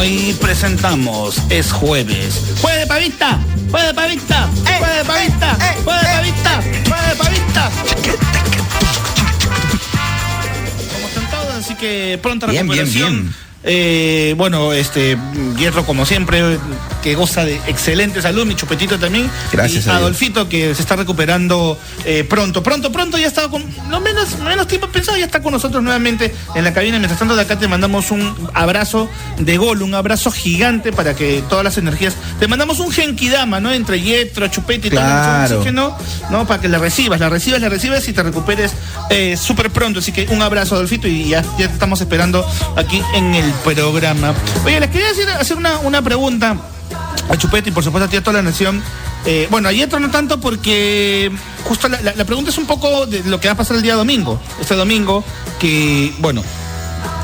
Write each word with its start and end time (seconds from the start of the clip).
Hoy 0.00 0.34
presentamos, 0.40 1.36
es 1.50 1.70
jueves. 1.72 2.54
¡Jueves 2.62 2.80
de 2.80 2.86
pavista! 2.86 3.38
¡Jueves 3.70 3.88
de 3.88 3.94
pavista! 3.94 4.48
¡Jueves 4.64 4.96
de 4.96 5.04
pavista! 5.04 5.58
¡Jueves 5.84 6.02
de 6.02 6.08
pavista! 6.14 6.62
¡Jueves 6.88 7.08
de 7.10 7.16
pavista! 7.16 7.70
Como 10.94 11.06
están 11.06 11.30
todos, 11.30 11.54
así 11.54 11.74
que 11.74 12.18
pronta 12.22 12.46
Bien, 12.46 12.66
bien, 12.66 12.86
recuperación. 12.86 13.22
bien. 13.24 13.49
Eh, 13.62 14.34
bueno, 14.38 14.72
este 14.72 15.18
Hierro 15.58 15.84
como 15.84 16.06
siempre, 16.06 16.58
que 17.02 17.14
goza 17.14 17.44
de 17.44 17.56
excelente 17.66 18.22
salud, 18.22 18.46
mi 18.46 18.54
chupetito 18.56 18.98
también. 18.98 19.30
Gracias 19.52 19.86
Y 19.86 19.90
a. 19.90 19.96
Adolfito 19.96 20.48
que 20.48 20.74
se 20.74 20.80
está 20.80 20.96
recuperando 20.96 21.78
eh, 22.06 22.24
pronto, 22.24 22.62
pronto, 22.62 22.90
pronto, 22.90 23.18
ya 23.18 23.26
está 23.26 23.48
con 23.48 23.62
no 23.90 24.00
menos, 24.00 24.38
menos 24.38 24.66
tiempo 24.66 24.88
pensado, 24.88 25.18
ya 25.18 25.26
está 25.26 25.42
con 25.42 25.52
nosotros 25.52 25.82
nuevamente 25.82 26.34
en 26.54 26.64
la 26.64 26.72
cabina. 26.72 26.98
Mientras 26.98 27.18
tanto, 27.18 27.36
de 27.36 27.42
acá 27.42 27.58
te 27.58 27.68
mandamos 27.68 28.10
un 28.10 28.34
abrazo 28.54 29.10
de 29.38 29.56
gol, 29.58 29.82
un 29.82 29.94
abrazo 29.94 30.30
gigante 30.30 30.92
para 30.92 31.14
que 31.14 31.42
todas 31.48 31.64
las 31.64 31.76
energías. 31.76 32.14
Te 32.38 32.48
mandamos 32.48 32.80
un 32.80 32.90
genkidama, 32.90 33.60
¿no? 33.60 33.72
Entre 33.72 34.00
Yetro, 34.00 34.48
Chupete 34.48 34.88
y 34.88 34.90
todo 34.90 35.00
Claro. 35.00 35.46
el 35.46 35.52
oxígeno, 35.58 35.96
¿no? 36.30 36.46
Para 36.46 36.62
que 36.62 36.68
la 36.68 36.78
recibas, 36.78 37.20
la 37.20 37.28
recibas, 37.28 37.60
la 37.60 37.68
recibas 37.68 38.08
y 38.08 38.12
te 38.14 38.22
recuperes 38.22 38.72
eh, 39.10 39.36
súper 39.36 39.70
pronto. 39.70 39.98
Así 40.00 40.12
que 40.12 40.26
un 40.30 40.40
abrazo, 40.40 40.76
Adolfito, 40.76 41.06
y 41.08 41.28
ya, 41.28 41.42
ya 41.58 41.68
te 41.68 41.74
estamos 41.74 42.00
esperando 42.00 42.46
aquí 42.76 43.02
en 43.14 43.34
el 43.34 43.49
programa. 43.64 44.34
Oye, 44.64 44.80
les 44.80 44.90
quería 44.90 45.08
decir, 45.08 45.28
hacer 45.28 45.56
una, 45.56 45.78
una 45.80 46.02
pregunta 46.02 46.56
a 47.28 47.36
Chupete 47.36 47.70
y 47.70 47.72
por 47.72 47.84
supuesto 47.84 48.06
a 48.06 48.10
ti 48.10 48.16
a 48.16 48.22
toda 48.22 48.38
la 48.38 48.42
nación. 48.42 48.82
Eh, 49.26 49.46
bueno, 49.50 49.68
a 49.68 49.72
Yetro 49.72 50.00
no 50.00 50.10
tanto 50.10 50.40
porque 50.40 51.30
justo 51.64 51.88
la- 51.88 52.00
la 52.00 52.24
pregunta 52.24 52.50
es 52.50 52.58
un 52.58 52.66
poco 52.66 53.06
de 53.06 53.22
lo 53.24 53.38
que 53.38 53.48
va 53.48 53.52
a 53.54 53.56
pasar 53.56 53.76
el 53.76 53.82
día 53.82 53.94
domingo. 53.94 54.40
Este 54.60 54.74
domingo, 54.74 55.22
que, 55.58 56.12
bueno, 56.18 56.42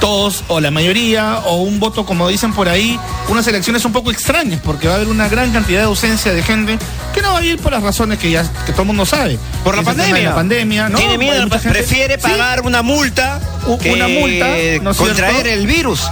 todos 0.01 0.45
o 0.49 0.61
la 0.61 0.71
mayoría 0.71 1.39
o 1.47 1.57
un 1.57 1.81
voto, 1.81 2.05
como 2.07 2.29
dicen 2.29 2.53
por 2.53 2.69
ahí, 2.69 2.99
unas 3.29 3.47
elecciones 3.47 3.85
un 3.85 3.93
poco 3.93 4.11
extrañas 4.11 4.61
porque 4.63 4.87
va 4.89 4.95
a 4.95 4.97
haber 4.97 5.09
una 5.09 5.29
gran 5.29 5.53
cantidad 5.53 5.81
de 5.81 5.87
ausencia 5.87 6.33
de 6.33 6.43
gente 6.43 6.79
que 7.15 7.23
no 7.23 7.33
va 7.33 7.39
a 7.41 7.45
ir 7.45 7.59
por 7.59 7.73
las 7.73 7.83
razones 7.83 8.19
que 8.19 8.31
ya 8.31 8.43
que 8.65 8.73
todo 8.73 8.83
el 8.83 8.89
mundo 8.89 9.07
sabe. 9.07 9.39
Por 9.65 9.75
la 9.75 9.83
Es 9.83 9.89
el 9.89 9.95
tema 9.97 10.05
de 10.05 10.11
pandemia. 10.13 10.29
La 10.31 10.35
pandemia, 10.35 10.89
¿no? 10.91 10.99
Tiene 10.99 11.19
miedo, 11.19 11.41
gente- 11.51 11.69
prefiere 11.71 12.15
Sí, 12.17 12.21
pagar 12.23 12.63
una 12.63 12.83
multa 12.83 13.41
que 13.81 13.93
una 13.93 14.07
multa, 14.09 14.47
¿no 14.83 14.95
contraer 14.95 15.33
cierto? 15.33 15.51
el 15.51 15.67
virus. 15.67 16.03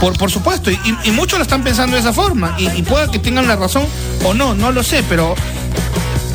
Por, 0.00 0.18
por 0.18 0.30
supuesto, 0.30 0.70
y, 0.70 0.78
y 1.04 1.10
muchos 1.12 1.38
lo 1.38 1.42
están 1.44 1.62
pensando 1.64 1.94
de 1.96 2.00
esa 2.00 2.12
forma, 2.12 2.54
y, 2.58 2.68
y 2.68 2.82
pueda 2.82 3.10
que 3.10 3.18
tengan 3.18 3.46
la 3.48 3.56
razón 3.56 3.86
o 4.24 4.34
no, 4.34 4.54
no 4.54 4.70
lo 4.70 4.82
sé, 4.82 5.02
pero 5.08 5.34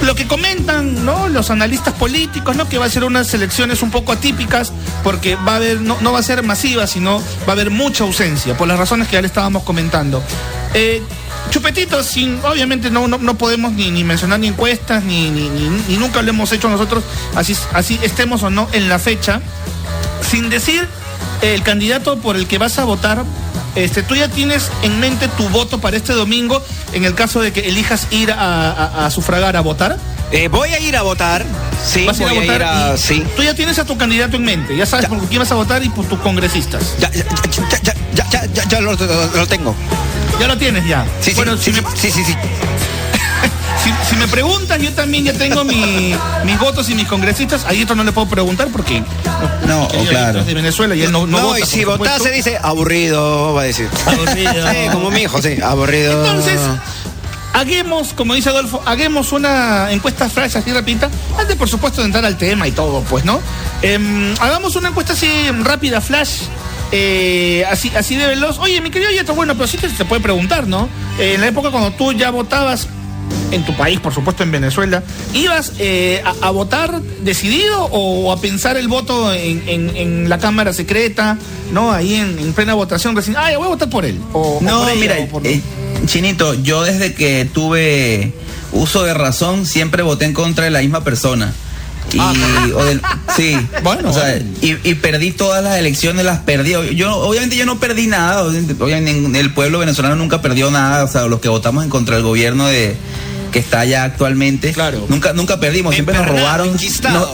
lo 0.01 0.15
que 0.15 0.27
comentan 0.27 1.05
¿no? 1.05 1.29
los 1.29 1.49
analistas 1.51 1.93
políticos, 1.93 2.55
¿no? 2.55 2.67
que 2.67 2.77
va 2.77 2.85
a 2.85 2.89
ser 2.89 3.03
unas 3.03 3.33
elecciones 3.33 3.81
un 3.83 3.91
poco 3.91 4.11
atípicas, 4.11 4.71
porque 5.03 5.35
va 5.35 5.53
a 5.53 5.55
haber, 5.57 5.81
no, 5.81 6.11
va 6.11 6.19
a 6.19 6.23
ser 6.23 6.43
masiva, 6.43 6.87
sino 6.87 7.19
va 7.19 7.49
a 7.49 7.51
haber 7.51 7.69
mucha 7.69 8.03
ausencia, 8.03 8.57
por 8.57 8.67
las 8.67 8.77
razones 8.79 9.07
que 9.07 9.13
ya 9.13 9.21
le 9.21 9.27
estábamos 9.27 9.63
comentando. 9.63 10.23
Eh, 10.73 11.01
Chupetito, 11.49 12.01
sin, 12.03 12.39
obviamente 12.45 12.89
no, 12.91 13.07
no, 13.07 13.37
podemos 13.37 13.73
ni, 13.73 13.91
ni 13.91 14.03
mencionar 14.03 14.39
ni 14.39 14.47
encuestas, 14.47 15.03
ni, 15.03 15.29
ni, 15.29 15.49
ni- 15.49 15.69
ni 15.89 15.97
nunca 15.97 16.21
lo 16.21 16.29
hemos 16.29 16.51
hecho 16.53 16.69
nosotros, 16.69 17.03
así, 17.35 17.55
así 17.73 17.99
estemos 18.03 18.41
o 18.43 18.49
no 18.49 18.67
en 18.71 18.87
la 18.87 18.99
fecha 18.99 19.41
sin 20.29 20.49
decir 20.49 20.87
el 21.41 21.61
candidato 21.63 22.17
por 22.19 22.35
el 22.37 22.47
que 22.47 22.57
vas 22.57 22.77
a 22.79 22.85
votar, 22.85 23.23
este, 23.75 24.03
tú 24.03 24.15
ya 24.15 24.27
tienes 24.27 24.69
en 24.83 24.99
mente 24.99 25.27
tu 25.29 25.47
voto 25.49 25.79
para 25.79 25.97
este 25.97 26.13
domingo 26.13 26.61
en 26.93 27.05
el 27.05 27.13
caso 27.15 27.41
de 27.41 27.51
que 27.53 27.61
elijas 27.69 28.07
ir 28.11 28.31
a, 28.31 28.71
a- 28.71 29.05
a 29.05 29.11
sufragar, 29.11 29.55
a 29.55 29.61
votar. 29.61 29.97
Eh, 30.31 30.47
voy 30.47 30.69
a 30.69 30.79
ir 30.79 30.95
a 30.95 31.01
votar. 31.01 31.45
Sí, 31.85 32.05
vas 32.05 32.19
a 32.19 32.23
ir 32.23 32.29
a 32.29 32.33
votar. 32.33 32.63
a- 32.63 32.97
sí. 32.97 33.23
Tú 33.35 33.43
ya 33.43 33.53
tienes 33.53 33.77
a 33.79 33.85
tu 33.85 33.97
candidato 33.97 34.37
en 34.37 34.43
mente, 34.43 34.75
ya 34.77 34.85
sabes 34.85 35.07
por 35.07 35.19
quién 35.27 35.39
vas 35.39 35.51
a 35.51 35.55
votar 35.55 35.83
y 35.83 35.89
por 35.89 36.05
tus 36.05 36.19
congresistas. 36.19 36.95
Ya, 36.99 37.11
ya, 37.11 37.25
ya, 38.31 38.47
ya, 38.53 38.63
ya, 38.67 38.81
lo, 38.81 38.93
lo- 38.93 39.27
lo 39.35 39.47
tengo. 39.47 39.75
Ya 40.39 40.47
lo 40.47 40.57
tienes 40.57 40.85
ya. 40.87 41.05
Sí, 41.21 41.31
sí, 41.31 41.35
bueno, 41.35 41.57
sí, 41.57 41.65
si, 41.65 41.73
sí, 41.73 41.81
me, 41.81 41.97
sí, 41.97 42.11
sí, 42.11 42.23
sí. 42.23 42.35
Si- 43.83 44.09
si 44.09 44.15
me 44.15 44.27
preguntan, 44.27 44.81
yo 44.81 44.91
también 44.93 45.23
ya 45.25 45.33
tengo 45.33 45.63
mi- 45.63 46.15
mis 46.45 46.59
votos 46.59 46.89
y 46.89 46.95
mis 46.95 47.07
congresistas. 47.07 47.65
Ahí 47.65 47.81
esto 47.81 47.95
no 47.95 48.03
le 48.03 48.11
puedo 48.11 48.27
preguntar 48.27 48.67
porque 48.71 49.03
No, 49.67 49.81
porque 49.83 49.99
ella 50.01 50.09
claro. 50.09 50.39
es 50.41 50.45
de 50.47 50.53
Venezuela 50.53 50.95
y 50.95 51.01
él 51.03 51.11
no, 51.11 51.25
no, 51.27 51.37
No, 51.39 51.47
vota. 51.47 51.59
y 51.59 51.65
si 51.65 51.83
votase 51.85 52.31
dice 52.31 52.57
aburrido, 52.61 53.53
va 53.53 53.61
a 53.61 53.65
decir. 53.65 53.87
Aburrido. 54.05 54.51
Sí, 54.71 54.77
como 54.91 55.11
mi 55.11 55.21
hijo, 55.21 55.41
sí, 55.41 55.57
aburrido. 55.61 56.25
Entonces, 56.25 56.59
hagamos, 57.53 58.13
como 58.13 58.33
dice 58.35 58.49
Adolfo, 58.49 58.81
hagamos 58.85 59.31
una 59.31 59.91
encuesta 59.91 60.29
flash 60.29 60.57
así 60.57 60.71
rapidita, 60.71 61.09
antes 61.37 61.55
por 61.55 61.69
supuesto 61.69 62.01
de 62.01 62.05
entrar 62.07 62.25
al 62.25 62.37
tema 62.37 62.67
y 62.67 62.71
todo, 62.71 63.01
pues, 63.09 63.25
¿no? 63.25 63.39
Em, 63.81 64.33
hagamos 64.39 64.75
una 64.75 64.89
encuesta 64.89 65.13
así 65.13 65.27
rápida, 65.63 65.99
flash, 66.01 66.41
eh, 66.91 67.65
así, 67.69 67.91
así 67.95 68.15
de 68.15 68.27
veloz. 68.27 68.57
Oye, 68.59 68.79
mi 68.81 68.89
querido 68.89 69.11
Yeto, 69.11 69.33
bueno, 69.33 69.55
pero 69.55 69.67
sí 69.67 69.77
te, 69.77 69.89
te 69.89 70.05
puede 70.05 70.21
preguntar, 70.21 70.67
¿no? 70.67 70.87
Eh, 71.19 71.33
en 71.35 71.41
la 71.41 71.47
época 71.47 71.71
cuando 71.71 71.91
tú 71.91 72.13
ya 72.13 72.31
votabas 72.31 72.87
en 73.51 73.65
tu 73.65 73.75
país, 73.75 73.99
por 73.99 74.13
supuesto 74.13 74.43
en 74.43 74.51
Venezuela, 74.51 75.03
¿ibas 75.33 75.73
eh, 75.79 76.21
a, 76.23 76.47
a 76.47 76.51
votar 76.51 77.01
decidido 77.23 77.85
o 77.91 78.31
a 78.31 78.39
pensar 78.39 78.77
el 78.77 78.87
voto 78.87 79.33
en, 79.33 79.63
en- 79.67 79.95
en 79.97 80.29
la 80.29 80.37
Cámara 80.37 80.71
Secreta, 80.71 81.37
¿no? 81.73 81.91
Ahí 81.91 82.15
en, 82.15 82.39
en 82.39 82.53
plena 82.53 82.73
votación, 82.75 83.13
recién, 83.15 83.35
ah, 83.37 83.51
ya 83.51 83.57
voy 83.57 83.67
a 83.67 83.71
votar 83.71 83.89
por 83.89 84.05
él. 84.05 84.17
O, 84.31 84.57
o 84.57 84.61
No, 84.61 84.79
por 84.83 84.89
ella, 84.91 84.99
mira, 85.01 85.15
o 85.19 85.27
por- 85.27 85.45
eh, 85.45 85.61
Chinito, 86.05 86.53
yo 86.63 86.83
desde 86.83 87.13
que 87.13 87.45
tuve 87.53 88.31
uso 88.71 89.03
de 89.03 89.13
razón 89.13 89.65
siempre 89.65 90.01
voté 90.01 90.25
en 90.25 90.33
contra 90.33 90.63
de 90.65 90.71
la 90.71 90.79
misma 90.79 91.03
persona. 91.03 91.53
Y, 92.13 92.71
o 92.71 92.83
del- 92.83 93.01
sí, 93.35 93.55
Bueno, 93.83 94.09
o 94.09 94.13
sea, 94.13 94.23
bueno. 94.23 94.45
y, 94.61 94.89
y 94.89 94.95
perdí 94.95 95.31
todas 95.31 95.63
las 95.63 95.77
elecciones, 95.77 96.25
las 96.25 96.39
perdí. 96.39 96.73
Yo, 96.95 97.15
obviamente 97.17 97.55
yo 97.55 97.65
no 97.65 97.79
perdí 97.79 98.07
nada, 98.07 98.43
obviamente, 98.43 99.39
el 99.39 99.53
pueblo 99.53 99.79
venezolano 99.79 100.15
nunca 100.15 100.41
perdió 100.41 100.71
nada, 100.71 101.03
o 101.03 101.07
sea, 101.07 101.23
los 101.27 101.39
que 101.39 101.47
votamos 101.49 101.83
en 101.83 101.89
contra 101.89 102.15
del 102.15 102.23
gobierno 102.23 102.67
de 102.67 102.95
que 103.51 103.59
está 103.59 103.81
allá 103.81 104.03
actualmente, 104.05 104.71
Claro. 104.71 105.05
nunca, 105.09 105.33
nunca 105.33 105.59
perdimos, 105.59 105.93
siempre 105.93 106.15
nos 106.15 106.25
robaron, 106.27 106.77
no- 107.11 107.27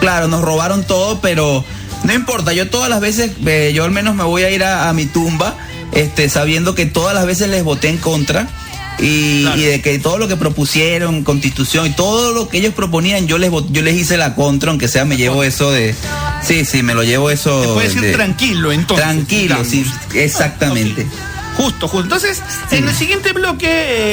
claro, 0.00 0.26
nos 0.28 0.42
robaron 0.42 0.82
todo, 0.84 1.20
pero 1.20 1.64
no 2.04 2.12
importa, 2.12 2.52
yo 2.52 2.68
todas 2.68 2.88
las 2.90 3.00
veces, 3.00 3.32
eh, 3.46 3.70
yo 3.74 3.84
al 3.84 3.90
menos 3.92 4.14
me 4.16 4.24
voy 4.24 4.42
a 4.42 4.50
ir 4.50 4.64
a, 4.64 4.88
a 4.88 4.92
mi 4.92 5.06
tumba, 5.06 5.56
este, 5.92 6.28
sabiendo 6.28 6.74
que 6.74 6.86
todas 6.86 7.14
las 7.14 7.24
veces 7.26 7.48
les 7.50 7.62
voté 7.64 7.88
en 7.88 7.98
contra. 7.98 8.48
Y, 9.02 9.42
Claro. 9.42 9.60
y 9.60 9.64
de 9.64 9.80
que 9.80 9.98
todo 9.98 10.18
lo 10.18 10.28
que 10.28 10.36
propusieron, 10.36 11.24
constitución 11.24 11.86
y 11.86 11.90
todo 11.90 12.32
lo 12.32 12.48
que 12.48 12.58
ellos 12.58 12.74
proponían, 12.74 13.26
yo 13.26 13.38
les 13.38 13.50
yo 13.70 13.82
les 13.82 13.94
hice 13.96 14.16
la 14.16 14.34
contra, 14.34 14.70
aunque 14.70 14.88
sea 14.88 15.04
me 15.04 15.16
llevo 15.16 15.42
eso 15.44 15.70
de. 15.70 15.94
Sí, 16.42 16.64
sí, 16.64 16.82
me 16.82 16.94
lo 16.94 17.02
llevo 17.02 17.30
eso. 17.30 17.60
Te 17.62 17.68
puedes 17.68 17.94
ir 17.96 18.02
de- 18.02 18.12
tranquilo, 18.12 18.72
entonces. 18.72 19.04
Tranquilo, 19.06 19.42
digamos. 19.62 19.68
sí, 19.68 19.84
exactamente. 20.14 21.06
Justo, 21.56 21.88
justo. 21.88 22.04
Entonces, 22.04 22.42
en 22.70 22.88
el 22.88 22.94
siguiente 22.94 23.32
bloque, 23.32 23.68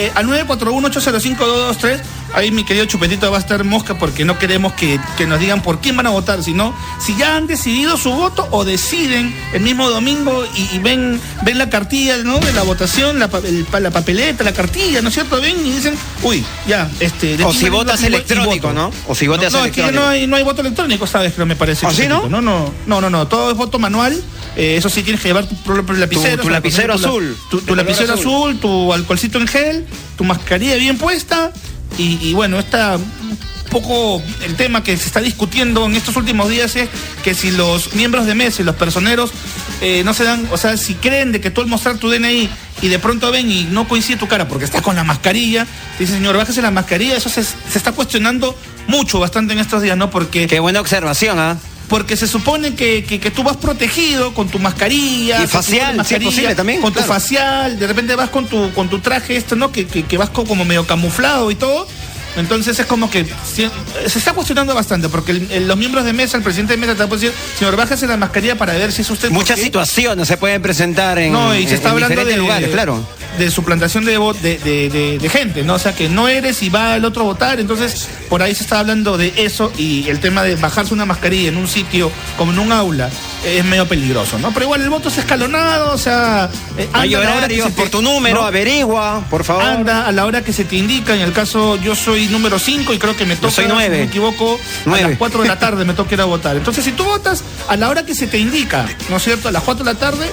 eh, 0.07 0.11
al 0.15 0.25
941-805-223, 0.27 1.99
ahí 2.33 2.51
mi 2.51 2.63
querido 2.63 2.85
Chupetito 2.85 3.29
va 3.31 3.37
a 3.37 3.39
estar 3.39 3.63
mosca 3.63 3.97
porque 3.97 4.25
no 4.25 4.37
queremos 4.37 4.73
que, 4.73 4.99
que 5.17 5.25
nos 5.25 5.39
digan 5.39 5.61
por 5.61 5.79
quién 5.81 5.95
van 5.97 6.07
a 6.07 6.09
votar, 6.11 6.43
sino 6.43 6.75
si 6.99 7.15
ya 7.17 7.35
han 7.35 7.47
decidido 7.47 7.97
su 7.97 8.11
voto 8.11 8.47
o 8.51 8.65
deciden 8.65 9.33
el 9.53 9.61
mismo 9.61 9.89
domingo 9.89 10.45
y, 10.55 10.75
y 10.75 10.79
ven, 10.79 11.19
ven 11.43 11.57
la 11.57 11.69
cartilla 11.69 12.17
¿no? 12.17 12.39
de 12.39 12.53
la 12.53 12.63
votación, 12.63 13.19
la, 13.19 13.29
el 13.43 13.65
la 13.81 13.91
papeleta, 13.91 14.43
la 14.43 14.53
cartilla, 14.53 15.01
¿no 15.01 15.09
es 15.09 15.13
cierto? 15.13 15.39
Ven 15.41 15.55
y 15.65 15.71
dicen, 15.71 15.95
uy, 16.23 16.43
ya, 16.67 16.89
este... 16.99 17.37
de 17.37 17.43
O 17.43 17.53
si 17.53 17.69
votas 17.69 17.99
y 18.01 18.03
voto". 18.05 18.15
electrónico, 18.15 18.73
¿no? 18.73 18.91
O 19.07 19.15
si 19.15 19.27
votas 19.27 19.53
no, 19.53 19.59
no, 19.59 19.65
es 19.65 19.71
que 19.71 19.91
no 19.91 20.05
hay, 20.07 20.27
no 20.27 20.35
hay 20.35 20.43
voto 20.43 20.61
electrónico, 20.61 21.07
sabes, 21.07 21.33
creo, 21.33 21.45
me 21.45 21.55
parece. 21.55 21.85
¿Ah, 21.85 21.91
sí, 21.93 22.07
no? 22.07 22.27
No, 22.27 22.41
no, 22.41 22.71
no, 22.85 23.01
no, 23.01 23.09
no, 23.09 23.27
todo 23.27 23.51
es 23.51 23.57
voto 23.57 23.79
manual. 23.79 24.19
Eh, 24.55 24.75
eso 24.77 24.89
sí, 24.89 25.03
tienes 25.03 25.21
que 25.21 25.27
llevar 25.29 25.45
tu 25.45 25.55
propio 25.57 25.93
lapicero. 25.95 26.41
Tu- 26.41 26.47
o 26.47 26.51
lapicero 26.51 26.95
tu 26.95 27.01
la- 27.01 27.07
azul, 27.09 27.37
Tu, 27.65 27.75
lapicero 27.75 28.13
azul. 28.15 28.57
tu 28.59 28.91
alcoholcito 28.91 29.37
en 29.37 29.47
gel, 29.47 29.85
tu 30.17 30.23
mascarilla 30.23 30.75
bien 30.75 30.97
puesta. 30.97 31.51
Y, 31.97 32.19
y 32.21 32.33
bueno, 32.33 32.59
está 32.59 32.97
un 32.97 33.37
poco 33.71 34.21
el 34.45 34.55
tema 34.55 34.83
que 34.83 34.95
se 34.97 35.07
está 35.07 35.19
discutiendo 35.19 35.85
en 35.85 35.95
estos 35.95 36.15
últimos 36.15 36.49
días 36.49 36.75
es 36.75 36.87
que 37.23 37.33
si 37.33 37.51
los 37.51 37.93
miembros 37.95 38.25
de 38.25 38.33
mesa 38.35 38.61
y 38.61 38.65
los 38.65 38.75
personeros 38.75 39.31
eh, 39.81 40.03
no 40.05 40.13
se 40.13 40.23
dan, 40.23 40.47
o 40.51 40.57
sea, 40.57 40.77
si 40.77 40.93
creen 40.95 41.31
de 41.31 41.41
que 41.41 41.51
tú 41.51 41.61
al 41.61 41.67
mostrar 41.67 41.97
tu 41.97 42.09
DNI 42.09 42.49
y 42.81 42.87
de 42.87 42.99
pronto 42.99 43.29
ven 43.31 43.51
y 43.51 43.63
no 43.65 43.87
coincide 43.87 44.17
tu 44.17 44.27
cara 44.27 44.47
porque 44.47 44.65
estás 44.65 44.81
con 44.81 44.95
la 44.95 45.03
mascarilla, 45.03 45.67
dice 45.99 46.13
señor, 46.13 46.37
bájese 46.37 46.61
la 46.61 46.71
mascarilla, 46.71 47.17
eso 47.17 47.29
se, 47.29 47.43
se 47.43 47.53
está 47.77 47.91
cuestionando 47.91 48.57
mucho, 48.87 49.19
bastante 49.19 49.53
en 49.53 49.59
estos 49.59 49.81
días, 49.81 49.97
¿no? 49.97 50.09
Porque 50.09 50.47
Qué 50.47 50.59
buena 50.59 50.79
observación, 50.79 51.37
¿ah? 51.39 51.57
porque 51.89 52.17
se 52.17 52.27
supone 52.27 52.75
que, 52.75 53.03
que- 53.05 53.19
que 53.19 53.31
tú 53.31 53.43
vas 53.43 53.55
protegido 53.57 54.33
con 54.33 54.49
tu 54.49 54.59
mascarilla. 54.59 55.39
Y 55.39 55.43
tu 55.43 55.47
facial, 55.49 55.95
doble 55.97 56.07
si 56.09 56.15
es 56.15 56.21
posible 56.21 56.55
también, 56.55 56.81
Con 56.81 56.91
tu 56.93 56.99
facial, 57.01 57.79
de 57.79 57.87
repente 57.87 58.13
vas 58.15 58.29
con 58.29 58.45
tu, 58.45 58.71
con 58.73 58.89
tu 58.89 58.99
traje 58.99 59.35
esto, 59.37 59.55
¿no? 59.55 59.71
Que, 59.71 59.87
que, 59.87 60.03
que 60.03 60.17
vas 60.17 60.29
co- 60.29 60.43
como 60.45 60.65
medio 60.65 60.85
camuflado 60.85 61.49
y 61.51 61.55
todo. 61.55 61.87
Entonces 62.37 62.77
es 62.79 62.85
como 62.85 63.09
que 63.09 63.25
si- 63.45 63.69
se 64.07 64.19
está 64.19 64.33
cuestionando 64.33 64.73
bastante, 64.75 65.09
porque 65.09 65.31
el- 65.31 65.51
el- 65.51 65.67
los 65.67 65.77
miembros 65.77 66.05
de 66.05 66.13
mesa, 66.13 66.37
el 66.37 66.43
presidente 66.43 66.73
de 66.73 66.77
mesa 66.77 66.95
te 66.95 67.03
a 67.03 67.07
decir, 67.07 67.33
señor, 67.57 67.75
bájese 67.75 68.07
la 68.07 68.17
mascarilla 68.17 68.55
para 68.57 68.73
ver 68.73 68.91
si 68.91 69.01
es 69.01 69.09
usted. 69.09 69.29
Muchas 69.31 69.59
situaciones 69.59 70.27
se 70.27 70.37
pueden 70.37 70.61
presentar 70.61 71.17
en, 71.19 71.31
No, 71.33 71.53
y 71.55 71.63
se 71.63 71.69
en- 71.69 71.75
está 71.75 71.89
en 71.89 71.93
hablando 71.95 72.25
de, 72.25 72.37
lugares, 72.37 72.69
claro. 72.69 73.03
de 73.37 73.51
suplantación 73.51 74.05
de, 74.05 74.17
de, 74.41 74.57
de- 74.59 74.89
de- 74.89 75.19
de 75.19 75.29
gente, 75.29 75.63
¿no? 75.63 75.75
O 75.75 75.79
sea, 75.79 75.93
que 75.95 76.09
no 76.09 76.27
eres 76.27 76.61
y 76.63 76.69
va 76.69 76.95
el 76.95 77.05
otro 77.05 77.23
a 77.23 77.25
votar, 77.25 77.59
entonces 77.59 78.07
por 78.29 78.41
ahí 78.43 78.53
se 78.55 78.63
está 78.63 78.79
hablando 78.79 79.17
de 79.17 79.33
eso 79.37 79.71
y 79.77 80.07
el 80.09 80.19
tema 80.19 80.43
de 80.43 80.55
bajarse 80.55 80.93
una 80.93 81.05
mascarilla 81.05 81.49
en 81.49 81.57
un 81.57 81.67
sitio 81.67 82.11
como 82.37 82.51
en 82.51 82.59
un 82.59 82.71
aula 82.71 83.09
es 83.45 83.63
medio 83.65 83.87
peligroso, 83.87 84.37
¿no? 84.39 84.51
Pero 84.53 84.65
igual 84.65 84.81
el 84.81 84.89
voto 84.89 85.09
es 85.09 85.17
escalonado, 85.17 85.93
o 85.93 85.97
sea, 85.97 86.49
eh, 86.77 86.87
Hay 86.93 87.13
anda 87.15 87.19
a 87.19 87.21
la 87.23 87.29
hora 87.29 87.31
que 87.31 87.37
horarios 87.37 87.65
se 87.67 87.71
te- 87.73 87.81
por 87.81 87.89
tu 87.89 88.01
número, 88.01 88.41
¿no? 88.41 88.47
averigua, 88.47 89.23
por 89.29 89.43
favor. 89.43 89.63
Anda 89.63 90.07
a 90.07 90.11
la 90.11 90.25
hora 90.25 90.43
que 90.43 90.51
se 90.53 90.65
te 90.65 90.75
indica, 90.75 91.13
en 91.15 91.21
el 91.21 91.31
caso 91.33 91.75
yo 91.77 91.95
soy 91.95 92.26
número 92.31 92.59
5 92.59 92.93
y 92.93 92.99
creo 92.99 93.15
que 93.15 93.25
me 93.25 93.35
toca, 93.35 93.51
soy 93.53 93.65
si 93.65 93.69
me 93.71 94.03
equivoco, 94.03 94.55
a 94.55 94.57
Nueve. 94.85 95.09
las 95.09 95.17
4 95.17 95.41
de 95.43 95.47
la 95.47 95.59
tarde 95.59 95.85
me 95.85 95.93
toca 95.93 96.13
ir 96.15 96.21
a 96.21 96.25
votar. 96.25 96.55
Entonces, 96.57 96.83
si 96.85 96.91
tú 96.91 97.03
votas 97.03 97.43
a 97.67 97.75
la 97.77 97.89
hora 97.89 98.05
que 98.05 98.15
se 98.15 98.27
te 98.27 98.37
indica, 98.37 98.85
¿no 99.09 99.17
es 99.17 99.23
cierto? 99.23 99.49
A 99.49 99.51
las 99.51 99.63
4 99.63 99.83
de 99.85 99.93
la 99.93 99.99
tarde, 99.99 100.31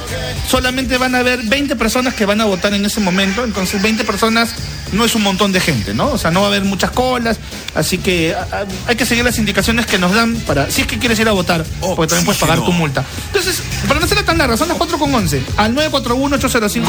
solamente 0.48 0.96
van 0.98 1.14
a 1.14 1.18
haber 1.20 1.42
20 1.42 1.76
personas 1.76 2.14
que 2.14 2.26
van 2.26 2.40
a 2.40 2.44
votar 2.44 2.72
en 2.74 2.84
ese 2.84 3.00
momento. 3.00 3.44
Entonces, 3.44 3.80
20 3.82 4.04
personas 4.04 4.54
no 4.92 5.04
es 5.04 5.14
un 5.14 5.22
montón 5.22 5.50
de 5.52 5.60
gente, 5.60 5.92
¿no? 5.94 6.08
O 6.12 6.18
sea, 6.18 6.30
no 6.30 6.40
va 6.40 6.46
a 6.46 6.50
haber 6.50 6.64
muchas 6.64 6.90
colas. 6.92 7.38
Así 7.74 7.98
que 7.98 8.34
a- 8.34 8.42
a- 8.42 8.66
hay 8.86 8.94
que 8.96 9.04
seguir 9.06 9.24
las 9.24 9.38
indicaciones 9.38 9.86
que 9.86 9.98
nos 9.98 10.12
dan 10.14 10.36
para, 10.46 10.70
si 10.70 10.82
es 10.82 10.86
que 10.86 10.98
quieres 10.98 11.18
ir 11.18 11.28
a 11.28 11.32
votar, 11.32 11.64
porque 11.80 12.08
también 12.08 12.24
puedes 12.26 12.40
pagar 12.40 12.60
tu 12.64 12.70
multa. 12.72 13.04
Entonces, 13.28 13.60
para 13.88 13.98
no 13.98 14.06
ser 14.06 14.22
tan 14.24 14.38
larga, 14.38 14.56
son 14.56 14.68
las 14.68 14.76
4 14.76 14.98
con 14.98 15.12
11. 15.14 15.42
Al 15.56 15.74
941-805-223. 15.74 16.84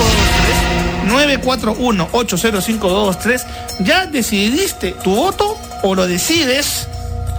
941-805-223. 2.12 3.46
¿Ya 3.80 4.06
decidiste 4.06 4.95
tu 5.04 5.16
voto 5.16 5.58
o 5.84 5.96
lo 5.96 6.08
decides? 6.08 6.88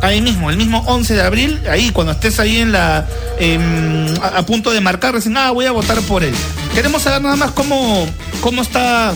Ahí 0.03 0.21
mismo, 0.21 0.51
el 0.51 0.57
mismo 0.59 0.83
11 0.87 1.15
de 1.15 1.23
abril, 1.23 1.61
ahí 1.71 1.91
cuando 1.91 2.13
estés 2.13 2.39
ahí 2.39 2.59
en 2.59 2.71
la 2.73 3.07
em, 3.39 4.15
a, 4.23 4.39
a 4.39 4.47
punto 4.47 4.71
de 4.71 4.81
marcar, 4.83 5.15
recién, 5.15 5.37
ah, 5.39 5.51
voy 5.53 5.65
a 5.65 5.73
votar 5.73 5.99
por 6.03 6.23
él. 6.23 6.35
Queremos 6.75 7.03
saber 7.03 7.23
nada 7.23 7.37
más 7.37 7.53
cómo, 7.53 8.07
cómo 8.43 8.61
está 8.63 9.15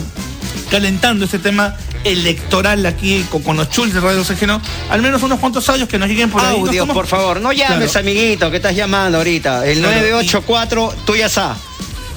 calentando 0.70 1.24
este 1.26 1.38
tema 1.38 1.76
electoral 2.04 2.86
aquí 2.86 3.26
con, 3.30 3.42
con 3.42 3.56
los 3.58 3.68
chuls 3.68 3.92
de 3.92 4.00
Radio 4.00 4.20
Oxígeno. 4.22 4.60
Al 4.88 5.02
menos 5.02 5.22
unos 5.22 5.38
cuantos 5.38 5.68
audios 5.68 5.86
que 5.86 5.98
nos 5.98 6.08
lleguen 6.08 6.30
por 6.30 6.40
ahí. 6.42 6.58
Nos 6.58 6.68
Audio, 6.68 6.82
estamos- 6.82 6.94
por 6.96 7.06
favor. 7.06 7.40
No 7.42 7.52
llames, 7.52 7.90
Claro. 7.92 8.08
amiguito, 8.08 8.50
que 8.50 8.56
estás 8.56 8.74
llamando 8.74 9.18
ahorita. 9.18 9.66
El 9.66 9.80
Claro, 9.80 9.96
984, 10.00 10.94
tú 11.04 11.14
ya 11.14 11.28
sabes. 11.28 11.58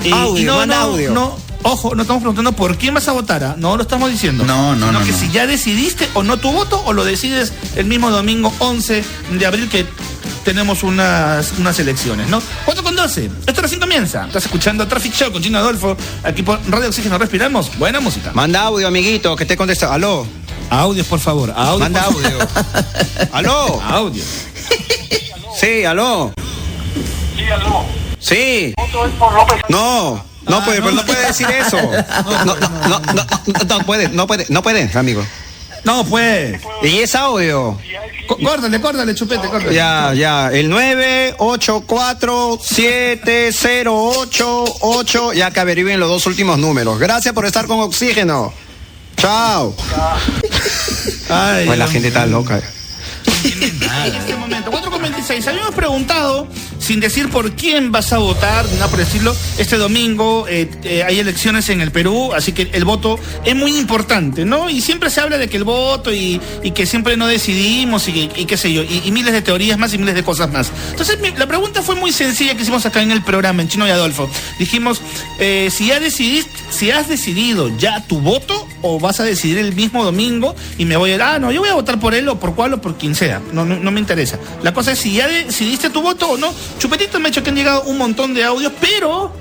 Y, 0.06 0.12
audio, 0.12 0.42
y 0.42 0.46
no, 0.46 0.56
manda 0.58 0.76
no, 0.78 0.82
audio. 0.84 1.12
no, 1.12 1.38
ojo, 1.64 1.96
no 1.96 2.02
estamos 2.04 2.22
preguntando 2.22 2.52
por 2.54 2.78
quién 2.78 2.94
vas 2.94 3.08
a 3.08 3.12
votar, 3.14 3.44
¿ah? 3.44 3.56
no 3.58 3.76
lo 3.76 3.84
estamos 3.84 4.12
diciendo. 4.12 4.44
No, 4.46 4.76
no, 4.76 4.88
Sino 4.88 5.00
no, 5.00 5.06
que 5.06 5.12
no. 5.12 5.18
si 5.18 5.32
ya 5.32 5.48
decidiste 5.48 6.08
o 6.14 6.24
no 6.24 6.38
tu 6.38 6.52
voto 6.52 6.82
o 6.86 6.94
lo 6.94 7.04
decides 7.04 7.54
el 7.76 7.86
mismo 7.86 8.12
domingo 8.12 8.54
11 8.60 9.04
de 9.32 9.46
abril 9.46 9.70
que 9.70 9.86
tenemos 10.44 10.84
unas, 10.84 11.54
unas 11.58 11.80
elecciones, 11.80 12.28
¿no? 12.30 12.42
4 12.66 12.84
con 12.84 12.96
12, 12.96 13.30
esto 13.48 13.62
recién 13.62 13.80
comienza. 13.80 14.26
Estás 14.26 14.46
escuchando 14.46 14.88
Traffic 14.88 15.14
Show 15.14 15.32
con 15.32 15.42
Gino 15.42 15.58
Adolfo, 15.58 15.96
aquí 16.24 16.44
por 16.44 16.60
Radio 16.70 16.88
Oxígeno 16.90 17.18
Respiramos. 17.18 17.78
Buena 17.78 18.00
música. 18.02 18.32
Manda 18.34 18.62
audio, 18.62 18.88
amiguito, 18.88 19.36
que 19.36 19.46
te 19.46 19.56
contesta. 19.56 19.94
Aló. 19.94 20.28
Audios, 20.70 21.08
por 21.08 21.20
favor. 21.20 21.54
Audios, 21.56 21.80
Manda 21.80 22.04
por 22.06 22.26
audio. 22.26 22.38
aló. 23.32 23.82
Audio. 23.82 24.24
Sí, 25.60 25.86
aló. 25.86 26.34
Sí, 27.38 27.44
aló. 27.50 27.86
Sí. 28.20 28.74
Voto 28.78 29.06
es 29.06 29.14
por 29.14 29.34
López. 29.34 29.62
No. 29.70 30.24
No 30.48 30.64
puede, 30.66 30.82
pero 30.82 30.92
no 30.94 31.06
puede 31.06 31.28
decir 31.28 31.48
eso. 31.50 31.78
No, 32.26 32.46
no, 32.46 32.56
no, 32.56 32.70
no, 32.88 33.00
no, 33.14 33.26
no 33.68 33.86
puede, 33.86 34.10
no 34.10 34.28
puede, 34.28 34.46
no 34.50 34.62
puede, 34.62 34.90
amigo. 34.98 35.26
No, 35.84 36.06
pues. 36.06 36.62
Y 36.82 37.00
es 37.00 37.14
audio. 37.16 37.78
Córdale, 38.42 38.80
córdale, 38.80 39.14
chupete, 39.16 39.48
córdale. 39.50 39.74
Ya, 39.76 40.14
ya. 40.14 40.50
El 40.52 40.70
984-7088. 44.04 45.34
Ya 45.36 45.52
que 45.52 45.60
averigüen 45.60 46.00
los 46.00 46.10
dos 46.10 46.26
últimos 46.26 46.58
números. 46.58 47.00
Gracias 47.00 47.34
por 47.34 47.46
estar 47.46 47.66
con 47.68 47.80
Oxígeno. 47.82 48.54
Chao. 49.18 49.76
Ay, 51.30 51.66
Pues 51.66 51.78
la 51.78 51.88
gente 51.88 52.08
está 52.10 52.26
loca. 52.26 52.62
en 53.44 54.16
este 54.16 54.36
momento. 54.36 54.72
4 54.72 54.92
con 54.92 55.02
26. 55.02 55.48
Habíamos 55.48 55.76
preguntado, 55.76 56.48
sin 56.84 57.00
decir 57.00 57.30
por 57.30 57.54
quién 57.54 57.94
vas 57.94 58.12
a 58.12 58.18
votar, 58.18 58.66
nada 58.74 58.90
por 58.90 59.00
decirlo, 59.00 59.34
este 59.58 59.78
domingo 59.78 60.46
eh, 60.50 60.70
eh, 60.84 61.04
hay 61.04 61.20
elecciones 61.20 61.70
en 61.70 61.80
el 61.80 61.92
Perú, 61.92 62.34
así 62.34 62.52
que 62.52 62.70
el 62.74 62.84
voto 62.84 63.18
es 63.46 63.56
muy 63.56 63.78
importante, 63.78 64.44
¿no? 64.44 64.70
Y 64.70 64.82
siempre 64.82 65.10
se 65.10 65.22
habla 65.22 65.38
de 65.38 65.48
que 65.48 65.56
el 65.56 65.64
voto 65.64 66.14
y, 66.14 66.42
que 66.76 66.86
siempre 66.86 67.16
no 67.16 67.28
decidimos 67.28 68.08
y, 68.10 68.28
qué 68.28 68.58
sé 68.58 68.74
yo, 68.74 68.84
y, 68.84 69.10
miles 69.12 69.32
de 69.32 69.42
teorías 69.42 69.78
más 69.78 69.94
y 69.94 69.98
miles 69.98 70.16
de 70.16 70.24
cosas 70.24 70.52
más. 70.52 70.72
Entonces, 70.92 71.18
la 71.38 71.48
pregunta 71.48 71.82
fue 71.82 71.96
muy 71.96 72.12
sencilla 72.12 72.56
que 72.56 72.64
hicimos 72.64 72.86
acá 72.86 73.02
en 73.02 73.12
el 73.12 73.24
programa, 73.24 73.62
en 73.62 73.70
Chino 73.70 73.88
y 73.88 73.92
Adolfo. 73.92 74.30
Dijimos, 74.60 75.02
eh, 75.40 75.70
si 75.72 75.88
ya 75.88 76.02
decidiste, 76.02 76.52
si 76.70 76.92
has 76.92 77.08
decidido 77.08 77.70
ya 77.78 78.06
tu 78.08 78.20
voto 78.20 78.68
o 78.82 79.00
vas 79.00 79.20
a 79.22 79.24
decidir 79.24 79.58
el 79.60 79.74
mismo 79.74 80.04
domingo 80.04 80.56
y 80.78 80.86
me 80.86 80.98
voy 80.98 81.12
a 81.12 81.16
ir, 81.16 81.22
ah, 81.22 81.40
no, 81.40 81.52
yo 81.52 81.62
voy 81.62 81.70
a 81.70 81.76
votar 81.76 82.00
por 82.00 82.14
él 82.14 82.28
o 82.28 82.40
por 82.40 82.56
cuál 82.56 82.74
o 82.74 82.82
por 82.82 82.98
quien 82.98 83.16
sea. 83.16 83.42
No, 83.54 83.64
no, 83.64 83.78
no 83.78 83.92
me 83.92 84.00
interesa. 84.02 84.38
La 84.64 84.74
cosa 84.74 84.92
es 84.92 85.00
si 85.00 85.14
ya 85.14 85.28
decidiste 85.28 85.90
tu 85.90 86.02
voto 86.02 86.32
o 86.32 86.38
no. 86.38 86.54
Chupetito 86.78 87.20
me 87.20 87.28
ha 87.28 87.30
hecho 87.30 87.44
que 87.44 87.50
han 87.50 87.56
llegado 87.56 87.84
un 87.84 87.98
montón 87.98 88.34
de 88.34 88.44
audios, 88.44 88.72
pero 88.80 89.32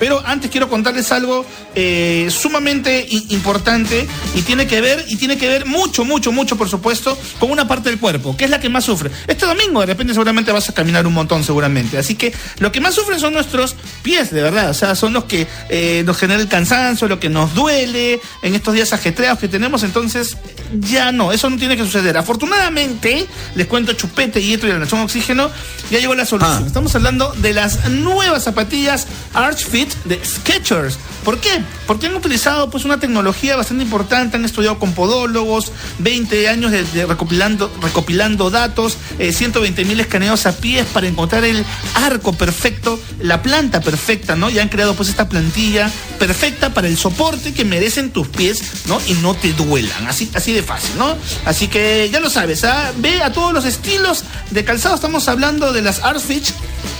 pero 0.00 0.22
antes 0.26 0.50
quiero 0.50 0.68
contarles 0.68 1.12
algo 1.12 1.46
eh, 1.76 2.28
sumamente 2.30 3.06
importante 3.28 4.08
y 4.34 4.42
tiene 4.42 4.66
que 4.66 4.80
ver, 4.80 5.04
y 5.08 5.16
tiene 5.16 5.36
que 5.36 5.46
ver 5.46 5.66
mucho, 5.66 6.04
mucho, 6.04 6.32
mucho, 6.32 6.56
por 6.56 6.68
supuesto, 6.68 7.16
con 7.38 7.50
una 7.50 7.68
parte 7.68 7.90
del 7.90 8.00
cuerpo, 8.00 8.36
que 8.36 8.46
es 8.46 8.50
la 8.50 8.58
que 8.58 8.70
más 8.70 8.84
sufre. 8.84 9.10
Este 9.28 9.46
domingo 9.46 9.80
de 9.80 9.86
repente 9.86 10.14
seguramente 10.14 10.50
vas 10.50 10.68
a 10.70 10.72
caminar 10.72 11.06
un 11.06 11.12
montón, 11.12 11.44
seguramente. 11.44 11.98
Así 11.98 12.14
que 12.14 12.32
lo 12.58 12.72
que 12.72 12.80
más 12.80 12.94
sufren 12.94 13.20
son 13.20 13.34
nuestros 13.34 13.76
pies, 14.02 14.30
de 14.30 14.42
verdad. 14.42 14.70
O 14.70 14.74
sea, 14.74 14.94
son 14.94 15.12
los 15.12 15.24
que 15.24 15.46
eh, 15.68 16.02
nos 16.06 16.16
genera 16.16 16.40
el 16.40 16.48
cansancio, 16.48 17.06
lo 17.06 17.20
que 17.20 17.28
nos 17.28 17.54
duele 17.54 18.20
en 18.42 18.54
estos 18.54 18.72
días 18.74 18.92
ajetreados 18.94 19.38
que 19.38 19.48
tenemos. 19.48 19.82
Entonces, 19.82 20.36
ya 20.72 21.12
no, 21.12 21.30
eso 21.32 21.50
no 21.50 21.58
tiene 21.58 21.76
que 21.76 21.84
suceder. 21.84 22.16
Afortunadamente, 22.16 23.26
les 23.54 23.66
cuento 23.66 23.92
Chupete 23.92 24.40
y 24.40 24.54
Eto 24.54 24.66
y 24.66 24.70
la 24.70 24.78
Nación 24.78 25.02
Oxígeno, 25.02 25.50
ya 25.90 25.98
llegó 25.98 26.14
la 26.14 26.24
solución. 26.24 26.62
Ah. 26.64 26.66
Estamos 26.66 26.94
hablando 26.94 27.32
de 27.34 27.52
las 27.52 27.88
nuevas 27.90 28.44
zapatillas 28.44 29.06
Arch 29.34 29.66
Fit 29.66 29.89
de 30.04 30.24
Skechers. 30.24 30.98
¿Por 31.24 31.38
qué? 31.38 31.62
Porque 31.86 32.06
han 32.06 32.14
utilizado 32.14 32.70
pues 32.70 32.84
una 32.84 32.98
tecnología 32.98 33.56
bastante 33.56 33.84
importante, 33.84 34.36
han 34.36 34.44
estudiado 34.44 34.78
con 34.78 34.92
podólogos, 34.92 35.72
20 35.98 36.48
años 36.48 36.72
recopilando, 37.06 37.70
recopilando 37.82 38.50
datos, 38.50 38.96
120 39.18 39.84
mil 39.84 40.00
escaneos 40.00 40.46
a 40.46 40.56
pies 40.56 40.86
para 40.86 41.08
encontrar 41.08 41.44
el 41.44 41.64
arco 41.94 42.32
perfecto, 42.32 42.98
la 43.20 43.42
planta 43.42 43.80
perfecta, 43.80 44.36
¿no? 44.36 44.50
Y 44.50 44.58
han 44.58 44.68
creado 44.68 44.94
pues 44.94 45.08
esta 45.08 45.28
plantilla 45.28 45.90
perfecta 46.18 46.72
para 46.72 46.88
el 46.88 46.96
soporte 46.96 47.52
que 47.52 47.64
merecen 47.64 48.10
tus 48.10 48.28
pies, 48.28 48.86
¿no? 48.86 49.00
Y 49.06 49.14
no 49.14 49.34
te 49.34 49.52
duelan, 49.52 50.06
así, 50.06 50.30
así 50.34 50.52
de 50.52 50.62
fácil, 50.62 50.96
¿no? 50.98 51.16
Así 51.44 51.68
que 51.68 52.08
ya 52.10 52.20
lo 52.20 52.30
sabes, 52.30 52.64
¿ah? 52.64 52.92
ve 52.96 53.22
a 53.22 53.32
todos 53.32 53.52
los 53.52 53.64
estilos 53.64 54.24
de 54.50 54.64
calzado, 54.64 54.94
estamos 54.94 55.28
hablando 55.28 55.72
de 55.72 55.82
las 55.82 56.00
Artfit 56.00 56.44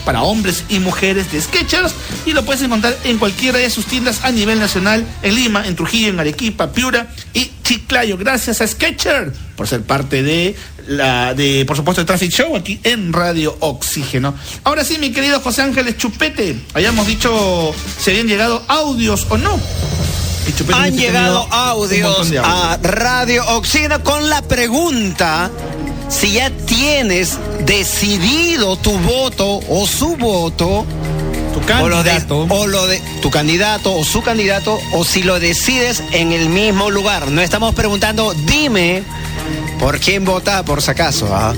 para 0.05 0.23
hombres 0.23 0.63
y 0.69 0.79
mujeres 0.79 1.31
de 1.31 1.41
Skechers 1.41 1.93
y 2.25 2.33
lo 2.33 2.43
puedes 2.43 2.61
encontrar 2.61 2.80
en 3.03 3.17
cualquiera 3.17 3.59
de 3.59 3.69
sus 3.69 3.85
tiendas 3.85 4.23
a 4.23 4.31
nivel 4.31 4.59
nacional 4.59 5.05
en 5.21 5.35
Lima, 5.35 5.65
en 5.67 5.75
Trujillo, 5.75 6.09
en 6.09 6.19
Arequipa, 6.19 6.71
Piura 6.71 7.07
y 7.33 7.51
Chiclayo. 7.63 8.17
Gracias 8.17 8.61
a 8.61 8.67
Skechers 8.67 9.35
por 9.55 9.67
ser 9.67 9.81
parte 9.81 10.23
de 10.23 10.55
la 10.87 11.33
de 11.33 11.65
por 11.65 11.77
supuesto 11.77 12.01
el 12.01 12.07
Traffic 12.07 12.31
Show 12.31 12.55
aquí 12.55 12.79
en 12.83 13.13
Radio 13.13 13.55
Oxígeno. 13.59 14.33
Ahora 14.63 14.83
sí, 14.83 14.97
mi 14.99 15.11
querido 15.11 15.39
José 15.39 15.61
Ángeles 15.61 15.97
Chupete, 15.97 16.55
habíamos 16.73 17.07
dicho 17.07 17.73
si 17.99 18.11
habían 18.11 18.27
llegado 18.27 18.63
audios 18.67 19.27
o 19.29 19.37
no. 19.37 19.59
Han 20.73 20.97
llegado 20.97 21.47
audios 21.51 22.31
a 22.43 22.77
Radio 22.81 23.45
Oxígeno 23.49 24.03
con 24.03 24.29
la 24.29 24.41
pregunta 24.41 25.51
si 26.09 26.33
ya 26.33 26.49
tienes 26.49 27.37
decidido 27.65 28.75
tu 28.75 28.91
voto 28.99 29.59
o 29.69 29.87
su 29.87 30.17
voto 30.17 30.85
tu 31.53 31.59
o 31.59 31.87
lo, 31.89 32.03
de, 32.03 32.11
candidato. 32.11 32.47
o 32.49 32.67
lo 32.67 32.87
de 32.87 33.01
tu 33.21 33.29
candidato 33.29 33.93
o 33.93 34.03
su 34.03 34.21
candidato 34.21 34.79
o 34.93 35.03
si 35.03 35.23
lo 35.23 35.39
decides 35.39 36.03
en 36.11 36.31
el 36.31 36.49
mismo 36.49 36.89
lugar. 36.89 37.29
No 37.29 37.41
estamos 37.41 37.75
preguntando, 37.75 38.33
dime 38.33 39.03
por 39.79 39.99
quién 39.99 40.25
vota 40.25 40.63
por 40.63 40.81
si 40.81 40.91
acaso. 40.91 41.27
¿ah? 41.31 41.53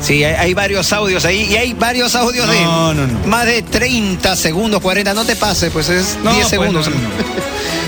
Sí, 0.00 0.24
hay, 0.24 0.34
hay 0.34 0.54
varios 0.54 0.92
audios 0.92 1.24
ahí 1.24 1.48
y 1.50 1.56
hay 1.56 1.72
varios 1.72 2.14
audios 2.14 2.48
de 2.48 2.60
No, 2.60 2.94
no, 2.94 3.26
más 3.26 3.46
de 3.46 3.62
30 3.62 4.36
segundos, 4.36 4.80
40. 4.80 5.14
No 5.14 5.24
te 5.24 5.36
pases, 5.36 5.70
pues 5.72 5.88
es 5.88 6.18
No, 6.22 6.32
10 6.32 6.40
pues, 6.40 6.50
segundos. 6.50 6.90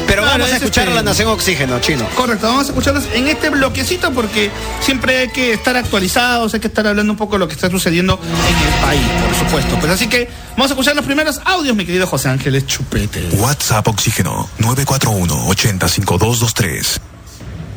Pero 0.09 0.23
Claro, 0.23 0.39
vamos 0.39 0.47
a 0.53 0.57
es 0.57 0.63
escuchar 0.63 0.85
este- 0.85 0.93
a 0.99 1.03
la 1.03 1.03
Nación 1.03 1.29
Oxígeno, 1.29 1.79
chino. 1.81 2.09
Correcto, 2.17 2.47
vamos 2.47 2.65
a 2.65 2.69
escucharlos 2.71 3.05
en 3.13 3.29
este 3.29 3.51
bloquecito 3.51 4.11
porque 4.13 4.51
siempre 4.81 5.19
hay 5.19 5.29
que 5.29 5.53
estar 5.53 5.77
actualizados, 5.77 6.55
hay 6.55 6.61
que 6.61 6.69
estar 6.69 6.87
hablando 6.87 7.13
un 7.13 7.19
poco 7.19 7.35
de 7.35 7.41
lo 7.41 7.47
que 7.49 7.53
está 7.55 7.69
sucediendo 7.71 8.19
en 8.23 8.73
el 8.73 8.81
país, 8.81 9.03
por 9.27 9.35
supuesto. 9.47 9.77
Pues 9.79 9.93
así 9.93 10.09
que 10.09 10.31
vamos 10.57 10.71
a 10.71 10.75
escuchar 10.75 10.97
los 10.97 11.05
primeros 11.05 11.41
audios, 11.45 11.77
mi 11.77 11.85
querido 11.85 12.07
José 12.07 12.31
Ángeles 12.31 12.67
Chupete. 12.67 13.23
WhatsApp 13.35 13.87
Oxígeno 13.87 14.49
941 14.59 15.47
805223. 15.49 17.01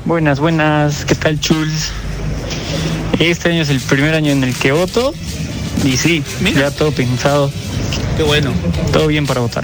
Buenas, 0.05 0.39
buenas. 0.39 1.03
¿Qué 1.05 1.15
tal, 1.15 1.37
Chuls? 1.39 1.89
Este 3.19 3.49
año 3.49 3.61
es 3.63 3.69
el 3.69 3.81
primer 3.81 4.15
año 4.15 4.31
en 4.31 4.43
el 4.45 4.55
que 4.55 4.71
voto. 4.71 5.13
Y 5.83 5.97
sí, 5.97 6.23
Mira. 6.39 6.61
ya 6.61 6.71
todo 6.71 6.91
pensado, 6.91 7.51
Qué 8.15 8.23
bueno. 8.23 8.51
todo 8.93 9.07
bien 9.07 9.27
para 9.27 9.41
votar. 9.41 9.63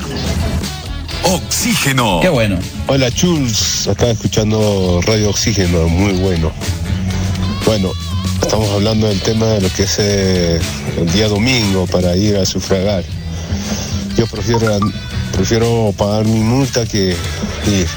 Oxígeno. 1.23 2.19
Qué 2.21 2.29
bueno. 2.29 2.59
Hola 2.87 3.11
Chuls, 3.11 3.87
acá 3.87 4.09
escuchando 4.09 5.01
Radio 5.05 5.29
Oxígeno, 5.29 5.87
muy 5.87 6.13
bueno. 6.13 6.51
Bueno, 7.65 7.91
estamos 8.41 8.69
hablando 8.71 9.07
del 9.07 9.19
tema 9.21 9.45
de 9.47 9.61
lo 9.61 9.69
que 9.73 9.83
es 9.83 9.97
eh, 9.99 10.59
el 10.97 11.11
día 11.11 11.27
domingo 11.27 11.85
para 11.87 12.15
ir 12.15 12.37
a 12.37 12.45
sufragar. 12.45 13.03
Yo 14.15 14.25
prefiero, 14.27 14.79
prefiero 15.33 15.93
pagar 15.97 16.25
mi 16.25 16.39
multa 16.39 16.85
que 16.85 17.15
ir, 17.67 17.87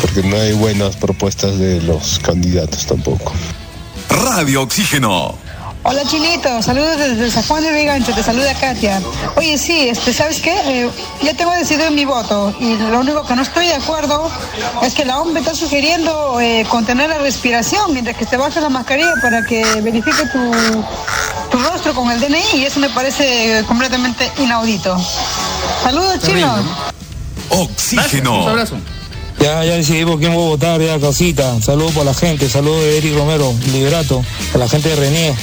porque 0.00 0.22
no 0.22 0.36
hay 0.36 0.52
buenas 0.52 0.96
propuestas 0.96 1.58
de 1.58 1.80
los 1.82 2.18
candidatos 2.18 2.86
tampoco. 2.86 3.32
Radio 4.08 4.62
Oxígeno. 4.62 5.38
Hola 5.84 6.04
Chinito, 6.04 6.62
saludos 6.62 6.96
desde 6.96 7.28
San 7.28 7.42
Juan 7.42 7.64
de 7.64 7.72
Vigancho, 7.72 8.12
te 8.14 8.22
saluda 8.22 8.54
Katia. 8.54 9.02
Oye, 9.34 9.58
sí, 9.58 9.88
este, 9.88 10.12
¿sabes 10.12 10.40
qué? 10.40 10.54
Eh, 10.66 10.90
ya 11.22 11.34
tengo 11.34 11.50
decidido 11.52 11.90
mi 11.90 12.04
voto 12.04 12.54
y 12.60 12.76
lo 12.76 13.00
único 13.00 13.24
que 13.26 13.34
no 13.34 13.42
estoy 13.42 13.66
de 13.66 13.74
acuerdo 13.74 14.30
es 14.82 14.94
que 14.94 15.04
la 15.04 15.18
OMS 15.18 15.36
está 15.36 15.54
sugiriendo 15.56 16.40
eh, 16.40 16.64
contener 16.68 17.10
la 17.10 17.18
respiración 17.18 17.92
mientras 17.92 18.16
que 18.16 18.26
te 18.26 18.36
bajas 18.36 18.62
la 18.62 18.68
mascarilla 18.68 19.14
para 19.20 19.44
que 19.44 19.64
verifique 19.82 20.24
tu, 20.26 20.52
tu 21.50 21.58
rostro 21.58 21.94
con 21.94 22.12
el 22.12 22.20
DNI 22.20 22.42
y 22.60 22.64
eso 22.64 22.78
me 22.78 22.88
parece 22.90 23.64
completamente 23.66 24.30
inaudito. 24.38 24.96
Saludos, 25.82 26.20
Chino. 26.24 26.54
Un 27.50 27.58
Oxígeno. 27.60 28.48
abrazo. 28.48 28.76
Ya, 29.42 29.64
ya 29.64 29.74
decidimos 29.74 30.20
quién 30.20 30.32
voy 30.34 30.44
a 30.44 30.48
votar, 30.50 30.80
ya 30.80 31.00
casita. 31.00 31.60
Saludos 31.60 31.90
para 31.94 32.04
la 32.04 32.14
gente, 32.14 32.48
saludos 32.48 32.80
de 32.82 32.98
Eric 32.98 33.16
Romero, 33.16 33.52
Liberato, 33.72 34.24
a 34.54 34.58
la 34.58 34.68
gente 34.68 34.90
de 34.90 34.94
René. 34.94 35.34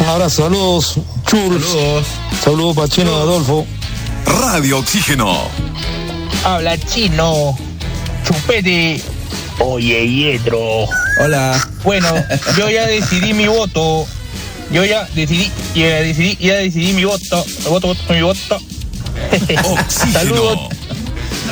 Un 0.00 0.06
abrazo, 0.06 0.44
saludos, 0.44 0.94
Chuls. 1.26 1.62
Saludos. 1.62 2.06
Saludos 2.42 2.76
para 2.76 2.88
Chino 2.88 3.10
de 3.14 3.22
Adolfo. 3.22 3.66
Radio 4.24 4.78
Oxígeno. 4.78 5.50
Habla 6.44 6.78
chino. 6.78 7.54
Chupete. 8.26 9.02
Oye, 9.58 10.08
Yetro. 10.08 10.86
Hola. 11.22 11.62
Bueno, 11.84 12.08
yo 12.56 12.70
ya 12.70 12.86
decidí 12.86 13.34
mi 13.34 13.48
voto. 13.48 14.06
Yo 14.70 14.82
ya 14.86 15.06
decidí, 15.14 15.52
ya 15.74 15.96
decidí, 15.96 16.38
ya 16.40 16.54
decidí 16.54 16.94
mi 16.94 17.04
voto. 17.04 17.44
Voto, 17.68 17.88
voto, 17.88 18.14
mi 18.14 18.22
voto. 18.22 18.58
Oxígeno. 19.30 20.10
Saludos. 20.12 20.75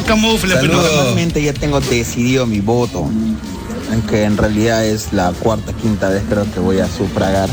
Camufle, 0.06 0.54
pero 0.56 0.73
Saludos. 0.75 0.94
Normalmente 0.94 1.42
ya 1.42 1.52
tengo 1.52 1.80
decidido 1.80 2.46
mi 2.46 2.61
voto, 2.61 3.08
aunque 3.90 4.25
en 4.25 4.37
realidad 4.37 4.84
es 4.84 5.12
la 5.12 5.32
cuarta, 5.32 5.73
quinta 5.73 6.08
vez 6.08 6.23
creo 6.28 6.50
que 6.52 6.61
voy 6.61 6.78
a 6.78 6.88
sufragar. 6.88 7.49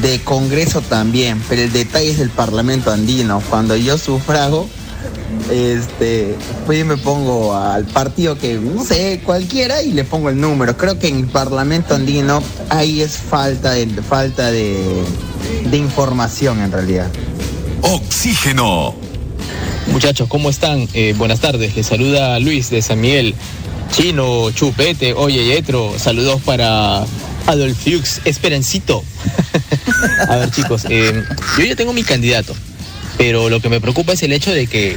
De 0.00 0.20
Congreso 0.20 0.80
también, 0.80 1.42
pero 1.48 1.62
el 1.62 1.72
detalle 1.72 2.10
es 2.10 2.18
del 2.18 2.30
Parlamento 2.30 2.90
andino. 2.90 3.42
Cuando 3.50 3.76
yo 3.76 3.98
sufrago, 3.98 4.68
este, 5.50 6.36
pues 6.66 6.84
me 6.86 6.96
pongo 6.96 7.54
al 7.54 7.84
partido 7.84 8.38
que, 8.38 8.54
no 8.54 8.84
sé, 8.84 9.20
cualquiera 9.24 9.82
y 9.82 9.92
le 9.92 10.04
pongo 10.04 10.30
el 10.30 10.40
número. 10.40 10.76
Creo 10.76 10.98
que 10.98 11.08
en 11.08 11.16
el 11.20 11.26
Parlamento 11.26 11.94
andino 11.94 12.42
ahí 12.70 13.02
es 13.02 13.18
falta 13.18 13.72
de, 13.72 13.86
falta 14.02 14.50
de, 14.50 15.02
de 15.70 15.76
información 15.76 16.60
en 16.60 16.72
realidad. 16.72 17.08
Oxígeno. 17.82 19.11
Muchachos, 19.88 20.28
¿cómo 20.28 20.48
están? 20.50 20.88
Eh, 20.94 21.14
buenas 21.16 21.40
tardes. 21.40 21.76
Les 21.76 21.86
saluda 21.86 22.38
Luis 22.38 22.70
de 22.70 22.82
San 22.82 23.00
Miguel. 23.00 23.34
Chino, 23.90 24.50
Chupete, 24.52 25.12
Oye, 25.12 25.44
Yetro. 25.44 25.98
Saludos 25.98 26.40
para 26.42 27.04
Adolfiux 27.46 28.20
Esperancito. 28.24 29.02
A 30.28 30.36
ver, 30.36 30.50
chicos, 30.50 30.86
eh, 30.88 31.24
yo 31.58 31.64
ya 31.64 31.76
tengo 31.76 31.92
mi 31.92 32.02
candidato, 32.02 32.54
pero 33.18 33.50
lo 33.50 33.60
que 33.60 33.68
me 33.68 33.80
preocupa 33.80 34.12
es 34.12 34.22
el 34.22 34.32
hecho 34.32 34.52
de 34.52 34.66
que 34.66 34.96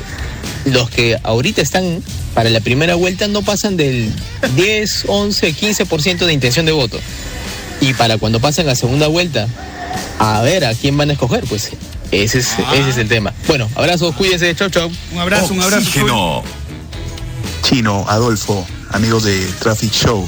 los 0.65 0.89
que 0.89 1.18
ahorita 1.24 1.62
están 1.62 2.01
para 2.34 2.50
la 2.50 2.60
primera 2.60 2.96
vuelta 2.96 3.27
no 3.27 3.42
pasan 3.42 3.77
del 3.77 4.12
10, 4.56 5.06
11, 5.08 5.56
15% 5.56 6.25
de 6.25 6.34
intención 6.34 6.65
de 6.65 6.72
voto. 6.72 7.00
Y 7.82 7.94
para 7.94 8.18
cuando 8.18 8.39
pasen 8.39 8.70
a 8.70 8.75
segunda 8.75 9.08
vuelta, 9.08 9.48
a 10.20 10.42
ver 10.42 10.65
a 10.65 10.74
quién 10.74 10.96
van 10.98 11.10
a 11.10 11.13
escoger, 11.13 11.44
pues 11.46 11.72
ese 12.12 12.39
es, 12.39 12.47
ese 12.74 12.89
es 12.89 12.97
el 12.97 13.07
tema. 13.07 13.33
Bueno, 13.47 13.69
abrazos, 13.75 14.15
cuídense, 14.15 14.53
chau, 14.55 14.69
chau. 14.69 14.91
Un 15.12 15.19
abrazo, 15.19 15.53
un 15.53 15.62
abrazo. 15.62 15.81
Oxígeno. 15.88 16.43
Chino, 17.63 18.05
Adolfo, 18.07 18.65
amigos 18.91 19.24
de 19.24 19.39
Traffic 19.59 19.91
Show. 19.91 20.27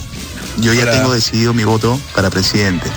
Yo 0.58 0.74
ya 0.74 0.90
tengo 0.92 1.14
decidido 1.14 1.54
mi 1.54 1.64
voto 1.64 2.00
para 2.16 2.30
presidente. 2.32 2.88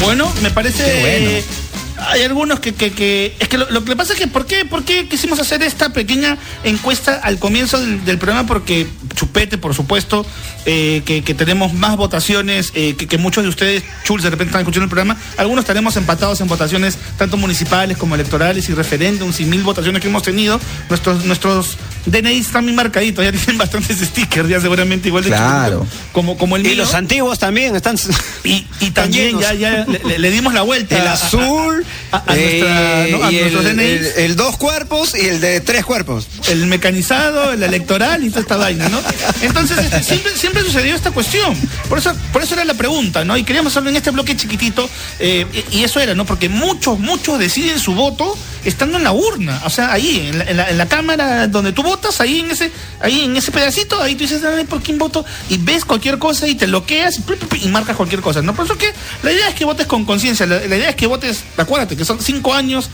Bueno, 0.00 0.32
me 0.42 0.50
parece. 0.50 0.84
Qué 0.84 1.00
bueno. 1.00 1.62
Hay 2.10 2.22
algunos 2.22 2.58
que, 2.58 2.74
que, 2.74 2.92
que- 2.92 3.36
es 3.38 3.46
que 3.48 3.58
lo, 3.58 3.70
lo 3.70 3.84
que 3.84 3.94
pasa 3.94 4.12
es 4.14 4.18
que 4.18 4.26
¿por 4.26 4.44
qué, 4.44 4.64
¿por 4.64 4.82
qué 4.84 5.06
quisimos 5.08 5.38
hacer 5.38 5.62
esta 5.62 5.90
pequeña 5.92 6.36
encuesta 6.64 7.20
al 7.22 7.38
comienzo 7.38 7.78
del, 7.78 8.04
del 8.04 8.18
programa? 8.18 8.44
Porque 8.44 8.88
Chupete, 9.32 9.56
por 9.56 9.74
supuesto, 9.74 10.26
eh, 10.66 11.00
que, 11.06 11.22
que 11.24 11.32
tenemos 11.32 11.72
más 11.72 11.96
votaciones 11.96 12.70
eh, 12.74 12.94
que, 12.98 13.06
que 13.06 13.16
muchos 13.16 13.42
de 13.42 13.48
ustedes, 13.48 13.82
Chuls, 14.04 14.22
de 14.22 14.28
repente 14.28 14.50
están 14.50 14.60
escuchando 14.60 14.84
el 14.84 14.90
programa. 14.90 15.16
Algunos 15.38 15.62
estaremos 15.62 15.96
empatados 15.96 16.42
en 16.42 16.48
votaciones 16.48 16.98
tanto 17.16 17.38
municipales 17.38 17.96
como 17.96 18.14
electorales 18.14 18.68
y 18.68 18.74
referéndums 18.74 19.40
y 19.40 19.46
mil 19.46 19.62
votaciones 19.62 20.02
que 20.02 20.08
hemos 20.08 20.22
tenido. 20.22 20.60
Nuestros, 20.90 21.24
nuestros 21.24 21.78
DNI 22.04 22.38
están 22.40 22.66
bien 22.66 22.76
marcaditos, 22.76 23.24
ya 23.24 23.32
tienen 23.32 23.56
bastantes 23.56 23.96
stickers, 24.00 24.50
ya 24.50 24.60
seguramente 24.60 25.08
igual 25.08 25.24
de 25.24 25.30
Claro. 25.30 25.86
como, 26.12 26.36
como 26.36 26.56
el 26.56 26.66
Y 26.66 26.74
los 26.74 26.92
antiguos 26.92 27.38
también 27.38 27.74
están. 27.74 27.96
Y, 28.44 28.66
y 28.80 28.90
también 28.94 29.40
ya, 29.40 29.54
ya 29.54 29.86
le, 30.18 30.30
dimos 30.30 30.52
la 30.52 30.60
vuelta. 30.60 30.98
El 31.00 31.06
a- 31.06 31.12
azul 31.14 31.86
a, 32.10 32.16
a 32.18 32.34
nuestra- 32.36 33.06
eh, 33.06 33.08
¿no? 33.18 33.24
a 33.24 33.32
y 33.32 33.36
el, 33.38 33.52
nuestros 33.54 33.64
DNIs, 33.76 34.14
el- 34.18 34.24
el 34.24 34.36
dos 34.36 34.58
cuerpos 34.58 35.14
y 35.14 35.26
el 35.26 35.40
de 35.40 35.60
tres 35.62 35.86
cuerpos. 35.86 36.26
el 36.48 36.66
mecanizado, 36.66 37.52
el 37.52 37.62
electoral 37.62 38.24
y 38.24 38.28
toda 38.28 38.42
esta 38.42 38.56
vaina, 38.58 38.90
¿no? 38.90 39.00
Entonces, 39.42 39.78
este, 39.78 40.02
siempre, 40.36 40.62
sucedió 40.62 40.94
esta 40.94 41.10
cuestión. 41.10 41.56
Por 41.88 41.98
eso, 41.98 42.12
por 42.32 42.42
eso 42.42 42.54
era 42.54 42.64
la 42.64 42.74
pregunta, 42.74 43.24
¿no? 43.24 43.36
Y 43.36 43.44
queríamos 43.44 43.72
hacerlo 43.72 43.90
en 43.90 43.96
este 43.96 44.10
bloque 44.10 44.36
chiquitito, 44.36 44.88
eh, 45.18 45.46
y, 45.70 45.82
eso 45.84 46.00
era, 46.00 46.14
¿no? 46.14 46.24
Porque 46.24 46.48
muchos, 46.48 46.98
muchos 46.98 47.38
deciden 47.38 47.78
su 47.78 47.94
voto 47.94 48.36
estando 48.64 48.98
en 48.98 49.04
la 49.04 49.12
urna. 49.12 49.60
O 49.64 49.70
sea, 49.70 49.92
ahí, 49.92 50.28
en 50.30 50.56
la, 50.56 50.70
en 50.70 50.78
la- 50.78 50.88
cámara 50.88 51.48
donde 51.48 51.72
tú 51.72 51.82
votas, 51.82 52.20
ahí 52.20 52.40
en 52.40 52.50
ese, 52.50 52.70
ahí 53.00 53.24
en 53.24 53.36
ese 53.36 53.50
pedacito, 53.50 54.00
ahí 54.02 54.14
tú 54.14 54.24
dices, 54.24 54.42
"Ay, 54.44 54.64
¿por 54.64 54.82
quién 54.82 54.98
voto? 54.98 55.24
Y 55.48 55.56
ves 55.56 55.84
cualquier 55.84 56.18
cosa 56.18 56.46
y 56.46 56.54
te 56.54 56.66
bloqueas 56.66 57.18
y 57.60 57.68
marcas 57.68 57.96
cualquier 57.96 58.20
cosa, 58.20 58.42
¿no? 58.42 58.54
Por 58.54 58.66
eso 58.66 58.76
que 58.76 58.92
la 59.22 59.32
idea 59.32 59.48
es 59.48 59.54
que 59.54 59.64
votes 59.64 59.86
con 59.86 60.04
conciencia, 60.04 60.44
la, 60.46 60.56
la 60.60 60.76
idea 60.76 60.90
es 60.90 60.96
que 60.96 61.06
votes, 61.06 61.44
acuérdate, 61.56 61.96
que 61.96 62.04
son 62.04 62.20
cinco 62.20 62.52
años 62.54 62.90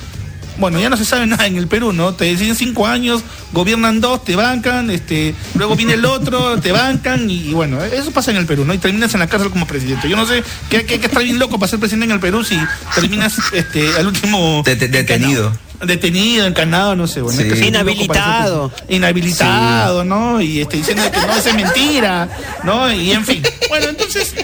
bueno, 0.59 0.79
ya 0.81 0.91
no 0.91 0.97
se 0.97 1.05
sabe 1.05 1.27
nada 1.27 1.47
en 1.47 1.57
el 1.57 1.67
Perú, 1.69 1.93
¿no? 1.93 2.15
Te 2.15 2.25
deciden 2.27 2.55
cinco 2.57 2.87
años, 2.87 3.23
gobiernan 3.53 4.01
dos, 4.01 4.25
te 4.25 4.37
bancan, 4.37 4.91
este, 4.91 5.35
luego 5.55 5.77
viene 5.77 5.95
el 5.95 6.05
otro, 6.05 6.61
te 6.61 6.73
bancan 6.73 7.31
y, 7.31 7.53
bueno, 7.53 7.83
eso 7.83 8.11
pasa 8.11 8.31
en 8.31 8.37
el 8.39 8.47
Perú, 8.47 8.65
¿no? 8.65 8.75
Y 8.75 8.79
terminas 8.79 9.15
en 9.15 9.21
la 9.21 9.27
cárcel 9.29 9.51
como 9.51 9.67
presidente. 9.67 10.09
Yo 10.09 10.17
no 10.17 10.27
sé 10.27 10.43
qué 10.69 10.85
que, 10.85 10.99
que 11.01 11.07
estar 11.07 11.23
bien 11.23 11.39
loco 11.39 11.59
para 11.59 11.71
ser 11.71 11.79
presidente 11.79 12.07
en 12.07 12.13
el 12.13 12.21
Perú 12.21 12.45
si 12.45 12.59
terminas 12.95 13.37
este, 13.53 13.97
al 13.97 14.07
último 14.09 14.63
De- 14.65 14.77
de- 14.77 14.89
detenido. 14.89 15.53
Detenido, 15.81 16.45
encanado, 16.45 16.97
no 16.97 17.07
sé, 17.07 17.21
bueno. 17.23 17.39
Sí. 17.41 17.45
hay 17.49 17.53
que 17.61 17.67
Inhabilitado. 17.67 18.73
Inhabilitado, 18.89 20.05
¿no? 20.05 20.41
Y 20.41 20.61
este, 20.61 20.79
diciendo 20.79 21.05
que 21.11 21.21
no, 21.21 21.37
es 21.37 21.55
mentira, 21.55 22.29
¿no? 22.65 22.93
Y 22.93 23.13
en 23.13 23.25
fin. 23.25 23.43
Bueno, 23.69 23.87
entonces, 23.91 24.35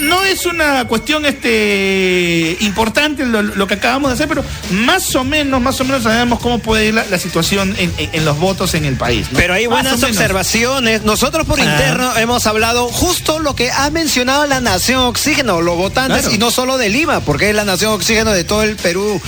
no 0.00 0.24
es 0.24 0.46
una 0.46 0.86
cuestión 0.86 1.24
este 1.26 2.56
importante 2.60 3.24
lo, 3.26 3.42
lo 3.42 3.66
que 3.66 3.74
acabamos 3.74 4.10
de 4.10 4.14
hacer, 4.14 4.28
pero 4.28 4.44
más 4.72 5.14
o 5.14 5.24
menos, 5.24 5.60
más 5.60 5.80
o 5.80 5.84
menos 5.84 6.02
sabemos 6.02 6.40
cómo 6.40 6.58
puede 6.58 6.86
ir 6.86 6.94
la, 6.94 7.04
la 7.06 7.18
situación 7.18 7.74
en, 7.78 7.92
en- 7.98 8.10
en 8.12 8.24
los 8.24 8.38
votos 8.38 8.74
en 8.74 8.84
el 8.84 8.96
país. 8.96 9.26
¿no? 9.30 9.38
Pero 9.38 9.54
hay 9.54 9.66
buenas 9.66 10.02
observaciones. 10.02 11.02
Nosotros 11.02 11.46
por 11.46 11.60
Ah. 11.60 11.64
interno 11.64 12.16
hemos 12.16 12.46
hablado 12.46 12.88
justo 12.88 13.38
lo 13.38 13.54
que 13.54 13.70
ha 13.70 13.90
mencionado 13.90 14.46
la 14.46 14.60
Nación 14.60 15.00
Oxígeno, 15.02 15.60
los 15.60 15.76
votantes, 15.76 16.20
Claro. 16.22 16.34
y 16.34 16.38
no 16.38 16.50
solo 16.50 16.78
de 16.78 16.88
Lima, 16.88 17.20
porque 17.20 17.50
es 17.50 17.54
la 17.56 17.64
Nación 17.64 17.92
Oxígeno 17.92 18.32
de 18.32 18.44
todo 18.44 18.62
el 18.62 18.76
Perú. 18.76 19.20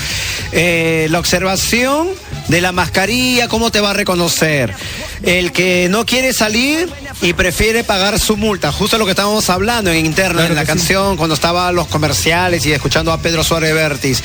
Eh, 0.52 1.06
la 1.10 1.18
observación 1.18 2.08
de 2.48 2.60
la 2.60 2.72
mascarilla, 2.72 3.48
cómo 3.48 3.70
te 3.70 3.80
va 3.80 3.90
a 3.90 3.94
reconocer. 3.94 4.74
El 5.22 5.52
que 5.52 5.86
no 5.90 6.04
quiere 6.06 6.32
salir 6.32 6.88
y 7.22 7.32
prefiere 7.34 7.84
pagar 7.84 8.18
su 8.18 8.36
multa, 8.36 8.72
justo 8.72 8.98
lo 8.98 9.04
que 9.04 9.12
estábamos 9.12 9.48
hablando 9.48 9.90
en 9.90 10.04
interno, 10.04 10.38
Claro 10.40 10.48
en 10.52 10.56
la 10.56 10.62
que 10.62 10.72
sí. 10.72 10.78
canción, 10.78 11.16
cuando 11.16 11.34
estaban 11.34 11.74
los 11.74 11.86
comerciales 11.86 12.66
y 12.66 12.72
escuchando 12.72 13.12
a 13.12 13.18
Pedro 13.22 13.44
Suárez 13.44 13.72
Vértiz. 13.74 14.22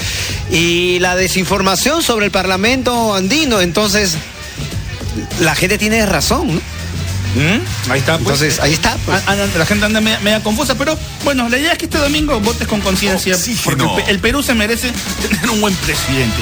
Y 0.52 0.98
la 1.00 1.16
desinformación 1.16 2.02
sobre 2.02 2.26
el 2.26 2.32
Parlamento 2.32 3.14
andino, 3.16 3.62
entonces 3.62 4.16
la 5.40 5.56
gente 5.56 5.78
tiene 5.78 6.06
razón, 6.06 6.56
¿no? 6.56 6.62
¿Mm? 7.36 7.92
Ahí 7.92 8.00
está, 8.00 8.14
pues. 8.18 8.22
Entonces, 8.42 8.60
ahí 8.62 8.74
está. 8.74 8.98
pues. 9.06 9.22
Ah, 9.28 9.34
anda- 9.34 9.48
la 9.58 9.66
gente 9.68 9.86
anda 9.86 10.02
media, 10.02 10.20
media 10.24 10.42
confusa, 10.42 10.76
pero 10.76 10.98
bueno, 11.24 11.50
la 11.50 11.58
idea 11.60 11.74
es 11.74 11.78
que 11.78 11.86
este 11.86 12.00
domingo 12.00 12.40
votes 12.40 12.68
con 12.68 12.82
conciencia, 12.82 13.38
porque 13.64 13.84
el, 13.84 13.90
Pe- 14.06 14.12
el 14.12 14.20
Perú 14.20 14.42
se 14.42 14.56
merece 14.56 14.92
tener 15.22 15.50
un 15.52 15.62
buen 15.62 15.76
presidente. 15.76 16.38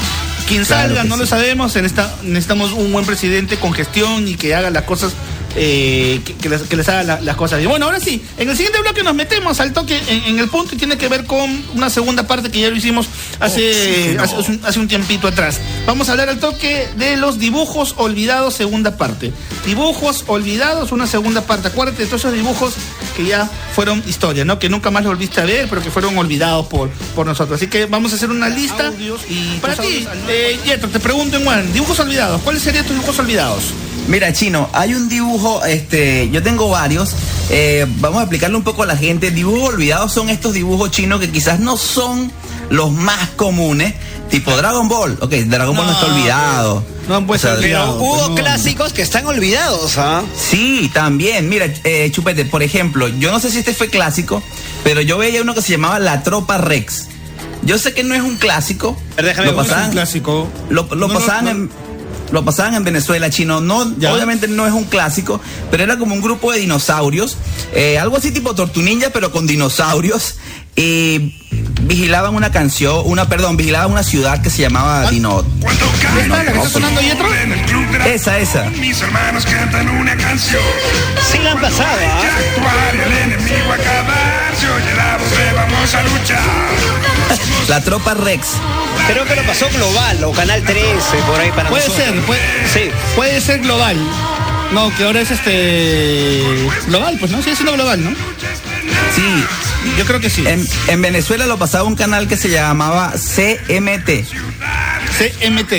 Quien 0.48 0.64
Claro 0.64 0.90
salga, 0.96 1.04
no 1.04 1.18
lo 1.18 1.26
sabemos, 1.26 1.76
en 1.76 1.84
esta- 1.86 2.16
necesitamos 2.24 2.72
un 2.72 2.94
buen 2.94 3.06
presidente 3.06 3.58
con 3.58 3.74
gestión 3.74 4.26
y 4.28 4.36
que 4.36 4.56
haga 4.56 4.70
las 4.70 4.84
cosas 4.84 5.12
eh, 5.56 6.22
que, 6.26 6.34
que 6.36 6.50
les, 6.50 6.62
que 6.64 6.76
les 6.76 6.88
haga 6.90 7.04
la- 7.04 7.22
las 7.22 7.36
cosas 7.36 7.60
bien. 7.60 7.70
Bueno, 7.70 7.86
ahora 7.86 8.00
sí, 8.00 8.24
en 8.38 8.50
el 8.50 8.56
siguiente 8.58 8.80
bloque 8.82 9.04
nos 9.04 9.16
metemos 9.16 9.60
al 9.60 9.74
toque 9.74 9.98
en, 10.08 10.24
en 10.26 10.40
el 10.40 10.50
punto 10.50 10.76
y 10.76 10.78
tiene 10.78 10.98
que 10.98 11.08
ver 11.08 11.26
con 11.26 11.64
una 11.74 11.90
segunda 11.90 12.28
parte 12.28 12.50
que 12.52 12.60
ya 12.62 12.70
lo 12.70 12.76
hicimos 12.76 13.08
hace, 13.40 13.70
Oxígeno. 13.70 14.24
hace, 14.24 14.36
hace 14.36 14.52
un, 14.52 14.62
hace 14.66 14.80
un 14.80 14.88
tiempito 14.88 15.28
atrás. 15.28 15.60
Vamos 15.86 16.10
a 16.10 16.12
hablar 16.14 16.30
al 16.30 16.40
toque 16.40 16.88
de 16.98 17.18
los 17.18 17.40
dibujos 17.40 17.96
olvidados, 17.98 18.54
segunda 18.54 18.98
parte. 18.98 19.32
Dibujos 19.66 20.24
olvidados, 20.28 20.92
una 20.92 21.08
segunda 21.08 21.42
parte. 21.42 21.70
Acuérdate 21.70 22.04
de 22.04 22.06
todos 22.08 22.22
esos 22.22 22.34
dibujos 22.34 22.74
que 23.16 23.26
ya 23.26 23.50
fueron 23.74 24.04
historia, 24.08 24.46
¿no? 24.46 24.60
Que 24.60 24.70
nunca 24.70 24.92
más 24.92 25.04
lo 25.04 25.10
volviste 25.10 25.42
a 25.42 25.46
ver, 25.46 25.68
pero 25.70 25.82
que 25.82 25.90
fueron 25.92 26.18
olvidados 26.18 26.68
por, 26.68 26.90
por 27.16 27.26
nosotros. 27.26 27.58
Así 27.58 27.68
que 27.68 27.86
vamos 27.86 28.12
a 28.12 28.16
hacer 28.16 28.30
una 28.30 28.50
lista. 28.50 28.92
y 29.30 29.58
para 29.60 29.76
ti, 29.76 30.06
eh, 30.28 30.60
Yetro, 30.66 30.90
te 30.90 31.00
pregunto 31.00 31.38
en 31.38 31.44
Juan, 31.46 31.72
dibujos 31.74 32.00
olvidados. 32.00 32.42
¿Cuáles 32.42 32.62
serían 32.62 32.84
tus 32.86 32.94
dibujos 32.94 33.18
olvidados? 33.20 33.64
Mira, 34.08 34.32
Chino, 34.34 34.70
hay 34.74 34.94
un 34.94 35.10
dibujo, 35.10 35.64
este, 35.66 36.30
yo 36.32 36.44
tengo 36.44 36.70
varios. 36.70 37.12
eh, 37.50 37.86
vamos 38.00 38.20
a 38.20 38.24
explicarle 38.24 38.56
un 38.56 38.64
poco 38.64 38.84
a 38.84 38.86
la 38.86 38.96
gente. 38.98 39.32
Dibujos 39.32 39.74
olvidados 39.74 40.12
son 40.12 40.30
estos 40.30 40.54
dibujos 40.54 40.92
chinos 40.92 41.20
que 41.20 41.32
quizás 41.32 41.60
no 41.60 41.76
son 41.76 42.32
los 42.70 42.92
más 42.92 43.30
comunes, 43.36 43.94
tipo 44.30 44.56
Dragon 44.56 44.88
Ball. 44.88 45.18
Ok, 45.22 45.32
Dragon 45.48 45.76
Ball 45.76 45.88
no 45.88 45.92
está 45.94 46.06
olvidado. 46.06 46.84
No, 47.08 47.26
pues, 47.26 47.44
O 47.46 47.48
sea, 47.48 47.58
Pero 47.60 47.96
hubo 47.96 48.30
no. 48.30 48.36
clásicos 48.36 48.94
que 48.94 49.02
están 49.02 49.26
olvidados, 49.26 49.98
¿ah? 49.98 50.22
Sí, 50.36 50.90
también. 50.94 51.50
Mira, 51.50 51.66
eh, 51.84 52.10
Chupete, 52.12 52.46
por 52.46 52.62
ejemplo, 52.64 53.08
yo 53.08 53.32
no 53.32 53.40
sé 53.40 53.50
si 53.52 53.60
este 53.60 53.74
fue 53.74 53.90
clásico, 53.90 54.42
pero 54.84 55.02
yo 55.02 55.18
veía 55.18 55.42
uno 55.42 55.54
que 55.56 55.62
se 55.64 55.72
llamaba 55.74 55.98
La 56.00 56.22
Tropa 56.24 56.58
Rex. 56.60 57.08
Yo 57.64 57.80
sé 57.80 57.94
que 57.94 58.04
no 58.04 58.14
es 58.14 58.22
un 58.22 58.36
clásico. 58.38 58.96
Pero 59.16 59.28
déjame 59.28 59.48
lo 59.48 59.54
buscar. 59.54 59.68
pasaban, 59.70 59.86
un 59.90 59.94
clásico. 59.94 60.48
Lo, 60.70 60.84
lo 60.92 60.96
No, 60.96 61.08
no, 61.08 61.14
pasaban 61.20 61.46
no. 61.46 61.52
en 61.52 61.70
lo 62.36 62.46
pasaban 62.46 62.76
en 62.76 62.84
Venezuela, 62.84 63.30
chino. 63.30 63.62
No, 63.62 63.98
¿Ya? 63.98 64.14
obviamente 64.14 64.48
no 64.48 64.68
es 64.68 64.74
un 64.74 64.84
clásico, 64.84 65.42
pero 65.72 65.84
era 65.84 65.98
como 65.98 66.14
un 66.14 66.22
grupo 66.22 66.52
de 66.52 66.60
dinosaurios, 66.60 67.38
eh, 67.74 67.98
algo 67.98 68.18
así 68.18 68.32
tipo 68.32 68.54
Tortunilla, 68.54 69.12
pero 69.12 69.32
con 69.32 69.48
dinosaurios. 69.48 70.36
Y 70.76 71.34
vigilaban 71.84 72.36
una 72.36 72.52
canción, 72.52 73.02
una, 73.06 73.30
perdón, 73.30 73.56
vigilaban 73.56 73.90
una 73.90 74.04
ciudad 74.04 74.42
que 74.42 74.50
se 74.50 74.62
llamaba 74.62 75.10
Dino. 75.10 75.46
¿Esta, 76.20 76.28
la 76.28 76.44
que 76.44 76.58
está 76.58 76.70
sonando 76.70 77.00
Yetro? 77.00 77.28
Esa, 78.06 78.38
esa. 78.40 78.66
Mis 78.72 79.02
hermanos 79.02 79.46
cantan 79.46 79.88
una 79.88 80.18
canción. 80.18 80.62
Sí 81.32 81.38
la 81.42 81.54
han 81.54 81.62
pasado, 81.62 81.98
¿ah? 82.02 82.22
Actuar 82.58 82.96
y 82.96 83.00
el 83.00 83.18
enemigo 83.32 83.72
acabar. 83.72 84.54
Si 84.60 84.66
oye 84.66 84.96
la 84.96 85.18
voz 85.18 85.32
le 85.38 85.54
vamos 85.54 85.96
a 85.96 86.04
luchar. 86.04 86.42
La 87.70 87.82
tropa 87.82 88.14
Rex. 88.14 88.48
Creo 89.08 89.26
que 89.26 89.36
lo 89.36 89.44
pasó 89.44 89.70
Global 89.70 90.24
o 90.24 90.32
Canal 90.32 90.64
13, 90.64 91.18
por 91.28 91.40
ahí 91.40 91.52
para 91.52 91.70
Puede 91.70 91.88
nosotros. 91.88 92.14
ser, 92.16 92.22
puede, 92.26 92.42
Sí. 92.74 92.92
puede 93.16 93.42
ser 93.42 93.60
global. 93.60 93.98
No, 94.72 94.94
que 94.96 95.04
ahora 95.04 95.22
es 95.22 95.32
este. 95.32 96.44
Global, 96.88 97.18
pues 97.20 97.32
no, 97.32 97.42
sigue 97.42 97.56
siendo 97.56 97.74
global, 97.74 98.04
¿no? 98.04 98.10
Sí, 99.16 99.46
Yo 99.98 100.06
creo 100.06 100.20
que 100.20 100.30
sí. 100.30 100.44
en, 100.48 100.68
en 100.88 101.02
Venezuela 101.02 101.46
lo 101.46 101.58
pasaba 101.58 101.84
un 101.84 101.96
canal 101.96 102.28
que 102.28 102.36
se 102.36 102.50
llamaba 102.50 103.12
CMT. 103.14 104.26
CMT. 105.18 105.74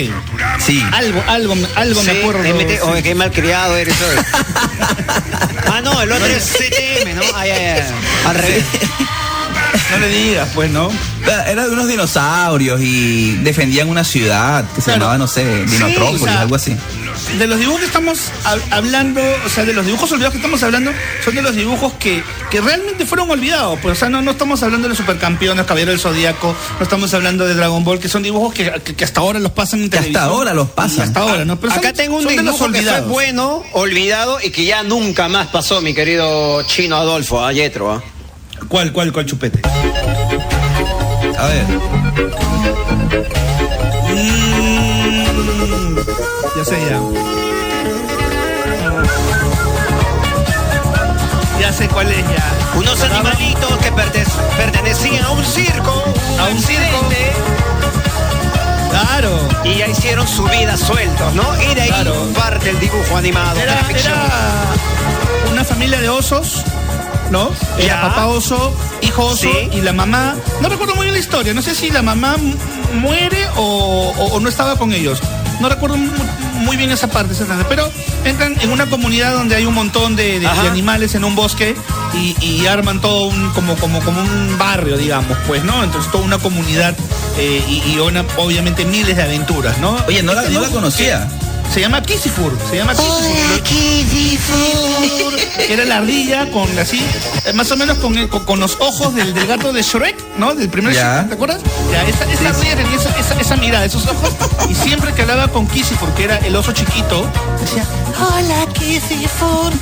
Sí. 0.64 0.82
Algo, 0.92 1.22
algo, 1.26 1.54
algo 1.74 2.02
me 2.04 2.12
acuerdo. 2.12 2.42
MT, 2.42 2.70
sí. 2.70 2.78
Oye, 2.84 3.02
qué 3.02 3.14
malcriado 3.14 3.76
eres 3.76 3.94
hoy. 4.00 4.16
ah, 5.72 5.80
no, 5.82 6.00
el 6.00 6.12
otro 6.12 6.26
es 6.26 6.44
CTM, 6.44 7.14
¿no? 7.16 7.22
Ay, 7.34 7.50
ay, 7.50 7.64
ay. 7.66 7.82
Al 8.26 8.34
revés. 8.36 8.64
No 9.90 9.98
le 9.98 10.08
digas, 10.08 10.48
pues, 10.54 10.68
¿no? 10.70 10.90
Era 11.46 11.64
de 11.66 11.70
unos 11.72 11.86
dinosaurios 11.88 12.80
y 12.82 13.36
defendían 13.36 13.88
una 13.88 14.02
ciudad 14.04 14.64
que 14.74 14.80
se 14.80 14.86
Claro. 14.86 15.00
llamaba, 15.00 15.18
no 15.18 15.26
sé, 15.28 15.64
Dinotrópolis, 15.64 16.22
o 16.22 16.24
sea, 16.24 16.40
algo 16.40 16.56
así. 16.56 16.76
De 17.38 17.46
los 17.46 17.58
dibujos 17.58 17.80
que 17.80 17.86
estamos 17.86 18.18
hab- 18.44 18.60
hablando, 18.72 19.20
o 19.44 19.48
sea, 19.48 19.64
de 19.64 19.72
los 19.72 19.86
dibujos 19.86 20.10
olvidados 20.12 20.32
que 20.32 20.38
estamos 20.38 20.62
hablando, 20.62 20.90
son 21.24 21.34
de 21.36 21.42
los 21.42 21.54
dibujos 21.54 21.92
que, 21.94 22.22
que 22.50 22.60
realmente 22.60 23.06
fueron 23.06 23.30
olvidados. 23.30 23.78
Pues, 23.80 23.96
o 23.96 23.98
sea, 24.00 24.08
no, 24.08 24.22
no 24.22 24.32
estamos 24.32 24.62
hablando 24.62 24.84
de 24.86 24.90
los 24.90 24.98
supercampeones, 24.98 25.64
Caballero 25.66 25.92
del 25.92 26.00
Zodíaco, 26.00 26.54
no 26.78 26.82
estamos 26.82 27.14
hablando 27.14 27.46
de 27.46 27.54
Dragon 27.54 27.82
Ball, 27.84 27.98
que 28.00 28.08
son 28.08 28.22
dibujos 28.24 28.54
que, 28.54 28.70
que- 28.84 28.94
que 28.96 29.04
hasta 29.04 29.20
ahora 29.20 29.38
los 29.38 29.52
pasan 29.52 29.82
en 29.82 29.90
Que 29.90 29.98
hasta 29.98 30.24
ahora 30.24 30.52
los 30.52 30.68
pasan. 30.70 31.08
Hasta 31.08 31.20
ahora, 31.20 31.44
¿no? 31.44 31.58
Pero 31.60 31.72
son- 31.72 31.78
Acá 31.78 31.92
tengo 31.92 32.16
un 32.16 32.24
son 32.24 32.36
de 32.36 32.42
los 32.42 32.54
dibujo 32.56 32.64
que 32.66 32.70
fue 32.72 32.78
olvidados. 32.80 33.08
bueno, 33.08 33.62
olvidado 33.72 34.38
y 34.42 34.50
que 34.50 34.64
ya 34.64 34.82
nunca 34.82 35.28
más 35.28 35.46
pasó, 35.48 35.80
mi 35.80 35.94
querido 35.94 36.62
chino 36.64 36.96
Adolfo, 36.96 37.44
a 37.44 37.52
Yetro. 37.52 37.92
¿ah? 37.92 38.02
¿Cuál, 38.68 38.92
cuál, 38.92 39.12
cuál 39.12 39.26
chupete? 39.26 39.60
A 41.38 41.46
ver. 41.46 41.64
Mm, 44.14 45.96
ya 46.56 46.64
sé 46.64 46.76
ya. 46.88 47.00
Ya 51.60 51.72
sé 51.72 51.88
cuál 51.88 52.10
es 52.10 52.18
ya. 52.28 52.78
Unos 52.78 53.00
animalitos 53.02 53.76
que 53.78 53.92
perte- 53.92 54.24
pertenecían 54.56 55.24
a 55.24 55.30
un 55.30 55.44
circo. 55.44 56.04
A 56.40 56.44
un 56.48 56.58
circo. 56.60 57.06
Claro. 58.90 59.38
Y 59.64 59.76
ya 59.76 59.88
hicieron 59.88 60.26
su 60.26 60.44
vida 60.44 60.76
sueltos, 60.76 61.34
¿no? 61.34 61.44
Y 61.62 61.74
de 61.74 61.82
ahí 61.82 61.88
Claro. 61.88 62.14
parte 62.34 62.70
el 62.70 62.78
dibujo 62.80 63.16
animado. 63.16 63.58
Era, 63.60 63.72
de 63.74 63.80
la 63.80 63.84
ficción. 63.84 64.14
era 64.14 65.52
una 65.52 65.64
familia 65.64 66.00
de 66.00 66.08
osos, 66.08 66.62
¿no? 67.30 67.50
Era 67.78 67.86
Ya. 67.96 68.02
papá 68.02 68.26
oso, 68.26 68.74
hijo 69.02 69.24
oso 69.26 69.42
Sí. 69.42 69.68
y 69.72 69.80
la 69.80 69.92
mamá. 69.92 70.34
No 70.60 70.68
recuerdo 70.68 70.94
muy 70.94 71.04
bien 71.06 71.14
la 71.14 71.20
historia. 71.20 71.54
No 71.54 71.62
sé 71.62 71.74
si 71.74 71.90
la 71.90 72.02
mamá 72.02 72.36
muere 73.00 73.46
o, 73.56 74.12
o- 74.16 74.34
o 74.34 74.40
no 74.40 74.48
estaba 74.48 74.76
con 74.76 74.92
ellos. 74.92 75.18
No 75.60 75.68
recuerdo 75.68 75.96
mu- 75.96 76.10
muy 76.60 76.76
bien 76.76 76.90
esa 76.90 77.08
parte, 77.08 77.34
pero 77.68 77.90
entran 78.24 78.56
en 78.60 78.70
una 78.70 78.86
comunidad 78.86 79.32
donde 79.34 79.56
hay 79.56 79.64
un 79.66 79.74
montón 79.74 80.16
de, 80.16 80.32
de- 80.34 80.40
de 80.40 80.46
Ajá. 80.46 80.62
animales 80.70 81.14
en 81.14 81.24
un 81.24 81.34
bosque 81.34 81.74
y, 82.14 82.34
y 82.44 82.66
arman 82.66 83.00
todo 83.00 83.24
un 83.24 83.50
como, 83.50 83.74
como, 83.76 84.00
como 84.00 84.20
un 84.20 84.56
barrio, 84.58 84.96
digamos, 84.96 85.36
pues, 85.46 85.64
¿no? 85.64 85.82
Entonces 85.82 86.10
toda 86.12 86.24
una 86.24 86.38
comunidad 86.38 86.94
eh, 87.38 87.62
y, 87.68 87.92
y 87.92 87.98
una- 87.98 88.24
obviamente 88.38 88.84
miles 88.84 89.16
de 89.16 89.22
aventuras, 89.22 89.78
¿no? 89.78 89.96
Oye, 90.06 90.22
no 90.22 90.32
la, 90.34 90.42
Este 90.42 90.54
no 90.54 90.60
la 90.60 90.68
conocía. 90.68 91.28
que 91.28 91.45
Se 91.72 91.80
llama 91.82 92.00
Kisifur, 92.02 92.56
se 92.70 92.76
llama 92.76 92.94
Kisifur. 93.64 95.36
Era 95.68 95.84
la 95.84 95.98
ardilla 95.98 96.50
con 96.50 96.66
así, 96.78 97.04
eh, 97.44 97.52
más 97.52 97.70
o 97.70 97.76
menos 97.76 97.98
con, 97.98 98.16
el- 98.16 98.28
con, 98.30 98.44
con 98.44 98.60
los 98.60 98.76
ojos 98.80 99.14
del, 99.14 99.34
del 99.34 99.46
gato 99.46 99.72
de 99.74 99.82
Shrek, 99.82 100.16
¿no? 100.38 100.54
Del 100.54 100.70
primer 100.70 100.94
Ya. 100.94 101.16
Shrek, 101.18 101.28
¿te 101.28 101.34
acuerdas? 101.34 101.60
Ya, 101.92 102.02
esa, 102.08 102.24
esa 102.32 102.48
ardilla 102.50 102.76
tenía 102.76 102.96
esa, 102.96 103.10
esa, 103.20 103.34
esa 103.40 103.56
mirada, 103.56 103.84
esos 103.84 104.06
ojos, 104.06 104.30
y 104.70 104.74
siempre 104.74 105.12
que 105.12 105.22
hablaba 105.22 105.48
con 105.48 105.66
Kisifur, 105.66 106.08
que 106.14 106.24
era 106.24 106.38
el 106.38 106.56
oso 106.56 106.72
chiquito, 106.72 107.28
decía, 107.60 107.84
hola 108.18 108.66
Kisifur. 108.72 109.72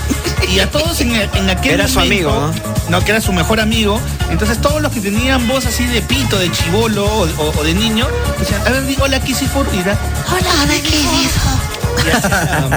Y 0.52 0.58
a 0.60 0.70
todos 0.70 1.00
en, 1.00 1.14
en 1.14 1.50
aquel 1.50 1.72
Era 1.74 1.88
su 1.88 1.98
amigo, 2.00 2.50
¿no? 2.88 3.04
que 3.04 3.10
era 3.10 3.20
su 3.20 3.32
mejor 3.32 3.60
amigo. 3.60 4.00
Entonces 4.30 4.60
todos 4.60 4.80
los 4.80 4.92
que 4.92 5.00
tenían 5.00 5.46
voz 5.48 5.66
así 5.66 5.86
de 5.86 6.00
pito, 6.02 6.38
de 6.38 6.50
chivolo 6.52 7.04
o, 7.06 7.22
o- 7.24 7.52
o 7.58 7.64
de 7.64 7.74
niño, 7.74 8.06
decían, 8.38 8.60
a 8.66 8.70
ver, 8.70 8.86
digo 8.86 9.04
hola 9.04 9.20
Kisifur, 9.20 9.66
y 9.74 9.78
era, 9.80 9.98
hola 10.30 10.64
era, 10.64 10.74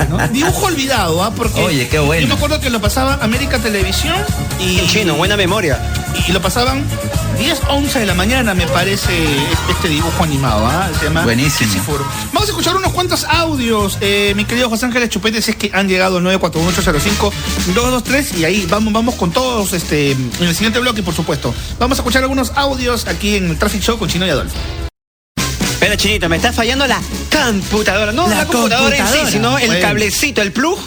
¿no? 0.10 0.28
Dibujo 0.30 0.66
olvidado, 0.66 1.24
¿ah? 1.24 1.32
Porque 1.36 1.62
Oye, 1.62 1.88
qué 1.88 2.00
bueno. 2.00 2.22
Yo 2.22 2.28
me 2.28 2.36
acuerdo 2.36 2.60
que 2.60 2.70
lo 2.70 2.82
pasaba 2.82 3.20
América 3.22 3.60
Televisión 3.60 4.16
y. 4.60 4.80
En 4.80 4.88
chino, 4.88 5.16
buena 5.16 5.38
memoria. 5.38 5.80
Y 6.28 6.32
lo 6.32 6.42
pasaban 6.42 6.84
10, 7.38 7.62
11 7.70 8.00
de 8.00 8.06
la 8.08 8.16
mañana, 8.16 8.56
me 8.56 8.66
parece, 8.68 9.26
este 9.70 9.88
dibujo 9.88 10.24
animado, 10.24 10.66
¿ah? 10.66 10.90
Se 10.98 11.06
llama 11.06 11.24
Buenísimo. 11.24 11.72
Kisifur. 11.72 12.04
Vamos 12.34 12.50
a 12.50 12.52
escuchar 12.52 12.76
unos 12.76 12.92
cuantos 12.94 13.24
audios, 13.26 14.00
eh, 14.02 14.34
mi 14.36 14.46
querido 14.46 14.70
José 14.70 14.88
Ángeles 14.88 15.10
Chupete, 15.10 15.42
si 15.42 15.52
es 15.52 15.58
que 15.58 15.70
han 15.74 15.88
llegado 15.88 16.18
al 16.18 16.24
941-805-223 16.24 18.40
y 18.40 18.46
ahí 18.46 18.66
vamos, 18.68 18.92
vamos 18.92 19.14
con 19.16 19.32
todos 19.32 19.74
este, 19.74 20.12
en 20.12 20.32
el 20.40 20.56
siguiente 20.56 20.80
bloque, 20.80 21.04
por 21.04 21.14
supuesto. 21.14 21.54
Vamos 21.80 22.00
a 22.00 22.02
escuchar 22.02 22.24
algunos 22.24 22.52
audios 22.56 23.06
aquí 23.08 23.36
en 23.36 23.52
el 23.52 23.58
Traffic 23.58 23.82
Show 23.82 24.00
con 24.00 24.10
Chino 24.10 24.26
y 24.26 24.32
Adolfo. 24.32 24.56
Espera, 25.78 25.96
chinito, 25.96 26.28
me 26.28 26.38
está 26.38 26.52
fallando 26.52 26.88
la 26.88 27.00
computadora. 27.32 28.12
No 28.12 28.28
la, 28.28 28.38
La 28.38 28.46
computadora, 28.48 28.96
en 28.98 29.02
computadora. 29.04 29.26
sí, 29.28 29.32
sino 29.34 29.58
el 29.60 29.80
cablecito, 29.80 30.42
el 30.42 30.52
plug. 30.52 30.80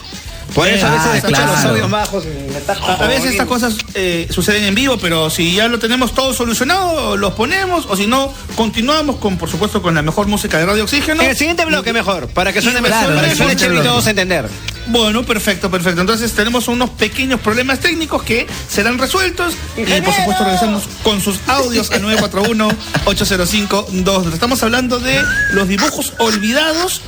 Por 0.53 0.67
eso 0.67 0.85
a 0.85 0.91
Ah, 0.91 0.95
veces 0.97 1.15
escucho 1.19 1.35
claro. 1.37 1.53
los 1.53 1.65
audios 1.65 1.91
bajos 1.91 2.25
y 2.25 2.51
me 2.53 2.59
está 2.59 2.73
A, 2.73 2.95
a 3.05 3.07
veces 3.07 3.31
estas 3.33 3.47
cosas 3.47 3.75
eh, 3.95 4.27
suceden 4.31 4.65
en 4.65 4.75
vivo, 4.75 4.99
pero 4.99 5.31
si 5.31 5.55
ya 5.55 5.69
lo 5.69 5.79
tenemos 5.79 6.13
todo 6.13 6.35
solucionado, 6.35 7.17
los 7.17 7.35
ponemos, 7.35 7.87
o 7.89 7.95
si 7.97 8.09
no, 8.09 8.35
continuamos 8.57 9.17
con, 9.19 9.39
por 9.39 9.49
supuesto, 9.49 9.81
con 9.81 9.95
la 9.95 10.03
mejor 10.03 10.27
música 10.27 10.59
de 10.59 10.67
Radio 10.67 10.83
Oxígeno. 10.83 11.23
En 11.23 11.31
el 11.31 11.37
siguiente 11.37 11.65
bloque 11.67 11.93
mejor, 11.93 12.27
para 12.27 12.53
que 12.53 12.61
suene 12.61 12.81
Y- 12.81 12.83
mejor, 12.83 12.99
claro, 12.99 13.15
para 13.15 13.29
que 13.29 13.37
suene 13.37 13.55
chévere 13.55 13.79
y 13.81 13.85
todos 13.85 14.05
entender. 14.09 14.49
Bueno, 14.91 15.23
perfecto, 15.25 15.71
perfecto. 15.71 16.01
Entonces 16.01 16.33
tenemos 16.33 16.67
unos 16.69 16.91
pequeños 16.91 17.41
problemas 17.41 17.79
técnicos 17.81 18.23
que 18.25 18.47
serán 18.69 18.99
resueltos 18.99 19.55
y 19.77 19.85
por 20.01 20.15
supuesto 20.15 20.45
regresamos 20.45 20.85
con 21.03 21.21
sus 21.21 21.39
audios 21.47 21.91
al 21.93 22.03
941-805-2. 22.03 24.33
Estamos 24.33 24.63
hablando 24.63 24.99
de 24.99 25.21
los 25.53 25.69
dibujos 25.69 26.15
olvidados 26.19 27.03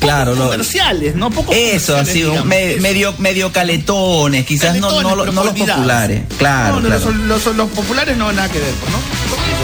Claro, 0.00 0.34
lo- 0.34 0.46
comerciales, 0.50 1.14
¿no? 1.14 1.30
Poco 1.30 1.52
eso, 1.52 1.96
así, 1.96 2.24
me- 2.44 2.76
medio, 2.76 3.14
medio 3.18 3.52
caletones, 3.52 4.44
quizás 4.46 4.74
no, 4.76 4.88
Caletones, 4.88 5.32
no, 5.34 5.44
los 5.44 5.54
populares. 5.54 6.22
Claro, 6.38 6.80
No, 6.80 6.88
claro. 6.88 7.10
Los, 7.12 7.44
los- 7.44 7.56
los 7.56 7.70
populares 7.70 8.16
no 8.16 8.32
nada 8.32 8.48
que 8.50 8.58
ver, 8.58 8.72
pues, 8.80 8.90
¿no? 8.90 8.98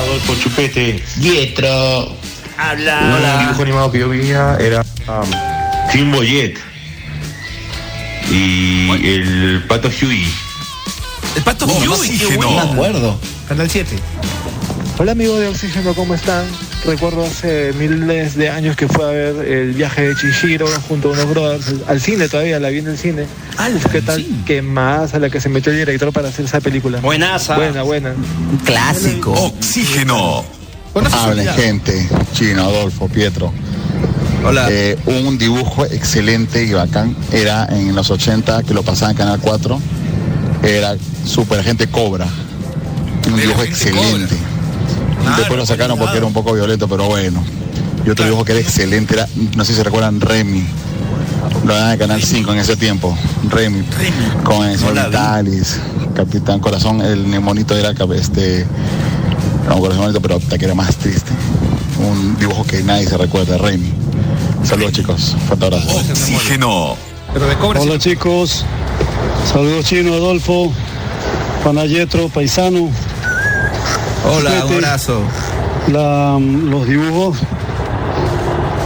Adolfo 0.05 0.37
Chupete, 0.41 1.03
Dietro. 1.17 2.15
Habla. 2.57 3.33
Un 3.35 3.41
dibujo 3.47 3.63
animado 3.63 3.91
que 3.91 3.99
yo 3.99 4.09
veía 4.09 4.57
era 4.61 4.85
um, 5.09 6.13
Boyet. 6.13 6.57
Y 8.31 8.91
el 9.07 9.65
pato 9.69 9.89
Huey. 9.89 10.25
El 11.37 11.43
pato 11.43 11.67
Oh, 11.67 11.79
Huey, 11.99 12.19
qué 12.19 12.27
bueno. 12.37 12.51
No 12.51 12.67
me 12.67 12.73
acuerdo. 12.73 13.19
Canal 13.49 13.71
7. 13.71 13.97
Hola 14.99 15.13
amigos 15.13 15.39
de 15.39 15.47
Oxígeno, 15.47 15.95
¿cómo 15.95 16.15
están? 16.15 16.45
Recuerdo 16.85 17.25
hace 17.25 17.73
miles 17.79 18.35
de 18.35 18.51
años 18.51 18.75
que 18.75 18.89
fue 18.89 19.05
a 19.05 19.09
ver 19.09 19.47
el 19.47 19.73
viaje 19.73 20.09
de 20.09 20.17
Chihiro 20.17 20.67
junto 20.89 21.11
a 21.11 21.13
unos 21.13 21.31
brothers 21.31 21.75
al 21.87 22.01
cine 22.01 22.29
todavía, 22.29 22.59
la 22.59 22.69
vi 22.71 22.79
en 22.79 22.89
el 22.89 22.99
cine. 22.99 23.23
Uf, 23.75 23.87
¿Qué 23.93 24.03
tal? 24.03 24.25
Que 24.45 24.61
más 24.61 25.15
a 25.15 25.21
la 25.21 25.31
que 25.31 25.41
se 25.41 25.49
metió 25.49 25.71
el 25.71 25.79
director 25.79 26.13
para 26.13 26.29
hacer 26.29 26.47
esa 26.47 26.61
película. 26.61 26.99
Buenaza. 26.99 27.55
Buena, 27.57 27.83
buena. 27.85 28.13
Clásico. 28.65 29.33
Oxígeno. 29.33 30.45
Hablen 31.13 31.47
gente, 31.55 32.09
Chino, 32.33 32.65
Adolfo, 32.65 33.09
Pietro. 33.09 33.53
Hola. 34.45 34.69
Eh, 34.71 34.97
un 35.07 35.37
dibujo 35.37 35.85
excelente 35.85 36.65
y 36.65 36.73
bacán 36.73 37.17
era 37.33 37.67
en 37.67 37.95
los 37.95 38.11
80 38.11 38.63
que 38.63 38.73
lo 38.73 38.83
pasaba 38.83 39.11
en 39.11 39.17
Canal 39.17 39.41
4. 39.41 39.81
Era 40.63 40.97
Super 41.25 41.61
Agente 41.61 41.89
Cobra. 41.89 42.27
Un 43.27 43.41
dibujo 43.41 43.63
excelente. 43.63 44.37
Después 45.37 45.59
lo 45.59 45.67
sacaron 45.67 45.99
porque 45.99 46.17
era 46.17 46.27
un 46.27 46.33
poco 46.33 46.53
violento, 46.53 46.89
pero 46.89 47.07
bueno. 47.07 47.45
Y 48.07 48.11
otro 48.11 48.25
dibujo 48.25 48.45
que 48.45 48.53
era 48.53 48.61
excelente 48.61 49.15
era, 49.15 49.29
no 49.57 49.65
sé 49.65 49.73
si 49.73 49.79
se 49.79 49.85
recuerdan, 49.85 50.21
Remy. 50.21 50.65
Lo 51.67 51.75
daban 51.75 51.93
en 51.93 51.99
Canal 51.99 52.23
5 52.23 52.53
en 52.53 52.59
ese 52.59 52.77
tiempo. 52.77 53.17
Remy. 53.51 53.85
Con 54.45 54.67
el 54.67 54.79
señor 54.79 55.07
Vitalis, 55.07 55.79
Capitán 56.15 56.61
Corazón, 56.61 57.03
el 57.03 57.27
monito 57.41 57.77
era 57.77 57.91
este. 58.15 58.67
No, 59.69 59.79
Corazón 59.81 60.05
bonito, 60.05 60.21
pero 60.23 60.37
hasta 60.37 60.57
que 60.57 60.65
era 60.65 60.75
más 60.75 60.97
triste. 60.97 61.31
Un 61.99 62.39
dibujo 62.39 62.65
que 62.65 62.83
nadie 62.83 63.07
se 63.07 63.19
recuerda, 63.19 63.59
Remy. 63.59 63.98
Saludos 64.69 64.93
chicos, 64.93 65.37
fuerte 65.47 65.65
abrazo. 65.65 65.89
Oxígeno. 65.97 66.97
Pero 67.33 67.47
de 67.47 67.55
cobre. 67.57 67.81
Hola 67.81 67.99
chicos, 67.99 68.65
saludos 69.53 69.85
Chino, 69.87 70.13
Adolfo, 70.15 70.73
Panayetro, 71.65 72.29
Paisano. 72.29 72.91
Hola, 74.31 74.65
un 74.67 74.75
abrazo. 74.75 75.21
La- 75.91 76.39
los 76.39 76.87
dibujos 76.87 77.39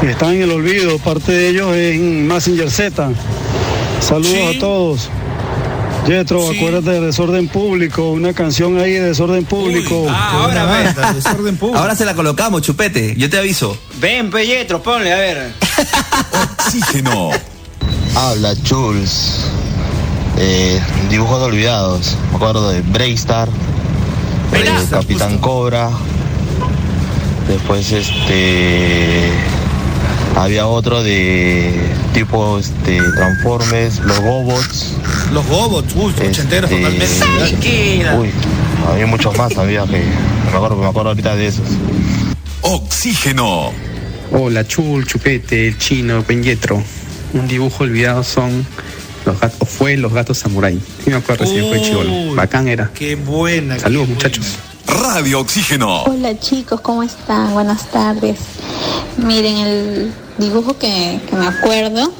están 0.03 0.35
en 0.35 0.43
el 0.43 0.51
olvido, 0.53 0.99
parte 0.99 1.33
de 1.33 1.49
ellos 1.49 1.75
es 1.75 1.95
en 1.97 2.27
Messenger 2.29 2.71
Z. 2.71 3.11
Saludos 4.01 4.57
a 4.57 4.59
todos. 4.59 5.09
Yetro, 6.07 6.51
acuérdate 6.51 6.91
de 6.91 7.01
Desorden 7.01 7.47
Público, 7.47 8.11
una 8.11 8.33
canción 8.33 8.77
ahí 8.81 8.93
de 8.95 9.03
Desorden 9.03 9.45
Público. 9.45 10.09
ahora 10.11 10.65
ve. 10.67 11.15
Desorden 11.15 11.57
público. 11.57 11.79
Ahora 11.79 11.95
se 11.95 12.05
la 12.05 12.15
colocamos, 12.15 12.63
chupete. 12.63 13.15
Yo 13.17 13.31
te 13.31 13.39
aviso. 13.39 13.77
Ven, 14.01 14.29
Pelletro, 14.29 14.83
ponle, 14.83 15.13
a 15.13 15.17
ver. 15.17 15.53
Oxígeno. 16.59 17.31
Habla 18.15 18.55
Jules. 18.69 19.47
Eh, 20.39 20.81
dibujos 21.11 21.41
de 21.41 21.47
olvidados. 21.47 22.17
Me 22.31 22.37
acuerdo 22.37 22.71
de 22.71 22.81
Braystar, 22.83 23.49
eh, 24.53 24.87
Capitán 24.91 25.39
Cobra. 25.39 25.91
Después 27.49 27.93
este 27.93 29.31
había 30.37 30.67
otro 30.67 31.03
de 31.03 31.75
tipo 32.15 32.59
este 32.59 32.99
Transformers, 33.17 33.99
los 34.01 34.21
Gobots. 34.21 34.95
Los 35.33 35.47
Gobots, 35.47 35.95
uy, 35.95 36.15
ochenteros 36.29 36.71
Este, 36.71 36.83
totalmente. 36.83 38.17
Uy, 38.17 38.31
había 38.91 39.07
muchos 39.07 39.37
más 39.37 39.53
todavía 39.53 39.85
que 39.85 40.03
me 40.51 40.57
acuerdo, 40.57 40.77
me 40.77 40.89
acuerdo 40.89 41.11
ahorita 41.11 41.37
de 41.37 41.47
esos. 41.49 41.67
Oxígeno. 42.63 43.71
Hola, 44.35 44.67
Chul, 44.67 45.07
Chupete, 45.07 45.69
el 45.69 45.79
chino, 45.79 46.23
Peñetro. 46.23 46.83
Un 47.35 47.49
dibujo 47.49 47.85
olvidado 47.85 48.23
son 48.25 48.67
los 49.27 49.39
gatos, 49.39 49.61
o 49.61 49.65
fue 49.67 49.97
los 49.97 50.13
gatos 50.13 50.39
samurai. 50.39 50.79
Sí 51.05 51.11
me 51.11 51.17
acuerdo 51.17 51.47
si 51.47 51.61
fue 51.61 51.83
chivolo. 51.83 52.35
Bacán 52.35 52.69
era. 52.69 52.91
Qué 52.95 53.15
buena. 53.15 53.79
Saludos, 53.79 54.09
muchachos. 54.09 54.47
Radio 54.87 55.41
Oxígeno. 55.41 56.05
Hola 56.05 56.39
chicos, 56.39 56.81
¿cómo 56.81 57.03
están? 57.03 57.53
Buenas 57.53 57.91
tardes. 57.91 58.39
Miren, 59.19 59.57
el 59.59 60.13
dibujo 60.39 60.79
que, 60.79 61.21
que 61.29 61.37
me 61.37 61.47
acuerdo 61.47 62.13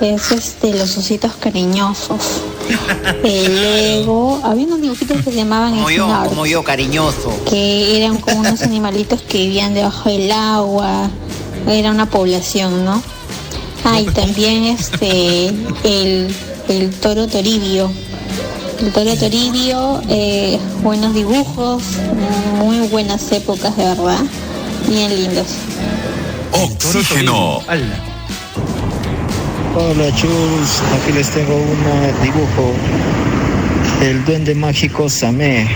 es 0.00 0.32
este 0.32 0.74
los 0.74 0.96
ositos 0.96 1.32
cariñosos. 1.40 2.42
El 3.24 3.54
Lego, 3.54 4.40
había 4.44 4.66
unos 4.66 4.80
dibujitos 4.80 5.18
que 5.18 5.24
se 5.24 5.32
llamaban 5.36 5.72
Como 5.74 5.90
yo, 5.90 6.08
como 6.28 6.46
yo, 6.46 6.62
cariñoso. 6.62 7.32
que 7.48 7.98
eran 7.98 8.18
como 8.18 8.40
unos 8.40 8.62
animalitos 8.62 9.22
que 9.22 9.38
vivían 9.38 9.74
debajo 9.74 10.08
del 10.08 10.30
agua. 10.32 11.10
Era 11.66 11.90
una 11.90 12.06
población, 12.06 12.84
¿no? 12.84 13.02
Ah, 13.84 14.00
y 14.00 14.06
también 14.06 14.64
este 14.78 15.48
el, 15.84 16.34
el 16.68 16.90
toro 17.00 17.26
toribio. 17.26 17.90
El 18.80 18.92
toro 18.92 19.14
toribio, 19.16 20.02
eh, 20.08 20.58
buenos 20.82 21.14
dibujos, 21.14 21.82
muy 22.58 22.80
buenas 22.88 23.30
épocas 23.32 23.76
de 23.76 23.84
verdad, 23.84 24.18
bien 24.88 25.14
lindos. 25.14 25.46
Oxígeno. 26.52 27.60
Hola 29.76 30.04
Jules, 30.20 30.82
aquí 30.94 31.12
les 31.12 31.30
tengo 31.30 31.56
un 31.56 32.22
dibujo. 32.22 32.74
El 34.02 34.24
duende 34.24 34.54
mágico 34.54 35.08
Samé. 35.08 35.68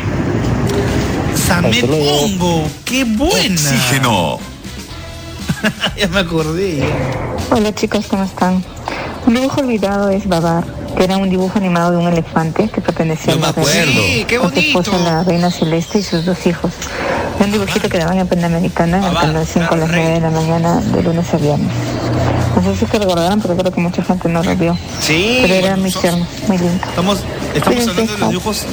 Samé. 1.46 1.82
Pongo, 1.82 2.64
qué 2.84 3.04
buena. 3.04 3.60
Oxígeno. 3.60 4.38
ya 5.96 6.08
me 6.08 6.20
acordé. 6.20 6.82
Hola 7.50 7.74
chicos, 7.74 8.06
¿cómo 8.08 8.24
están? 8.24 8.62
Un 9.26 9.34
dibujo 9.34 9.60
olvidado 9.60 10.08
es 10.10 10.26
Babar, 10.28 10.64
que 10.96 11.04
era 11.04 11.16
un 11.16 11.28
dibujo 11.28 11.58
animado 11.58 11.90
de 11.92 11.96
un 11.98 12.08
elefante 12.08 12.68
que 12.68 12.80
pertenecía 12.80 13.34
No 13.36 13.44
a 13.44 13.46
la 13.48 13.52
reina- 13.52 13.68
acuerdo. 13.70 13.92
Sí, 14.02 14.24
qué 14.26 14.36
a 14.36 14.40
su 14.50 14.58
esposa, 14.58 14.98
la 14.98 15.24
reina 15.24 15.50
celeste 15.50 15.98
y 15.98 16.02
sus 16.02 16.24
dos 16.24 16.46
hijos. 16.46 16.72
Era 17.36 17.46
un 17.46 17.52
dibujito 17.52 17.88
que 17.88 17.98
daban 17.98 18.18
en 18.18 18.26
Panamericana 18.26 18.98
en 18.98 19.04
el 19.04 19.14
canal 19.14 19.46
5 19.46 19.74
a 19.74 19.76
las 19.76 19.88
9 19.90 20.10
de 20.10 20.20
la 20.20 20.30
mañana 20.30 20.80
de 20.80 21.02
lunes 21.02 21.32
a 21.34 21.36
viernes. 21.36 21.70
No 22.56 22.62
sé 22.62 22.76
si 22.76 22.84
es 22.86 22.90
que 22.90 22.98
recordarán, 22.98 23.40
pero 23.40 23.56
creo 23.56 23.70
que 23.72 23.80
mucha 23.80 24.02
gente 24.02 24.28
no 24.28 24.42
lo 24.42 24.56
vio. 24.56 24.76
Sí. 25.00 25.38
Pero 25.42 25.54
era 25.54 25.76
muy 25.76 25.92
tierno, 25.92 26.26
muy 26.48 26.58
lindo. 26.58 26.84
Estamos, 26.88 27.20
estamos 27.54 27.80
hablando 27.88 28.12
de 28.12 28.18
los 28.18 28.28
dibujos, 28.30 28.66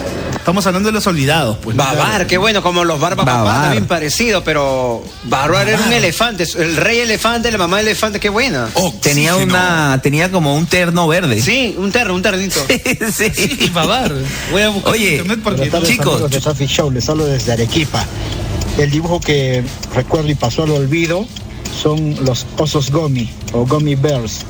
estamos 0.46 0.68
hablando 0.68 0.90
de 0.90 0.94
los 0.94 1.08
olvidados, 1.08 1.58
pues. 1.58 1.76
Babar, 1.76 2.28
qué 2.28 2.38
bueno, 2.38 2.62
como 2.62 2.84
los 2.84 3.00
Barba 3.00 3.26
Papá, 3.26 3.38
Babar. 3.38 3.64
también 3.64 3.88
parecido, 3.88 4.44
pero 4.44 5.04
Babar 5.24 5.68
era 5.68 5.82
un 5.82 5.92
elefante, 5.92 6.46
el 6.60 6.76
rey 6.76 7.00
elefante, 7.00 7.52
la 7.52 7.58
mamá 7.58 7.82
elefante, 7.82 8.20
qué 8.20 8.30
buena. 8.30 8.70
Tenía 9.02 9.38
una, 9.38 10.00
tenía 10.04 10.32
como 10.32 10.56
un 10.56 10.68
terno 10.68 11.08
verde. 11.08 11.42
Sí, 11.42 11.74
un 11.80 11.92
terno, 11.92 12.14
un 12.14 12.22
ternito. 12.22 12.60
sí. 13.12 13.72
Babar. 13.74 14.14
Voy 14.52 14.62
a 14.62 14.70
buscar 14.70 14.94
Oye, 14.94 15.14
internet 15.14 15.40
porque 15.44 15.58
Buenas 15.62 15.72
tardes, 15.72 15.90
chicos. 15.90 16.30
de 16.30 16.40
Traffic 16.40 16.70
Show, 16.70 16.92
les 16.92 17.10
hablo 17.10 17.26
desde 17.26 17.52
Arequipa. 17.52 18.06
El 18.78 18.92
dibujo 18.92 19.20
que 19.20 19.64
recuerdo 19.96 20.30
y 20.30 20.36
pasó 20.36 20.62
al 20.62 20.72
olvido 20.72 21.26
son 21.82 22.24
los 22.24 22.46
osos 22.60 22.92
gomi 22.92 23.32
o 23.52 23.66
gummy 23.66 23.96
bears, 23.96 24.46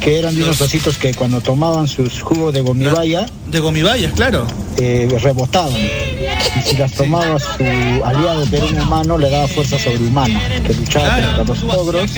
que 0.00 0.18
eran 0.18 0.34
de 0.34 0.42
unos 0.42 0.60
ositos 0.60 0.98
que 0.98 1.14
cuando 1.14 1.40
tomaban 1.40 1.88
sus 1.88 2.20
jugos 2.22 2.52
de 2.54 2.60
gomibaya 2.60 3.26
de 3.46 3.60
gomibayas, 3.60 4.12
claro. 4.12 4.46
eh, 4.78 5.08
rebotaban. 5.22 5.72
Y 5.72 6.62
si 6.68 6.76
las 6.76 6.92
tomaba 6.92 7.38
su 7.38 7.62
aliado, 8.04 8.48
que 8.50 8.56
era 8.56 8.66
un 8.66 8.80
humano, 8.80 9.18
le 9.18 9.30
daba 9.30 9.48
fuerza 9.48 9.78
sobrehumana, 9.78 10.40
que 10.66 10.74
luchaba 10.74 11.20
contra 11.36 11.44
los 11.44 11.62
ogros 11.62 12.10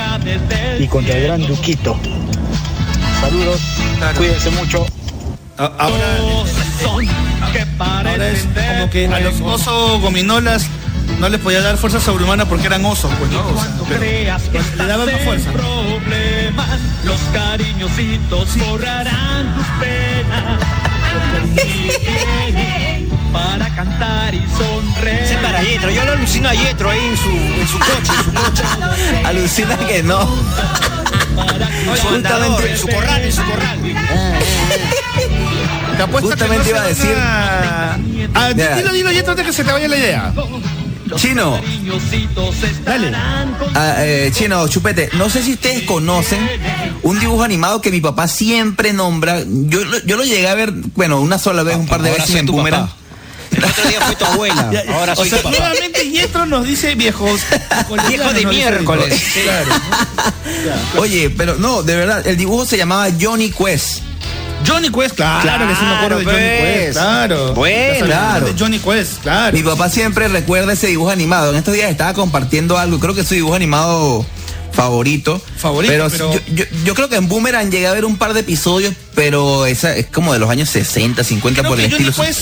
y 0.79 0.87
contra 0.87 1.17
el 1.17 1.23
gran 1.25 1.47
duquito. 1.47 1.97
Saludos, 3.21 3.61
cuídense 4.17 4.51
mucho. 4.51 4.87
Ahora, 5.57 6.19
ahora 7.79 8.29
es 8.31 8.47
como 8.75 8.91
que 8.91 9.07
a 9.07 9.21
los 9.21 9.41
osos 9.41 10.01
gominolas 10.01 10.67
no 11.19 11.29
les 11.29 11.41
podía 11.41 11.61
dar 11.61 11.77
fuerza 11.77 11.99
sobrehumana 12.01 12.45
porque 12.47 12.67
eran 12.69 12.85
osos, 12.85 13.11
pues 13.19 13.31
no. 13.33 13.41
O 13.41 13.61
sea, 13.61 13.75
pero 13.91 14.65
le 14.77 14.87
daban 14.87 15.07
más 15.11 15.21
fuerza. 15.23 15.51
Los 17.05 17.21
cariñositos 17.33 18.57
borrarán 18.59 19.55
tus 19.55 19.67
penas. 19.81 20.61
Para 23.33 23.69
cantar 23.75 24.35
y 24.35 24.43
sonreír. 24.57 25.23
Es 25.23 25.37
para 25.39 25.63
Yetro, 25.63 25.91
yo 25.91 26.05
lo 26.05 26.13
alucino 26.13 26.49
a 26.49 26.55
Yetro 26.55 26.91
ahí 26.91 26.99
en 26.99 27.17
su, 27.17 27.29
en 27.31 27.69
su 27.69 27.79
coche, 27.79 28.13
en 28.19 28.25
su 28.25 28.33
coche. 28.33 28.63
Alucina 29.25 29.77
que 29.77 30.03
no. 30.03 30.23
En 30.23 31.97
su 31.97 32.09
andador, 32.09 32.67
en 32.67 32.77
su 32.79 32.89
corral, 32.89 33.23
en 33.23 33.33
su 33.33 33.43
corral. 33.45 33.79
Te 35.97 36.03
apuesto 36.03 36.31
Justamente 36.31 36.65
que 36.67 36.73
no 36.73 36.77
iba 36.79 36.83
a 36.83 36.89
decir- 36.89 37.15
van 37.15 37.25
a- 38.35 38.47
Ah, 38.47 38.53
dilo, 38.53 38.93
dilo, 38.93 39.13
y 39.13 39.19
antes 39.19 39.37
de 39.37 39.45
que 39.45 39.53
se 39.53 39.65
te 39.65 39.73
vaya 39.73 39.89
la 39.89 39.97
idea. 39.97 40.33
Chino, 41.17 41.61
Dale. 42.85 43.13
ah, 43.75 43.95
eh, 43.99 44.31
Chino, 44.35 44.67
Chupete, 44.69 45.09
no 45.15 45.29
sé 45.31 45.43
si 45.43 45.53
ustedes 45.55 45.83
conocen 45.85 46.39
un 47.03 47.19
dibujo 47.21 47.43
animado 47.43 47.81
que 47.81 47.91
mi 47.91 48.01
papá 48.01 48.29
siempre 48.29 48.93
nombra. 48.93 49.43
Yo, 49.47 49.85
lo- 49.85 50.03
yo 50.05 50.17
lo 50.17 50.25
llegué 50.25 50.49
a 50.49 50.55
ver, 50.55 50.73
bueno, 50.95 51.21
una 51.21 51.39
sola 51.39 51.63
vez, 51.63 51.77
un 51.77 51.87
par 51.87 52.03
de 52.03 52.11
ahora 52.11 52.23
veces 52.25 52.37
en 52.41 52.47
tu 52.47 52.53
Boomerang. 52.53 52.83
papá. 52.87 52.95
El 53.51 53.65
otro 53.65 53.89
día 53.89 54.01
fue 54.03 54.15
tu 54.17 54.25
abuela, 54.27 54.71
ahora 54.95 55.13
o 55.15 55.17
soy 55.17 55.31
sea, 55.31 55.39
tu 55.39 55.45
papá. 55.51 55.59
nuevamente 55.59 56.11
Yetro 56.11 56.47
nos 56.47 56.67
dice 56.67 56.95
viejos. 56.95 57.41
Viejo 58.09 58.33
de 58.33 58.47
miércoles. 58.47 59.09
viejos. 59.09 59.33
Claro. 59.43 60.81
Oye, 60.99 61.31
pero 61.31 61.57
no, 61.57 61.83
de 61.83 61.97
verdad, 61.97 62.27
el 62.27 62.37
dibujo 62.37 62.67
se 62.67 62.77
llamaba 62.77 63.09
Johnny 63.21 63.51
Quest. 63.51 64.03
Johnny 64.67 64.91
Quest, 64.91 65.15
claro, 65.15 65.67
que 65.69 65.75
sí 65.75 65.83
me 65.85 65.95
acuerdo 65.95 66.19
de 66.19 66.25
Claro, 66.25 66.37
Johnny 66.37 66.49
pues. 66.59 66.79
Quest, 66.85 66.93
claro. 66.99 67.55
Bueno. 67.55 68.07
Claro. 68.07 68.47
de 68.47 68.55
Johnny 68.59 68.79
Quest, 68.79 69.23
claro. 69.23 69.57
Mi 69.57 69.63
papá 69.63 69.89
siempre 69.89 70.29
recuerda 70.29 70.73
ese 70.73 70.89
dibujo 70.89 71.11
animado. 71.11 71.51
En 71.53 71.57
estos 71.57 71.75
días 71.75 71.91
estaba 71.91 72.13
compartiendo 72.15 72.77
algo, 72.79 72.99
creo 72.99 73.15
que 73.15 73.23
es 73.23 73.29
su 73.29 73.35
dibujo 73.35 73.55
animado 73.55 74.25
favorito. 74.73 75.41
Favorito, 75.57 75.93
pero, 75.93 76.09
pero- 76.11 76.33
Yo, 76.35 76.41
yo- 76.55 76.65
yo 76.85 76.95
creo 76.95 77.09
que 77.09 77.17
en 77.17 77.29
Boomerang 77.29 77.71
llegué 77.71 77.87
a 77.89 77.93
ver 77.93 78.05
un 78.05 78.17
par 78.17 78.35
de 78.35 78.41
episodios, 78.41 78.95
pero 79.15 79.67
esa 79.67 79.97
es 79.97 80.07
como 80.07 80.33
de 80.33 80.39
los 80.39 80.51
años 80.51 80.69
60, 80.71 81.25
50 81.25 81.61
Creo 81.63 81.73
por 81.73 81.81
el 81.81 81.87
que 81.87 81.93
Johnny 81.97 82.09
estilo. 82.09 82.27
Quest, 82.27 82.41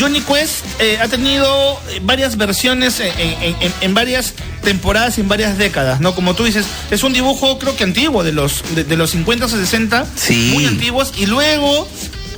Johnny 0.00 0.20
Quest 0.20 0.64
eh, 0.78 0.98
ha 1.00 1.08
tenido 1.08 1.80
eh, 1.90 2.00
varias 2.02 2.36
versiones 2.36 3.00
en, 3.00 3.12
en- 3.18 3.56
en- 3.60 3.74
en 3.80 3.94
varias 3.94 4.34
temporadas 4.62 5.18
y 5.18 5.22
en 5.22 5.28
varias 5.28 5.56
décadas, 5.58 6.00
¿no? 6.00 6.14
Como 6.14 6.34
tú 6.34 6.44
dices, 6.44 6.66
es 6.90 7.02
un 7.02 7.12
dibujo 7.12 7.58
creo 7.58 7.76
que 7.76 7.84
antiguo, 7.84 8.22
de 8.24 8.32
los, 8.32 8.62
de, 8.74 8.84
de 8.84 8.96
los 8.96 9.10
50 9.10 9.46
o 9.46 9.48
60, 9.48 10.06
Sí. 10.16 10.50
muy 10.54 10.66
antiguos, 10.66 11.12
y 11.16 11.26
luego 11.26 11.88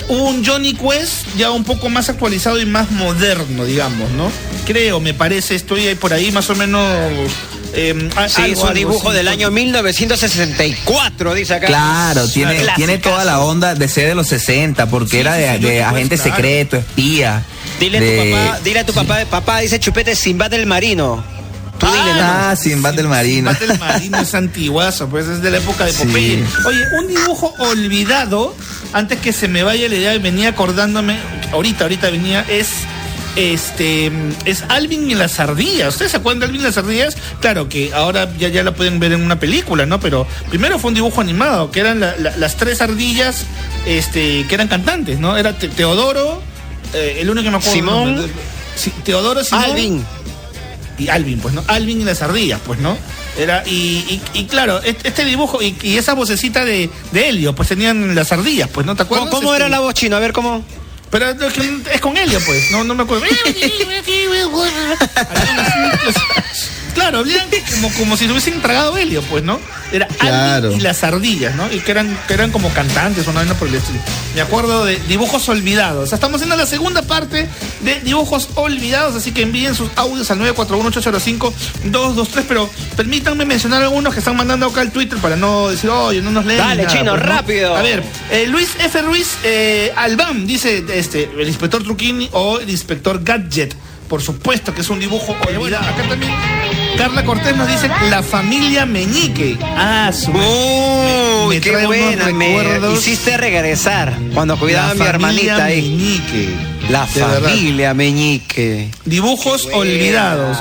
un 0.09 0.45
Johnny 0.45 0.75
Quest 0.75 1.27
ya 1.37 1.51
un 1.51 1.65
poco 1.65 1.89
más 1.89 2.09
actualizado 2.09 2.61
y 2.61 2.67
más 2.67 2.91
moderno, 2.91 3.65
digamos, 3.65 4.11
¿no? 4.13 4.31
Creo, 4.67 5.01
me 5.01 5.15
parece, 5.15 5.55
estoy 5.55 5.87
ahí 5.89 5.95
por 5.95 6.13
ahí 6.13 6.31
más 6.33 6.49
o 6.51 6.55
menos... 6.55 6.85
eh, 7.73 8.09
a- 8.17 8.29
Sí, 8.29 8.43
algo, 8.43 8.53
es 8.53 8.59
un 8.61 8.65
algo, 8.69 8.75
dibujo 8.79 9.11
sí. 9.11 9.17
del 9.17 9.29
año 9.29 9.51
1964, 9.51 11.35
dice 11.35 11.55
acá. 11.55 11.67
Claro, 11.67 12.29
tiene, 12.29 12.99
toda 12.99 13.25
la 13.25 13.41
onda 13.41 13.75
de 13.75 13.89
ser 13.89 14.09
de 14.09 14.15
los 14.15 14.29
60, 14.29 14.87
porque 14.87 15.11
Sí, 15.13 15.19
era 15.19 15.35
sí, 15.37 15.41
de, 15.43 15.53
sí, 15.57 15.65
de 15.65 15.83
agente 15.83 16.17
claro. 16.17 16.31
secreto, 16.37 16.77
espía. 16.77 17.45
Dile 17.79 17.99
a 17.99 18.01
tu 18.01 18.31
papá, 18.31 18.61
dile 18.65 18.81
a 18.81 18.87
tu 18.87 18.93
papá, 18.93 19.25
papá 19.31 19.61
dice 19.61 19.79
chupete 19.81 20.15
Sinbad 20.15 20.51
del 20.51 20.67
Marino. 20.67 21.25
Tú 21.81 21.87
dile, 21.87 22.21
Ah, 22.21 22.55
Sinbad 22.57 22.95
del 22.95 23.09
Marino. 23.09 23.53
Sinbad 23.55 23.69
del 23.69 23.79
Marino 23.81 24.19
es 24.19 24.35
antiguazo, 24.35 25.09
pues 25.09 25.27
es 25.27 25.41
de 25.43 25.51
la 25.51 25.59
época 25.59 25.85
de 25.87 25.93
Sí. 25.93 26.05
Popeye. 26.05 26.45
Oye, 26.67 26.85
un 27.01 27.09
dibujo 27.09 27.55
olvidado, 27.59 28.55
antes 28.93 29.19
que 29.21 29.33
se 29.33 29.49
me 29.49 29.63
vaya 29.63 29.89
la 29.89 29.95
idea, 29.97 30.19
venía 30.19 30.51
acordándome, 30.51 31.19
ahorita, 31.53 31.85
ahorita 31.85 32.11
venía, 32.11 32.45
es 32.49 32.69
este 33.37 34.11
es 34.45 34.65
Alvin 34.69 35.09
y 35.11 35.15
las 35.15 35.39
ardillas. 35.39 35.91
¿Ustedes 35.95 36.11
se 36.11 36.17
acuerdan 36.17 36.41
de 36.41 36.47
Alvin 36.47 36.61
y 36.63 36.65
las 36.65 36.77
ardillas? 36.77 37.17
Claro 37.41 37.69
que 37.69 37.93
ahora 37.95 38.29
ya, 38.39 38.49
ya 38.49 38.63
la 38.65 38.73
pueden 38.75 38.99
ver 38.99 39.13
en 39.13 39.23
una 39.23 39.39
película, 39.39 39.87
¿no? 39.87 40.01
Pero 40.01 40.27
primero 40.49 40.79
fue 40.79 40.89
un 40.89 40.95
dibujo 40.95 41.21
animado, 41.21 41.71
que 41.71 41.81
eran 41.81 42.01
la- 42.01 42.17
la- 42.19 42.37
las 42.37 42.57
tres 42.57 42.81
ardillas 42.81 43.45
este, 43.87 44.45
que 44.49 44.55
eran 44.55 44.69
cantantes, 44.69 45.21
¿no? 45.21 45.37
Era 45.37 45.57
Te- 45.57 45.69
Teodoro, 45.69 46.43
eh, 46.93 47.19
el 47.21 47.31
único 47.31 47.45
que 47.45 47.51
me 47.51 47.57
acuerdo. 47.59 47.73
Simón. 47.73 48.31
Teodoro, 49.05 49.45
Simón. 49.45 49.65
Alvin. 49.65 50.05
Y 51.01 51.09
Alvin, 51.09 51.41
pues, 51.41 51.55
¿no? 51.55 51.65
Alvin 51.67 52.03
y 52.03 52.05
las 52.05 52.21
ardillas, 52.23 52.61
pues, 52.65 52.79
¿no? 52.79 52.97
Era, 53.39 53.63
y, 53.67 54.05
y- 54.09 54.21
y 54.35 54.45
claro, 54.45 54.81
este, 54.83 55.25
dibujo 55.25 55.61
y, 55.63 55.75
y 55.83 55.97
esa 55.97 56.13
vocecita 56.15 56.65
de, 56.65 56.91
de 57.13 57.29
Helio, 57.29 57.55
pues 57.55 57.69
tenían 57.71 58.15
las 58.15 58.31
ardillas, 58.33 58.69
pues, 58.69 58.87
¿no 58.87 58.95
te 58.97 59.03
acuerdas? 59.03 59.29
¿Cómo, 59.31 59.41
cómo 59.41 59.53
Este, 59.55 59.65
era 59.65 59.69
la 59.71 59.81
voz 59.81 59.95
chino? 59.95 60.17
A 60.17 60.21
ver 60.21 60.33
cómo. 60.33 60.63
Pero 61.11 61.31
es 61.31 61.53
que 61.55 61.81
es 61.95 62.01
con 62.01 62.17
Helio, 62.17 62.39
pues, 62.47 62.71
no, 62.71 62.85
no 62.85 62.95
me 62.95 63.03
acuerdo. 63.05 63.25
Claro, 66.95 67.19
hablaban 67.19 67.49
como, 67.75 67.93
como 67.95 68.17
si 68.17 68.27
se 68.27 68.31
hubiesen 68.33 68.61
tragado 68.61 68.97
Helio, 68.97 69.23
pues, 69.23 69.43
¿no? 69.45 69.59
Era 69.93 70.07
Claro. 70.07 70.69
Alvin 70.69 70.79
y 70.79 70.83
las 70.83 71.03
ardillas, 71.03 71.55
¿no? 71.57 71.71
Y 71.73 71.81
que 71.81 71.91
eran, 71.91 72.17
que 72.29 72.35
eran 72.35 72.53
como 72.53 72.73
cantantes, 72.73 73.27
una 73.27 73.41
vaina 73.41 73.55
por 73.55 73.67
el 73.69 73.75
estilo. 73.75 73.99
Me 74.35 74.41
acuerdo 74.41 74.85
de 74.85 74.97
dibujos 75.09 75.49
olvidados. 75.49 76.05
O 76.05 76.07
sea, 76.07 76.17
estamos 76.17 76.37
haciendo 76.37 76.57
la 76.57 76.67
segunda 76.67 77.03
parte 77.03 77.49
de 77.81 78.01
dibujos 78.01 78.51
olvidados, 78.55 79.17
así 79.17 79.33
que 79.33 79.43
envíen 79.43 79.75
sus 79.75 79.91
audios 79.97 80.31
al 80.31 80.39
941-805-223, 80.41 82.45
pero 82.49 82.69
permítanme 82.97 83.45
mencionar 83.45 83.83
algunos 83.83 84.13
que 84.13 84.21
están 84.21 84.37
mandando 84.37 84.67
acá 84.67 84.81
al 84.83 84.93
Twitter 84.93 85.19
para 85.19 85.37
no 85.37 85.69
decir, 85.71 85.91
oye, 85.91 86.21
no 86.21 86.31
nos 86.31 86.45
leen. 86.47 86.59
Dale, 86.59 86.83
nada", 86.85 86.97
Chino, 86.97 87.13
pues, 87.13 87.23
¿no? 87.23 87.29
rápido. 87.29 87.77
A 87.77 87.83
ver, 87.83 88.03
eh, 88.31 88.47
Luis 88.47 88.69
F. 88.79 89.03
Ruiz 89.03 89.37
eh, 89.45 89.93
Albam 89.97 90.47
dice 90.47 90.85
este, 90.95 91.31
el 91.39 91.49
inspector 91.49 91.83
Truquini 91.83 92.29
o 92.33 92.61
el 92.61 92.71
inspector 92.71 93.23
Gadget. 93.23 93.75
Por 94.09 94.23
supuesto 94.23 94.75
que 94.75 94.81
es 94.81 94.89
un 94.91 94.99
dibujo 94.99 95.37
olvidado. 95.47 95.85
Acá 95.89 96.03
también 96.09 96.33
Carla 96.97 97.25
Cortés 97.25 97.57
nos 97.57 97.67
dice 97.69 97.89
la 98.11 98.23
familia 98.23 98.85
Meñique. 98.87 99.57
Ah, 99.63 100.11
su 100.13 100.31
Uy, 100.33 101.55
me 101.57 101.61
qué 101.61 101.71
trae 101.71 101.87
unos 101.87 102.33
buena. 102.33 102.33
Me 102.33 102.93
hiciste 102.93 103.37
regresar 103.37 104.17
cuando 104.35 104.59
cuidaba 104.59 104.89
La 104.89 104.93
a 104.93 104.95
mi 104.95 105.05
hermanita 105.07 105.65
ahí. 105.65 105.83
Meñique. 105.83 106.49
La 106.91 107.07
De 107.07 107.21
verdad. 107.21 107.49
familia 107.51 107.95
Meñique. 107.95 108.91
Dibujos 109.05 109.69
olvidados. 109.73 110.59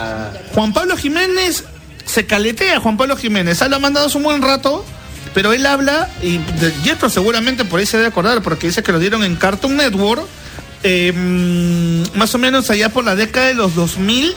Juan 0.54 0.72
Pablo 0.74 0.96
Jiménez 0.96 1.66
se 2.06 2.26
caletea, 2.26 2.80
Juan 2.80 2.98
Pablo 2.98 3.18
Jiménez. 3.18 3.62
Él 3.62 3.74
ha 3.74 3.80
mandado 3.80 4.08
hace 4.08 4.18
un 4.18 4.24
buen 4.24 4.42
rato, 4.42 4.86
pero 5.34 5.52
él 5.54 5.66
habla, 5.66 6.10
y 6.24 6.38
de- 6.38 6.74
Jetro 6.84 7.10
seguramente 7.10 7.66
por 7.66 7.80
ahí 7.80 7.86
se 7.86 7.98
debe 7.98 8.10
acordar, 8.10 8.42
porque 8.42 8.68
dice 8.68 8.82
que 8.82 8.92
lo 8.92 9.00
dieron 9.00 9.24
en 9.24 9.36
Cartoon 9.36 9.76
Network, 9.78 10.24
eh, 10.84 11.12
mm, 11.14 12.18
más 12.18 12.34
o 12.34 12.38
menos 12.38 12.70
allá 12.70 12.90
por 12.90 13.04
la 13.04 13.16
década 13.16 13.48
de 13.48 13.54
los 13.56 13.76
2000, 13.76 14.34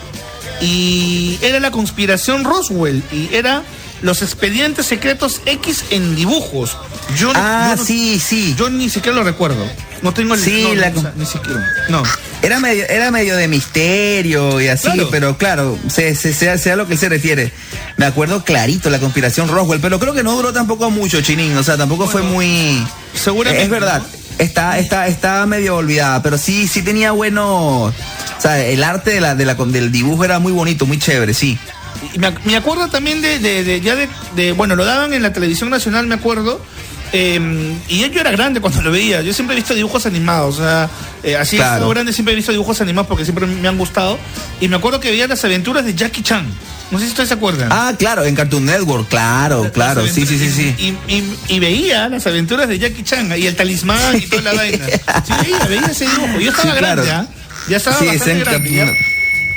y 0.63 1.39
era 1.43 1.61
la 1.61 1.71
conspiración 1.71 2.45
Roswell, 2.45 3.03
y 3.13 3.29
era 3.35 3.63
los 4.01 4.23
expedientes 4.23 4.87
secretos 4.87 5.41
X 5.47 5.85
en 5.91 6.15
dibujos. 6.17 6.77
Yo, 7.17 7.33
Ah, 7.35 7.73
yo 7.73 7.77
no- 7.77 7.85
sí, 7.85 8.19
sí. 8.19 8.55
Yo 8.59 8.71
ni 8.71 8.89
siquiera 8.89 9.17
lo 9.17 9.25
recuerdo. 9.25 9.65
No 10.03 10.13
tengo 10.13 10.35
el 10.35 10.41
Sí, 10.41 10.63
no, 10.65 10.75
la- 10.75 10.91
no, 10.91 10.99
o 10.99 11.03
sea, 11.03 11.13
ni 11.17 11.27
siquiera. 11.27 11.65
No. 11.89 12.03
Era 12.43 12.59
medio, 12.59 12.85
era 12.89 13.13
medio 13.13 13.37
de 13.37 13.47
misterio 13.47 14.61
y 14.61 14.67
así, 14.67 14.89
Claro. 14.91 15.09
pero 15.13 15.39
claro, 15.39 15.79
se, 15.89 16.17
se- 16.17 16.35
sea, 16.35 16.59
sea 16.59 16.75
lo 16.75 16.89
que 16.89 16.95
él 16.95 16.99
se 16.99 17.09
refiere. 17.09 17.53
Me 17.97 18.05
acuerdo 18.07 18.43
clarito 18.45 18.91
la 18.91 18.99
conspiración 18.99 19.47
Roswell, 19.49 19.81
pero 19.81 20.01
creo 20.01 20.13
que 20.15 20.25
no 20.25 20.33
duró 20.35 20.53
tampoco 20.53 20.91
mucho, 20.91 21.21
Chinín. 21.21 21.57
O 21.57 21.63
sea, 21.63 21.77
tampoco 21.77 22.09
fue 22.09 22.23
muy. 22.23 22.85
Seguramente, 23.15 23.63
Es 23.65 23.71
verdad. 23.71 24.03
Está, 24.39 24.79
está, 24.81 25.07
está 25.07 25.47
medio 25.47 25.77
olvidada, 25.77 26.21
pero 26.23 26.37
sí, 26.37 26.67
sí 26.67 26.83
tenía 26.83 27.13
bueno. 27.13 27.93
O 28.43 28.47
sea, 28.49 28.59
el 28.67 28.83
arte 28.83 29.13
de 29.13 29.21
la, 29.21 29.37
de 29.37 29.45
la, 29.45 29.55
del 29.55 29.93
dibujo 29.93 30.25
era 30.25 30.41
muy 30.41 30.51
bonito, 30.51 30.85
muy 30.85 30.99
chévere, 30.99 31.33
sí. 31.33 31.57
Y 32.13 32.19
me, 32.19 32.35
me 32.45 32.57
acuerdo 32.57 32.89
también 32.89 33.23
de, 33.23 33.39
de- 33.39 33.63
de- 33.63 33.81
ya 33.81 33.95
de, 33.95 34.51
bueno, 34.53 34.75
lo 34.75 34.85
daban 34.85 35.13
en 35.13 35.23
la 35.23 35.33
televisión 35.33 35.71
nacional, 35.71 36.09
me 36.09 36.17
acuerdo. 36.17 36.61
eh, 37.13 37.39
y 37.89 38.01
yo 38.11 38.21
era 38.21 38.33
grande 38.33 38.61
cuando 38.61 38.83
lo 38.83 38.91
veía. 38.91 39.21
Yo 39.23 39.33
siempre 39.33 39.55
he 39.55 39.61
visto 39.61 39.75
dibujos 39.75 40.07
animados. 40.07 40.57
O 40.59 40.63
sea, 40.63 40.91
eh, 41.23 41.37
así 41.37 41.57
Claro. 41.57 41.73
siendo 41.75 41.89
grande 41.91 42.13
siempre 42.13 42.33
he 42.33 42.37
visto 42.37 42.51
dibujos 42.51 42.81
animados 42.81 43.07
porque 43.07 43.25
siempre 43.25 43.47
me 43.47 43.69
han 43.69 43.79
gustado. 43.79 44.19
Y 44.61 44.67
me 44.67 44.75
acuerdo 44.75 44.99
que 44.99 45.11
veía 45.13 45.29
las 45.29 45.45
aventuras 45.45 45.85
de 45.85 45.95
Jackie 45.95 46.23
Chan. 46.23 46.45
No 46.91 46.99
sé 46.99 47.05
si 47.05 47.11
ustedes 47.13 47.29
se 47.29 47.35
acuerdan. 47.37 47.69
Ah, 47.71 47.95
claro, 47.99 48.25
en 48.25 48.35
Cartoon 48.35 48.65
Network, 48.67 49.09
claro, 49.09 49.71
claro, 49.73 50.05
sí, 50.09 50.27
sí, 50.27 50.37
sí, 50.39 50.51
sí. 50.51 50.75
Y, 51.09 51.15
y- 51.15 51.37
y 51.49 51.59
veía 51.61 52.09
las 52.09 52.27
aventuras 52.27 52.69
de 52.69 52.79
Jackie 52.79 53.03
Chan 53.05 53.33
y 53.39 53.47
el 53.47 53.55
talismán 53.57 54.17
y 54.17 54.23
toda 54.27 54.43
la 54.43 54.53
vaina. 54.57 54.85
Sí, 55.25 55.33
veía, 55.43 55.65
veía 55.67 55.87
ese 55.87 56.07
dibujo. 56.07 56.41
Yo 56.41 56.51
estaba 56.51 56.73
Sí, 56.73 56.79
claro. 56.79 57.03
grande, 57.05 57.31
¿ah? 57.31 57.39
Ya 57.69 57.77
estaba 57.77 57.97
Sí, 57.97 58.07
bastante 58.07 58.41
grande. 58.45 58.71
Ya. 58.71 58.93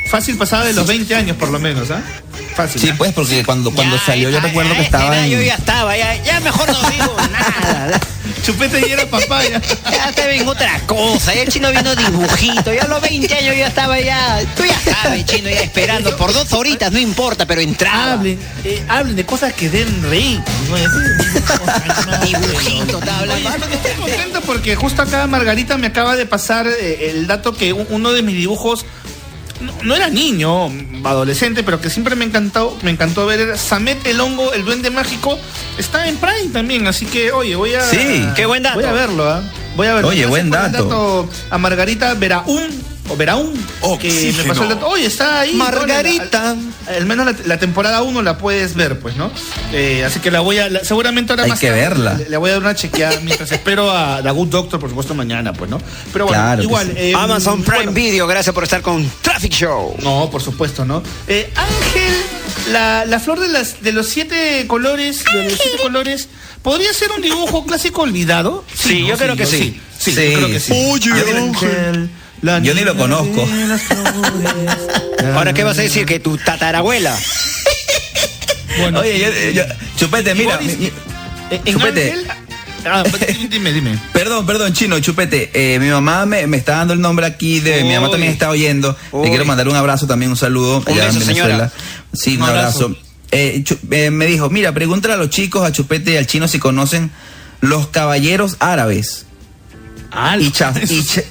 Fácil 0.10 0.38
pasaba 0.38 0.66
de 0.66 0.74
los 0.74 0.88
20 0.88 1.16
años 1.16 1.38
por 1.38 1.50
lo 1.50 1.60
menos, 1.60 1.90
¿ah? 1.92 2.04
Fácil. 2.56 2.82
Sí, 2.82 2.92
pues, 2.98 3.12
porque 3.14 3.44
cuando, 3.44 3.72
cuando 3.72 3.98
salió 4.00 4.30
yo 4.30 4.40
recuerdo 4.40 4.74
que 4.76 4.82
estaba 4.82 5.16
edad 5.18 5.26
Yo 5.28 5.40
en. 5.40 5.46
ya 5.46 5.56
estaba, 5.56 5.98
ya, 5.98 6.16
ya 6.24 6.40
mejor 6.40 6.72
no 6.72 6.90
digo 6.90 7.16
nada. 7.32 8.00
Chupete 8.44 8.88
y 8.88 8.92
era 8.92 9.06
papá 9.08 9.44
ya. 9.44 9.62
Ya 9.92 10.12
te 10.14 10.28
ven 10.28 10.48
otra 10.48 10.80
cosa, 10.86 11.34
ya 11.34 11.42
el 11.42 11.50
chino 11.50 11.70
viendo 11.72 11.96
dibujito, 11.96 12.74
ya 12.74 12.84
a 12.84 12.88
los 12.88 13.02
20 13.02 13.34
años 13.34 13.46
yo 13.48 13.54
ya 13.54 13.68
estaba 13.68 14.00
ya, 14.00 14.42
tú 14.56 14.64
ya 14.66 14.94
sabes, 15.02 15.26
chino, 15.26 15.50
ya 15.50 15.62
esperando 15.62 16.16
por 16.16 16.32
dos 16.34 16.52
horitas, 16.54 16.92
no 16.92 17.00
importa, 17.00 17.46
pero 17.46 17.62
entraba. 17.62 18.14
Hablen, 18.14 18.40
eh, 18.64 18.84
hablen 18.88 19.16
de 19.16 19.26
cosas 19.26 19.54
que 19.54 19.70
den 19.70 20.04
reír. 20.10 20.42
Dibujito, 22.26 23.00
te 23.00 23.10
hablan. 23.10 23.38
Oye, 23.38 23.48
estoy, 23.48 23.74
estoy 23.74 23.94
contento 23.94 24.42
porque 24.42 24.76
justo 24.76 25.02
acá 25.02 25.28
Margarita 25.28 25.78
me 25.78 25.88
acaba 25.88 26.16
de 26.16 26.26
pasar 26.26 26.68
eh, 26.68 27.10
el 27.12 27.28
dato 27.28 27.56
que 27.56 27.74
uno 27.74 28.12
de 28.14 28.22
mis 28.22 28.36
dibujos 28.36 28.86
no, 29.66 29.74
no 29.84 29.96
era 29.96 30.10
niño, 30.10 30.72
adolescente, 31.04 31.64
pero 31.64 31.82
que 31.82 31.90
siempre 31.90 32.16
me 32.16 32.26
encantó, 32.26 32.78
me 32.84 32.92
encantó 32.92 33.26
ver 33.26 33.58
Samet 33.58 34.06
el 34.06 34.20
hongo, 34.20 34.54
el 34.54 34.64
duende 34.66 34.90
mágico, 34.92 35.38
está 35.78 36.08
en 36.08 36.18
Prime 36.18 36.52
también, 36.54 36.88
así 36.88 37.06
que 37.06 37.32
oye, 37.32 37.56
voy 37.56 37.74
a 37.74 37.82
Sí. 37.82 38.26
Qué 38.36 38.46
buen 38.46 38.64
dato. 38.64 38.80
Voy 38.80 38.86
a 38.86 38.92
verlo, 38.94 39.30
¿ah? 39.30 39.44
Voy 39.76 39.88
a 39.88 39.94
verlo. 39.96 40.10
Oye, 40.10 40.26
buen 40.26 40.50
dato. 40.50 41.30
a 41.50 41.58
Margarita 41.58 42.14
Veraún 42.14 42.95
o 43.10 43.16
Veraún, 43.16 43.54
que 44.00 44.34
me 44.38 44.44
pasó 44.46 44.64
el 44.64 44.70
dato. 44.70 44.88
Oye, 44.88 45.06
está 45.06 45.42
ahí. 45.42 45.54
Margarita. 45.54 46.56
¿no? 46.56 46.62
Al, 46.88 46.96
al 46.96 47.06
menos 47.06 47.26
la, 47.26 47.36
la 47.46 47.60
temporada 47.60 48.02
1 48.02 48.22
la 48.24 48.38
puedes 48.38 48.74
ver, 48.76 49.00
pues, 49.00 49.16
¿no? 49.16 49.32
Eh, 49.72 50.04
así 50.06 50.20
que 50.20 50.32
la 50.32 50.40
voy 50.40 50.58
a. 50.60 50.70
la- 50.70 50.84
seguramente 50.84 51.32
ahora 51.34 51.44
Hay 51.44 51.50
más 51.50 51.60
que 51.60 51.68
tarde 51.68 51.82
verla. 51.82 52.14
Le, 52.16 52.30
le 52.30 52.38
voy 52.38 52.50
a 52.50 52.54
dar 52.54 52.62
una 52.62 52.76
chequeada 52.76 53.20
mientras 53.22 53.52
espero 53.52 53.92
a 53.92 54.22
The 54.24 54.32
Good 54.32 54.48
Doctor, 54.48 54.80
por 54.80 54.90
supuesto, 54.90 55.14
mañana, 55.14 55.54
pues, 55.54 55.70
¿no? 55.70 55.80
Pero 56.14 56.26
bueno, 56.26 56.42
Claro 56.42 56.64
igual. 56.64 56.88
sí. 56.88 56.94
eh, 56.98 57.14
Amazon 57.16 57.62
Prime 57.64 57.78
bueno, 57.78 57.92
Video, 57.94 58.28
gracias 58.28 58.54
por 58.56 58.64
estar 58.64 58.82
con 58.82 59.10
Traffic 59.22 59.52
Show. 59.52 59.96
no, 60.02 60.30
por 60.32 60.42
supuesto, 60.42 60.84
¿no? 60.86 61.04
Eh, 61.28 61.52
Ángel, 61.56 62.14
la, 62.72 63.06
la 63.06 63.20
flor 63.20 63.40
de, 63.40 63.50
las, 63.50 63.82
de 63.84 63.92
los 63.92 64.08
siete 64.08 64.66
colores, 64.68 65.24
de 65.32 65.44
los 65.50 65.60
siete 65.60 65.78
colores, 65.82 66.28
¿podría 66.64 66.92
ser 66.94 67.12
un 67.12 67.22
dibujo 67.22 67.66
clásico 67.66 68.02
olvidado? 68.02 68.64
Sí, 68.74 69.02
¿no? 69.04 69.10
yo 69.10 69.18
creo 69.18 69.36
que 69.36 69.46
sí. 69.46 69.80
Sí, 69.98 70.12
Sí. 70.14 70.32
yo 70.32 70.38
creo 70.40 70.48
que 70.50 70.60
sí. 70.60 70.74
Oye, 70.92 71.12
Ángel, 71.38 72.10
la 72.42 72.60
Yo 72.60 72.74
ni 72.74 72.82
lo 72.82 72.96
conozco. 72.96 73.48
Ahora, 75.36 75.54
¿qué 75.54 75.64
vas 75.64 75.78
a 75.78 75.82
decir? 75.82 76.06
Que 76.06 76.20
tu 76.20 76.38
tatarabuela. 76.38 77.18
Bueno, 78.80 79.00
Oye, 79.00 79.20
yo, 79.20 79.52
yo- 79.52 79.64
Chupete, 79.98 80.36
mira. 80.36 80.58
Boris, 80.58 80.78
mi- 80.78 80.86
mi- 80.86 80.92
eh, 81.52 81.62
en 81.66 81.74
Chupete. 81.74 82.12
Ángel, 82.12 82.28
Ah, 82.88 83.04
dime, 83.50 83.72
dime. 83.74 83.98
Perdón, 84.14 84.46
perdón, 84.46 84.72
chino, 84.74 85.00
chupete. 85.00 85.50
Eh, 85.56 85.80
mi 85.80 85.88
mamá 85.90 86.28
me, 86.28 86.46
me 86.46 86.58
está 86.58 86.74
dando 86.76 86.94
el 86.94 87.02
nombre 87.02 87.26
aquí 87.26 87.60
de. 87.60 87.84
Mi 87.84 87.96
mamá 87.96 88.12
también 88.12 88.32
está 88.32 88.50
oyendo. 88.52 88.96
Uy. 89.12 89.24
Le 89.24 89.30
quiero 89.30 89.44
mandar 89.46 89.68
un 89.68 89.76
abrazo 89.76 90.06
también, 90.06 90.30
un 90.30 90.38
saludo. 90.38 90.84
Un 90.86 90.90
allá 90.94 91.06
beso, 91.08 91.20
en 91.22 91.28
Venezuela. 91.28 91.48
señora. 91.56 91.72
Sí, 92.14 92.36
un, 92.36 92.44
Un 92.44 92.50
abrazo. 92.50 92.86
abrazo. 92.86 93.02
Eh, 93.32 93.62
Chu- 93.64 93.80
eh, 93.90 94.12
me 94.12 94.28
dijo: 94.28 94.52
Mira, 94.52 94.72
pregúntale 94.74 95.16
a 95.16 95.18
los 95.18 95.32
chicos, 95.32 95.66
a 95.68 95.72
Chupete 95.72 96.12
y 96.14 96.18
al 96.18 96.28
chino 96.28 96.48
si 96.48 96.60
conocen 96.60 97.10
los 97.62 97.88
caballeros 97.88 98.58
árabes. 98.60 99.26
y, 100.40 100.52
Cha- 100.52 100.74
y, 100.88 101.04
Cha- 101.04 101.24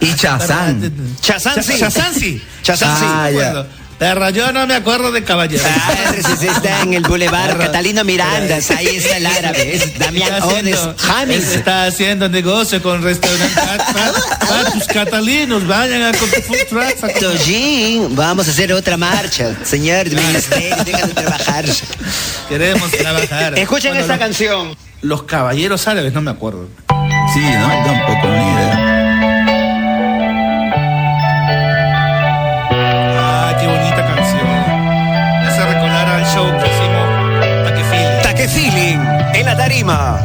y 0.00 0.14
Chazán. 0.14 1.16
Chazán, 1.20 1.62
sí. 1.62 1.78
Chazán, 1.78 2.14
sí. 2.14 2.42
Chazán, 2.62 2.96
sí. 2.98 3.04
Ah, 3.06 3.30
ya. 3.30 3.66
Pero 3.98 4.30
yo 4.30 4.52
no 4.52 4.64
me 4.68 4.74
acuerdo 4.76 5.10
de 5.10 5.24
caballero. 5.24 5.64
Ah, 5.66 6.12
está 6.16 6.82
en 6.82 6.94
el 6.94 7.02
Boulevard 7.02 7.58
Catalino 7.58 8.04
Mirandas, 8.04 8.70
ahí 8.70 8.86
está 8.94 9.16
el 9.16 9.26
árabe, 9.26 9.74
es 9.74 9.98
Damián 9.98 10.34
Está 10.34 10.46
haciendo- 10.46 10.94
James. 10.98 11.48
Está 11.48 11.84
haciendo 11.86 12.28
negocio 12.28 12.80
con 12.80 13.02
restaurantes. 13.02 13.58
Ah, 14.50 14.70
tus 14.72 14.84
catalinos, 14.86 15.66
vayan 15.66 16.02
a 16.02 16.12
con 16.12 16.30
tu 16.30 16.40
food 16.40 16.56
trucks. 16.70 18.14
vamos 18.14 18.48
a 18.48 18.50
hacer 18.50 18.72
otra 18.72 18.96
marcha. 18.96 19.54
Señor 19.64 20.06
ministerio, 20.08 20.76
deja 20.84 21.06
de 21.06 21.12
trabajar. 21.14 21.64
Queremos 22.48 22.90
trabajar. 22.92 23.58
Escuchen 23.58 23.90
Bueno, 23.90 24.00
esta 24.02 24.14
los- 24.14 24.18
canción. 24.20 24.76
Los 25.02 25.24
caballeros 25.24 25.86
árabes, 25.86 26.12
no 26.14 26.22
me 26.22 26.30
acuerdo. 26.30 26.68
Sí, 27.34 27.40
no, 27.40 27.50
Yo 27.50 27.84
tampoco, 27.84 28.28
ni 28.28 28.52
idea. 28.52 28.87
En 39.70 39.86
la 39.86 39.92
tarima. 39.92 40.20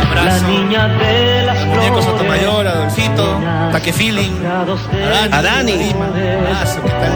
Un 0.00 0.06
abrazo. 0.06 0.46
Al 0.46 1.66
muñeco 1.68 2.02
Sotomayor, 2.02 2.66
Adolfito, 2.66 3.40
Taque 3.72 3.92
Feeling, 3.92 4.32
a 4.44 5.36
A 5.36 5.42
Dani. 5.42 5.92
Abrazo, 5.92 6.82
¿qué 6.82 6.90
tal? 6.90 7.12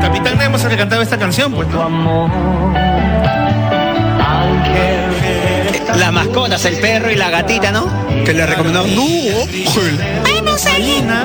Capitán 0.00 0.38
Nemo 0.38 0.58
se 0.58 0.68
le 0.68 0.76
cantaba 0.76 1.02
esta 1.02 1.18
canción, 1.18 1.52
pues, 1.52 1.68
¿no? 1.68 2.72
Las 5.98 6.12
mascotas, 6.12 6.64
el 6.64 6.78
perro 6.80 7.10
y 7.10 7.16
la 7.16 7.30
gatita, 7.30 7.70
¿no? 7.70 7.86
Que 8.24 8.32
le 8.32 8.46
recomendó. 8.46 8.86
No, 8.86 9.02
Malina, 10.82 11.24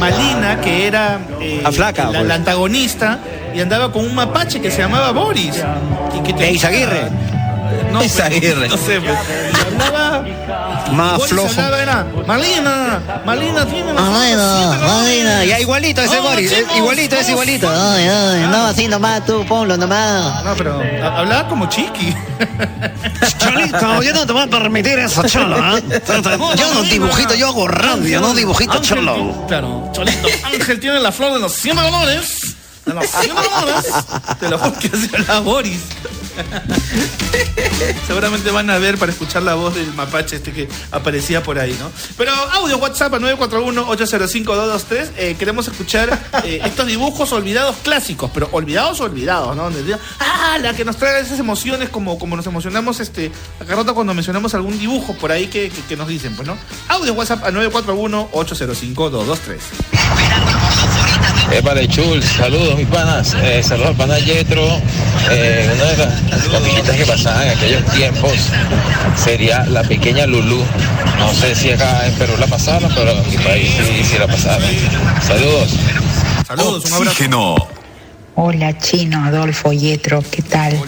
Malina, 0.00 0.60
que 0.60 0.86
era 0.86 1.18
eh, 1.40 1.60
La 1.62 1.72
flaca, 1.72 2.04
la, 2.04 2.18
pues. 2.18 2.26
la 2.26 2.34
antagonista, 2.34 3.18
y 3.56 3.60
andaba 3.60 3.90
con 3.90 4.04
un 4.04 4.14
mapache 4.14 4.60
que 4.60 4.70
se 4.70 4.78
llamaba 4.82 5.12
Boris. 5.12 5.56
Y 6.14 6.20
que 6.32 6.44
E 6.44 6.52
Izaguirre. 6.52 7.08
No, 7.92 8.02
Izaguirre. 8.04 8.68
No 8.68 8.76
sé, 8.76 9.00
pues. 9.00 9.18
Y 9.52 9.74
hablaba. 9.74 10.24
Más 10.92 11.16
Boris 11.18 11.32
flojo. 11.32 11.48
hablaba, 11.48 11.82
era, 11.82 12.06
Malina, 12.26 13.00
Malina 13.24 13.66
tiene 13.66 13.92
la 13.92 14.00
Malina, 14.02 14.78
Malina. 14.86 15.44
Ya 15.44 15.58
igualito 15.58 16.00
ese 16.00 16.16
No, 16.16 16.22
Boris, 16.22 16.52
chicos, 16.54 16.76
igualito, 16.76 17.16
es 17.16 17.28
igualito. 17.28 17.68
Ay, 17.68 18.04
ay, 18.08 18.46
no, 18.50 18.66
así 18.66 18.86
nomás 18.86 19.24
tú, 19.26 19.44
ponlo 19.46 19.76
nomás. 19.76 20.44
No, 20.44 20.54
pero 20.54 20.80
ha- 21.02 21.18
hablaba 21.18 21.48
como 21.48 21.68
chiqui. 21.68 22.14
Cholito, 23.38 24.02
yo 24.02 24.12
no 24.12 24.26
te 24.26 24.32
voy 24.32 24.42
a 24.42 24.46
permitir 24.46 24.98
eso, 25.00 25.22
cholo. 25.24 25.56
¿eh? 25.76 25.82
Yo 26.56 26.74
no 26.74 26.82
dibujito, 26.82 27.34
yo 27.34 27.48
hago 27.48 27.66
radio, 27.68 28.20
no 28.20 28.34
dibujito, 28.34 28.72
Ángel, 28.72 28.86
cholo. 28.98 29.46
Claro, 29.48 29.90
Cholito. 29.92 30.28
Ángel 30.52 30.78
tiene 30.80 31.00
la 31.00 31.10
flor 31.12 31.32
de 31.34 31.40
los 31.40 31.52
100 31.54 31.78
amores. 31.78 32.45
De 32.86 32.94
los 32.94 33.04
100 33.06 33.30
amores. 33.36 33.84
Te 34.40 34.48
lo 34.48 34.58
juro 34.58 34.78
que 34.78 34.88
hacía 34.88 35.18
la 35.26 35.40
Boris. 35.40 35.80
Seguramente 38.06 38.50
van 38.50 38.68
a 38.70 38.78
ver 38.78 38.98
para 38.98 39.10
escuchar 39.10 39.42
la 39.42 39.54
voz 39.54 39.74
del 39.74 39.92
mapache 39.94 40.36
este 40.36 40.52
que 40.52 40.68
aparecía 40.92 41.42
por 41.42 41.58
ahí, 41.58 41.76
¿no? 41.80 41.90
Pero 42.16 42.32
audio 42.32 42.76
WhatsApp 42.78 43.14
a 43.14 43.18
941-805-223. 43.18 45.08
Eh, 45.16 45.36
queremos 45.38 45.66
escuchar 45.66 46.16
eh, 46.44 46.60
estos 46.64 46.86
dibujos 46.86 47.32
olvidados 47.32 47.76
clásicos, 47.82 48.30
pero 48.32 48.48
olvidados 48.52 49.00
olvidados, 49.00 49.56
¿no? 49.56 49.68
Ah, 50.20 50.58
la 50.60 50.74
que 50.74 50.84
nos 50.84 50.96
trae 50.96 51.20
esas 51.20 51.38
emociones 51.40 51.88
como, 51.88 52.18
como 52.18 52.36
nos 52.36 52.46
emocionamos 52.46 53.00
este, 53.00 53.32
a 53.60 53.64
cada 53.64 53.76
rato 53.76 53.94
cuando 53.94 54.14
mencionamos 54.14 54.54
algún 54.54 54.78
dibujo 54.78 55.14
por 55.14 55.32
ahí 55.32 55.46
que, 55.48 55.70
que- 55.70 55.82
que 55.82 55.96
nos 55.96 56.06
dicen, 56.08 56.36
pues, 56.36 56.46
¿no? 56.46 56.56
Audio 56.88 57.14
WhatsApp 57.14 57.42
a 57.44 57.50
941-805-223. 57.50 59.56
Epa 61.52 61.74
de 61.74 61.88
Chul, 61.88 62.22
saludos 62.22 62.76
mis 62.76 62.88
panas, 62.88 63.34
eh, 63.40 63.62
saludos 63.62 63.90
al 63.90 63.96
pana 63.96 64.18
Yetro. 64.18 64.66
Eh, 65.30 65.70
una 65.74 65.84
de 65.84 65.96
las 65.96 66.42
comiquitas 66.44 66.96
que 66.96 67.06
pasaban 67.06 67.44
en 67.44 67.56
aquellos 67.56 67.84
tiempos 67.92 68.32
sería 69.16 69.64
la 69.66 69.82
pequeña 69.82 70.26
Lulú. 70.26 70.62
No 71.18 71.32
sé 71.32 71.54
si 71.54 71.70
acá 71.70 72.06
en 72.06 72.14
Perú 72.14 72.34
la 72.38 72.46
pasaron, 72.46 72.92
pero 72.94 73.12
en 73.12 73.30
mi 73.30 73.38
país 73.38 73.70
sí, 73.78 74.04
sí 74.04 74.18
la 74.18 74.26
pasaron. 74.26 74.68
Saludos. 75.26 75.70
Saludos, 76.46 76.84
un 76.86 76.92
abrazo. 76.92 77.68
Hola, 78.34 78.76
Chino, 78.78 79.24
Adolfo, 79.24 79.72
Yetro, 79.72 80.22
¿qué 80.30 80.42
tal? 80.42 80.78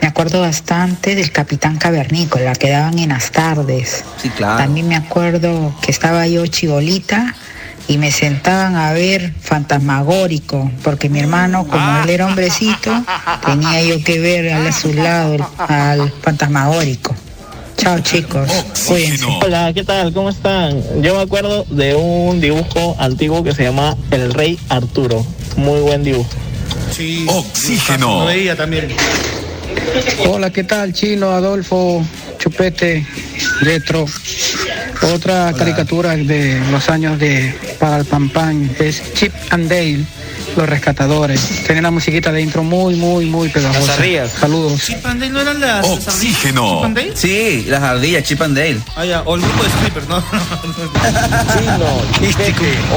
Me 0.00 0.08
acuerdo 0.08 0.40
bastante 0.40 1.14
del 1.14 1.30
Capitán 1.32 1.76
Cavernícola, 1.76 2.54
que 2.54 2.70
daban 2.70 2.98
en 2.98 3.10
las 3.10 3.30
tardes. 3.30 4.04
Sí, 4.16 4.30
claro. 4.30 4.56
También 4.56 4.88
me 4.88 4.96
acuerdo 4.96 5.74
que 5.82 5.90
estaba 5.90 6.26
yo 6.28 6.46
chibolita 6.46 7.34
y 7.88 7.98
me 7.98 8.12
sentaban 8.12 8.76
a 8.76 8.92
ver 8.92 9.32
Fantasmagórico, 9.40 10.70
porque 10.84 11.08
mi 11.08 11.20
hermano, 11.20 11.66
como 11.66 12.02
él 12.04 12.10
era 12.10 12.26
hombrecito, 12.26 12.92
tenía 13.44 13.82
yo 13.82 14.04
que 14.04 14.20
ver 14.20 14.52
al- 14.52 14.66
a 14.68 14.72
su 14.72 14.92
lado 14.92 15.34
el- 15.34 15.44
al 15.58 16.12
Fantasmagórico. 16.22 17.14
Chao 17.78 17.98
chicos, 18.00 18.50
cuídense. 18.88 19.24
Hola, 19.42 19.72
¿qué 19.72 19.84
tal? 19.84 20.12
¿Cómo 20.12 20.28
están? 20.30 20.82
Yo 21.00 21.14
me 21.14 21.22
acuerdo 21.22 21.64
de 21.70 21.94
un 21.94 22.40
dibujo 22.40 22.96
antiguo 22.98 23.42
que 23.44 23.54
se 23.54 23.62
llama 23.64 23.96
El 24.10 24.34
Rey 24.34 24.58
Arturo. 24.68 25.24
Muy 25.56 25.80
buen 25.80 26.02
dibujo. 26.04 26.28
Sí. 26.94 27.24
Oxígeno. 27.28 28.20
Lo 28.20 28.26
veía 28.26 28.56
también. 28.56 28.88
Hola, 30.26 30.50
¿qué 30.50 30.64
tal? 30.64 30.92
Chino, 30.92 31.30
Adolfo, 31.30 32.04
Chupete, 32.38 33.06
Retro. 33.60 34.06
Otra 35.14 35.52
caricatura 35.52 36.16
de 36.16 36.60
los 36.70 36.88
años 36.88 37.18
de 37.18 37.54
para 37.78 37.98
el 37.98 38.04
Pan 38.04 38.28
Pan 38.30 38.70
es 38.78 39.02
Chip 39.14 39.32
and 39.50 39.68
Dale, 39.68 40.04
los 40.56 40.68
rescatadores. 40.68 41.40
Tiene 41.66 41.82
la 41.82 41.90
musiquita 41.90 42.32
de 42.32 42.42
intro 42.42 42.64
muy, 42.64 42.96
muy, 42.96 43.26
muy 43.26 43.48
pegajosa. 43.48 43.80
Las 43.80 43.98
ardillas. 43.98 44.32
Saludos. 44.32 44.82
¿Chip 44.84 45.06
and 45.06 45.20
Dale 45.20 45.32
no 45.32 45.40
eran 45.40 45.60
las 45.60 45.86
las 45.86 45.90
ardillas? 45.90 46.08
Oxígeno. 46.08 46.76
¿Chip 46.76 46.84
and 46.84 46.96
Dale? 46.96 47.16
Sí, 47.16 47.66
las 47.68 47.82
ardillas, 47.82 48.24
Chip 48.24 48.42
and 48.42 48.56
Dale. 48.56 48.78
Ah, 48.96 49.04
ya, 49.04 49.22
o 49.22 49.36
el 49.36 49.42
grupo 49.42 49.62
de 49.62 49.70
strippers, 49.70 50.08
¿no? 50.08 50.16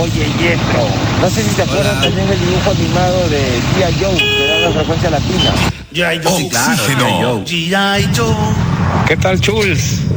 Oye, 0.02 0.26
Yetro. 0.40 0.88
No 1.22 1.30
sé 1.30 1.44
si 1.44 1.50
te 1.56 1.62
acuerdas 1.62 2.02
también 2.02 2.28
del 2.28 2.40
dibujo 2.40 2.72
animado 2.72 3.30
de 3.30 3.60
G.I. 3.76 4.04
Joe, 4.04 4.18
que 4.18 4.46
era 4.46 4.60
la 4.70 4.72
frecuencia 4.72 5.10
latina. 5.10 5.54
G.I. 5.94 6.22
Joe. 6.24 6.46
Oxígeno. 6.46 7.46
G.I. 7.46 8.10
Joe. 8.16 8.36
¿Qué 9.08 9.18
tal, 9.18 9.40
Chuls? 9.40 10.11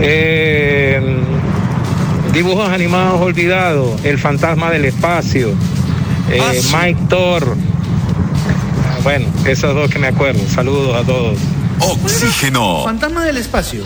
Eh, 0.00 1.00
dibujos 2.32 2.68
animados 2.68 3.20
olvidados. 3.20 4.04
El 4.04 4.18
fantasma 4.18 4.70
del 4.70 4.84
espacio. 4.86 5.50
eh, 6.30 6.38
Ah, 6.40 6.52
sí. 6.52 6.74
Mike 6.74 7.00
Thor. 7.08 7.56
Bueno, 9.02 9.26
esos 9.46 9.74
dos 9.74 9.90
que 9.90 9.98
me 9.98 10.06
acuerdo. 10.08 10.40
Saludos 10.54 10.94
a 10.96 11.04
todos. 11.04 11.36
Oxígeno. 11.80 12.82
Fantasma 12.84 13.24
del 13.24 13.36
espacio. 13.38 13.82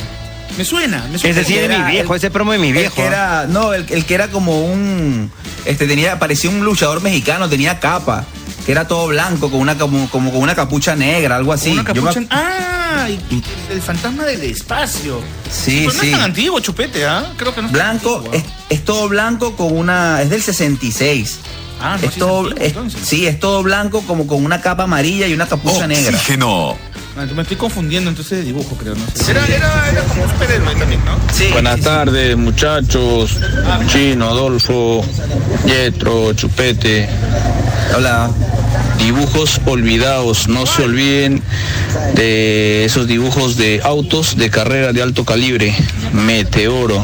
Me 0.58 0.64
suena, 0.64 1.06
me 1.10 1.18
suena. 1.18 1.38
Ese 1.40 1.44
sí 1.48 1.58
es 1.58 1.68
de 1.68 1.78
mi 1.78 1.90
viejo, 1.90 2.14
ese 2.14 2.30
promo 2.30 2.52
de 2.52 2.58
mi 2.58 2.68
El 2.68 2.74
viejo. 2.74 2.94
que 2.94 3.02
era, 3.04 3.46
no, 3.46 3.74
el, 3.74 3.84
el 3.90 4.04
que 4.06 4.14
era 4.14 4.28
como 4.28 4.64
un, 4.64 5.30
este 5.66 5.86
tenía, 5.86 6.18
parecía 6.18 6.48
un 6.48 6.64
luchador 6.64 7.02
mexicano, 7.02 7.48
tenía 7.50 7.78
capa, 7.78 8.24
que 8.66 8.72
era 8.72 8.86
todo 8.88 9.06
blanco, 9.06 9.48
con 9.50 9.60
una 9.60 9.78
como, 9.78 10.10
como 10.10 10.32
con 10.32 10.42
una 10.42 10.54
capucha 10.56 10.96
negra, 10.96 11.36
algo 11.36 11.52
así. 11.52 11.70
Una 11.70 11.84
Yo 11.94 12.02
me- 12.02 12.12
capucha. 12.12 12.26
Ah, 12.30 13.08
y- 13.08 13.34
y 13.34 13.42
el 13.70 13.80
fantasma 13.80 14.24
del 14.24 14.42
espacio. 14.42 15.20
Sí, 15.50 15.82
Pero 15.86 15.92
no 15.94 16.00
sí. 16.00 16.06
es 16.08 16.12
tan 16.12 16.20
antiguo, 16.22 16.58
chupete, 16.60 17.06
¿ah? 17.06 17.32
Creo 17.36 17.54
que 17.54 17.62
no 17.62 17.68
es 17.68 17.72
tan 17.72 17.80
Blanco, 17.98 18.16
antiguo, 18.16 18.34
¿ah? 18.34 18.36
es, 18.68 18.78
es 18.78 18.84
todo 18.84 19.08
blanco 19.08 19.54
con 19.56 19.76
una, 19.76 20.20
es 20.20 20.30
del 20.30 20.42
66. 20.42 21.38
Ah, 21.80 21.96
no, 22.00 22.08
es 22.08 22.14
sí 22.14 22.18
todo, 22.20 22.38
antiguo, 22.40 22.58
es- 22.60 22.68
entonces. 22.72 23.00
sí, 23.06 23.26
es 23.26 23.38
todo 23.38 23.62
blanco 23.62 24.00
como 24.02 24.26
con 24.26 24.44
una 24.44 24.60
capa 24.60 24.82
amarilla 24.84 25.26
y 25.28 25.32
una 25.34 25.46
capucha 25.46 25.86
negra. 25.86 26.16
Oxígeno. 26.16 26.74
Ah, 27.18 27.24
me 27.34 27.42
estoy 27.42 27.56
confundiendo 27.56 28.10
entonces 28.10 28.38
de 28.40 28.44
dibujo, 28.44 28.76
creo, 28.76 28.94
no 28.94 29.04
sé. 29.14 29.30
Era, 29.30 29.46
era, 29.46 29.88
era 29.90 30.02
como 30.02 30.24
un 30.24 30.30
superhéroe 30.30 30.74
también, 30.74 31.02
¿no? 31.04 31.16
Sí. 31.32 31.46
Buenas 31.52 31.80
tardes 31.80 32.36
muchachos, 32.36 33.38
Chino, 33.86 34.26
Adolfo, 34.28 35.02
Yetro, 35.66 36.34
Chupete. 36.34 37.08
Hola. 37.96 38.28
Dibujos 38.98 39.60
olvidados, 39.66 40.48
no 40.48 40.66
se 40.66 40.82
olviden 40.82 41.42
de 42.14 42.84
esos 42.84 43.06
dibujos 43.06 43.56
de 43.56 43.80
autos 43.84 44.36
de 44.36 44.50
carrera 44.50 44.92
de 44.92 45.02
alto 45.02 45.24
calibre, 45.24 45.74
Meteoro, 46.12 47.02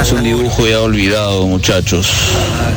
Es 0.00 0.12
un 0.12 0.22
dibujo 0.24 0.66
ya 0.66 0.80
olvidado, 0.80 1.46
muchachos. 1.46 2.10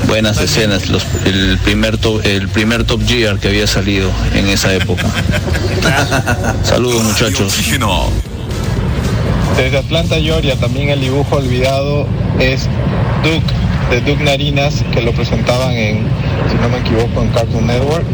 Buenas 0.08 0.40
escenas. 0.40 0.88
los- 0.90 1.06
el, 1.26 1.58
primer 1.64 1.98
top, 1.98 2.22
el 2.26 2.48
primer 2.50 2.84
Top 2.84 3.02
Gear 3.06 3.40
que 3.40 3.48
había 3.50 3.68
salido 3.68 4.10
en 4.36 4.48
esa 4.48 4.74
época. 4.74 5.06
Saludos, 6.64 7.04
muchachos. 7.04 7.56
Desde 9.58 9.78
Atlanta, 9.78 10.16
Georgia, 10.20 10.56
también 10.56 10.90
el 10.90 11.02
dibujo 11.02 11.36
olvidado 11.36 12.08
es 12.40 12.68
Duke, 13.24 13.54
de 13.92 14.00
Duke 14.00 14.24
Narinas, 14.24 14.86
que 14.94 15.02
lo 15.02 15.12
presentaban 15.12 15.74
en, 15.74 16.08
si 16.50 16.56
no 16.62 16.70
me 16.70 16.78
equivoco, 16.78 17.22
en 17.22 17.28
Cartoon 17.30 17.68
Network. 17.68 18.06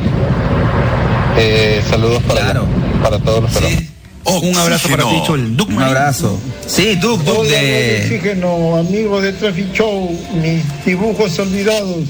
Eh, 1.38 1.84
saludos 1.88 2.24
para, 2.24 2.64
para 3.04 3.20
todos 3.20 3.44
los 3.44 3.52
peruanos. 3.52 3.84
Un 4.26 4.58
abrazo 4.58 4.90
para 4.90 5.04
ti, 5.04 5.22
Chol. 5.26 5.56
Duke 5.56 5.74
Un 5.74 5.84
abrazo. 5.84 6.40
Sí, 6.66 6.96
Duke, 6.96 7.24
Duke 7.24 7.40
Hola, 7.40 7.50
de... 7.52 8.02
Oxígeno, 8.04 8.76
amigos 8.78 9.22
de 9.22 9.34
Traffic 9.34 9.72
Show, 9.72 10.20
mis 10.42 10.64
dibujos 10.84 11.38
olvidados. 11.38 12.06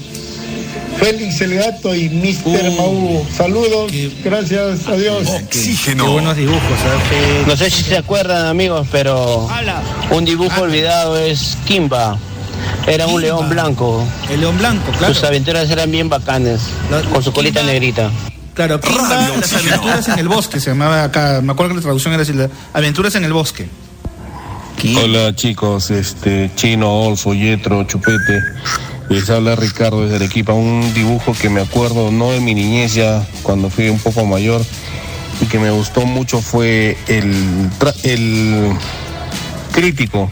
Félix 0.98 1.40
el 1.42 1.54
gato 1.54 1.94
y 1.94 2.08
Mr. 2.08 2.72
Mau. 2.76 3.24
Saludos, 3.36 3.92
gracias, 4.24 4.88
adiós. 4.88 5.28
Qué 5.50 5.94
buenos 5.94 6.36
dibujos, 6.36 6.62
¿sabes? 6.82 7.46
No 7.46 7.56
sé 7.56 7.70
si 7.70 7.82
se 7.82 7.98
acuerdan 7.98 8.46
amigos, 8.46 8.88
pero 8.90 9.46
un 10.10 10.24
dibujo 10.24 10.62
olvidado 10.62 11.18
es 11.18 11.56
Kimba. 11.66 12.18
Era 12.88 13.06
un 13.06 13.20
león 13.20 13.48
blanco. 13.48 14.04
El 14.30 14.40
león 14.40 14.58
blanco, 14.58 14.90
claro. 14.92 15.14
Sus 15.14 15.24
aventuras 15.24 15.70
eran 15.70 15.90
bien 15.90 16.08
bacanes, 16.08 16.60
con 17.12 17.22
su 17.22 17.32
colita 17.32 17.62
negrita. 17.62 18.10
Claro, 18.54 18.80
Kimba, 18.80 19.28
las 19.40 19.52
aventuras 19.52 20.08
en 20.08 20.18
el 20.18 20.28
bosque 20.28 20.58
se 20.58 20.70
llamaba 20.70 21.04
acá. 21.04 21.40
Me 21.42 21.52
acuerdo 21.52 21.70
que 21.70 21.76
la 21.76 21.82
traducción 21.82 22.14
era 22.14 22.22
así: 22.22 22.32
Aventuras 22.72 23.14
en 23.14 23.24
el 23.24 23.32
bosque. 23.32 23.68
Hola 25.02 25.34
chicos, 25.34 25.90
este 25.90 26.50
Chino, 26.54 27.02
Olfo, 27.02 27.34
Yetro, 27.34 27.84
Chupete. 27.84 28.42
Les 29.08 29.28
habla 29.30 29.56
Ricardo 29.56 30.02
desde 30.02 30.16
Arequipa. 30.16 30.52
Un 30.52 30.92
dibujo 30.94 31.34
que 31.34 31.48
me 31.48 31.60
acuerdo, 31.60 32.10
no 32.10 32.30
de 32.30 32.40
mi 32.40 32.54
niñez 32.54 32.94
ya, 32.94 33.26
cuando 33.42 33.70
fui 33.70 33.88
un 33.88 33.98
poco 33.98 34.24
mayor, 34.24 34.62
y 35.40 35.46
que 35.46 35.58
me 35.58 35.70
gustó 35.70 36.02
mucho 36.02 36.40
fue 36.40 36.96
el, 37.06 37.70
el 38.04 38.72
crítico. 39.72 40.30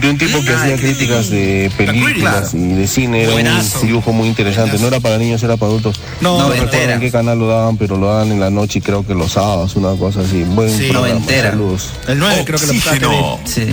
De 0.00 0.10
un 0.10 0.18
tipo 0.18 0.40
que 0.42 0.50
hacía 0.52 0.76
críticas 0.76 1.30
de 1.30 1.70
películas 1.76 2.52
y 2.54 2.58
de 2.74 2.86
cine, 2.86 3.22
era 3.24 3.32
Buenazo. 3.32 3.80
un 3.80 3.86
dibujo 3.86 4.12
muy 4.12 4.28
interesante. 4.28 4.78
No 4.78 4.88
era 4.88 5.00
para 5.00 5.16
niños, 5.18 5.42
era 5.42 5.56
para 5.56 5.70
adultos. 5.70 6.00
No, 6.20 6.38
no 6.38 6.50
recuerdo 6.50 6.92
en 6.92 7.00
qué 7.00 7.10
canal 7.10 7.38
lo 7.38 7.46
daban, 7.48 7.76
pero 7.78 7.96
lo 7.96 8.06
daban 8.08 8.30
en 8.30 8.38
la 8.40 8.50
noche 8.50 8.78
y 8.80 8.82
creo 8.82 9.06
que 9.06 9.14
los 9.14 9.32
sábados, 9.32 9.74
una 9.76 9.94
cosa 9.96 10.20
así. 10.20 10.42
Buen 10.44 10.70
Sí, 10.70 10.88
programa. 10.90 11.08
noventera. 11.08 11.50
Saludos. 11.50 11.88
El 12.08 12.18
9 12.18 12.42
creo 12.44 12.58
que 12.58 12.66
lo 12.66 12.72
pasaste 12.74 13.06
Sí. 13.44 13.66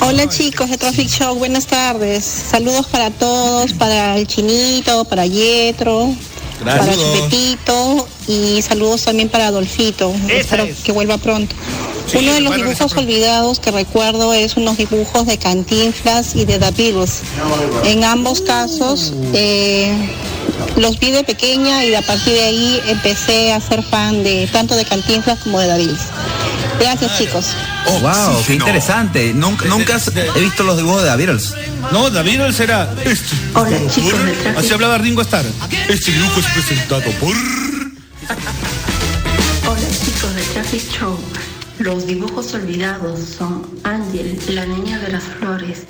Hola 0.00 0.28
chicos 0.28 0.70
de 0.70 0.78
Traffic 0.78 1.08
Show, 1.08 1.34
buenas 1.34 1.66
tardes. 1.66 2.24
Saludos 2.24 2.86
para 2.86 3.10
todos, 3.10 3.72
para 3.72 4.16
el 4.16 4.28
Chinito, 4.28 5.04
para 5.06 5.26
Yetro, 5.26 6.14
para. 6.64 6.86
Chupetito 6.86 8.06
y 8.28 8.62
saludos 8.62 9.02
también 9.06 9.28
para 9.28 9.48
Adolfito. 9.48 10.14
Espero 10.28 10.68
que 10.84 10.92
vuelva 10.92 11.18
pronto. 11.18 11.56
Sí, 12.10 12.18
Uno 12.18 12.34
de 12.34 12.40
los 12.40 12.56
dibujos 12.56 12.96
olvidados 12.96 13.60
que 13.60 13.70
recuerdo 13.70 14.34
es 14.34 14.56
unos 14.56 14.76
dibujos 14.76 15.26
de 15.26 15.38
Cantinflas 15.38 16.34
y 16.34 16.44
de 16.44 16.58
Beatles. 16.58 17.22
En 17.84 18.02
ambos 18.02 18.40
casos 18.40 19.12
eh, 19.32 19.94
los 20.76 20.98
vi 20.98 21.12
de 21.12 21.22
pequeña 21.22 21.84
y 21.84 21.94
a 21.94 22.02
partir 22.02 22.32
de 22.32 22.42
ahí 22.42 22.80
empecé 22.88 23.52
a 23.52 23.60
ser 23.60 23.84
fan 23.84 24.24
de 24.24 24.48
tanto 24.50 24.74
de 24.74 24.84
Cantinflas 24.84 25.38
como 25.40 25.60
de 25.60 25.68
The 25.68 25.76
Beatles. 25.76 26.00
Gracias 26.80 27.16
chicos. 27.16 27.46
wow, 28.00 28.42
qué 28.44 28.54
interesante. 28.54 29.32
Nunca, 29.32 29.66
nunca 29.66 30.00
he 30.34 30.40
visto 30.40 30.64
los 30.64 30.78
dibujos 30.78 31.04
de 31.04 31.10
The 31.10 31.16
Beatles. 31.16 31.54
No, 31.92 32.10
The 32.10 32.22
Beatles 32.22 32.58
era. 32.58 32.92
Este. 33.04 33.36
Hola 33.54 33.78
chicos 33.88 34.14
Así 34.56 34.72
hablaba 34.72 34.98
Ringo 34.98 35.22
Starr. 35.22 35.46
Este 35.88 36.10
dibujo 36.10 36.40
es 36.40 36.46
presentado 36.46 37.08
por. 37.20 37.36
Hola 39.68 39.88
chicos 40.04 40.34
de 40.34 40.42
Traffic 40.42 40.90
Show. 40.98 41.16
Los 41.80 42.06
dibujos 42.06 42.52
olvidados 42.52 43.20
son 43.20 43.66
Ángel, 43.84 44.38
la 44.50 44.66
niña 44.66 44.98
de 44.98 45.12
las 45.12 45.22
flores, 45.24 45.86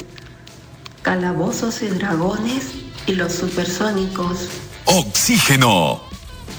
Calabozos 1.02 1.82
y 1.82 1.88
dragones 1.88 2.66
y 3.08 3.14
los 3.14 3.32
supersónicos. 3.32 4.50
Oxígeno. 4.84 6.00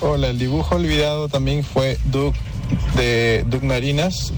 Hola, 0.01 0.31
el 0.31 0.37
dibujo 0.37 0.75
olvidado 0.75 1.29
también 1.29 1.63
fue 1.63 1.97
Duke 2.11 2.37
de 2.97 3.45
Duke 3.47 3.65
Narinas 3.65 4.33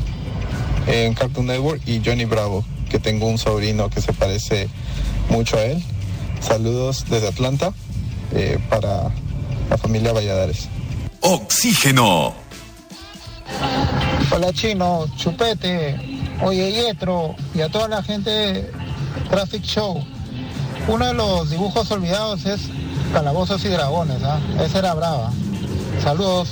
en 0.85 1.15
Cartoon 1.15 1.47
Network 1.47 1.81
y 1.87 1.99
Johnny 2.05 2.25
Bravo, 2.25 2.63
que 2.91 2.99
tengo 2.99 3.25
un 3.25 3.39
sobrino 3.39 3.89
que 3.89 3.99
se 3.99 4.13
parece 4.13 4.69
mucho 5.27 5.57
a 5.57 5.63
él. 5.63 5.83
Saludos 6.39 7.05
desde 7.09 7.29
Atlanta 7.29 7.73
eh, 8.31 8.59
para 8.69 9.11
la 9.71 9.77
familia 9.79 10.13
Valladares. 10.13 10.69
Oxígeno. 11.21 12.42
Hola 14.31 14.51
Chino, 14.51 15.05
Chupete, 15.15 15.99
oye 16.41 16.71
Yetro 16.71 17.35
y 17.53 17.61
a 17.61 17.69
toda 17.69 17.87
la 17.87 18.03
gente 18.03 18.71
Traffic 19.29 19.63
Show. 19.63 20.03
Uno 20.87 21.05
de 21.05 21.13
los 21.13 21.49
dibujos 21.49 21.89
olvidados 21.91 22.45
es 22.45 22.61
Calabozos 23.13 23.63
y 23.63 23.69
Dragones, 23.69 24.23
¿ah? 24.23 24.39
Esa 24.59 24.79
era 24.79 24.93
brava. 24.95 25.31
Saludos. 26.03 26.49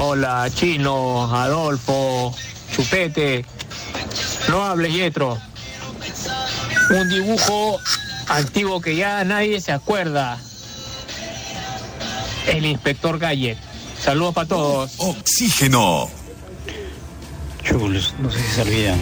Hola, 0.00 0.48
Chino, 0.54 1.34
Adolfo, 1.34 2.34
Chupete. 2.72 3.44
No 4.48 4.64
hables, 4.64 4.92
Yetro. 4.92 5.38
Un 6.90 7.08
dibujo 7.08 7.78
antiguo 8.28 8.80
que 8.80 8.96
ya 8.96 9.22
nadie 9.24 9.60
se 9.60 9.72
acuerda. 9.72 10.38
El 12.48 12.64
inspector 12.66 13.18
Gallet. 13.18 13.69
Saludos 14.02 14.34
para 14.34 14.48
todos. 14.48 14.92
Oxígeno. 14.98 16.08
Jules, 17.68 18.14
no 18.18 18.30
sé 18.30 18.38
si 18.38 18.54
se 18.54 18.62
olvidan. 18.62 18.98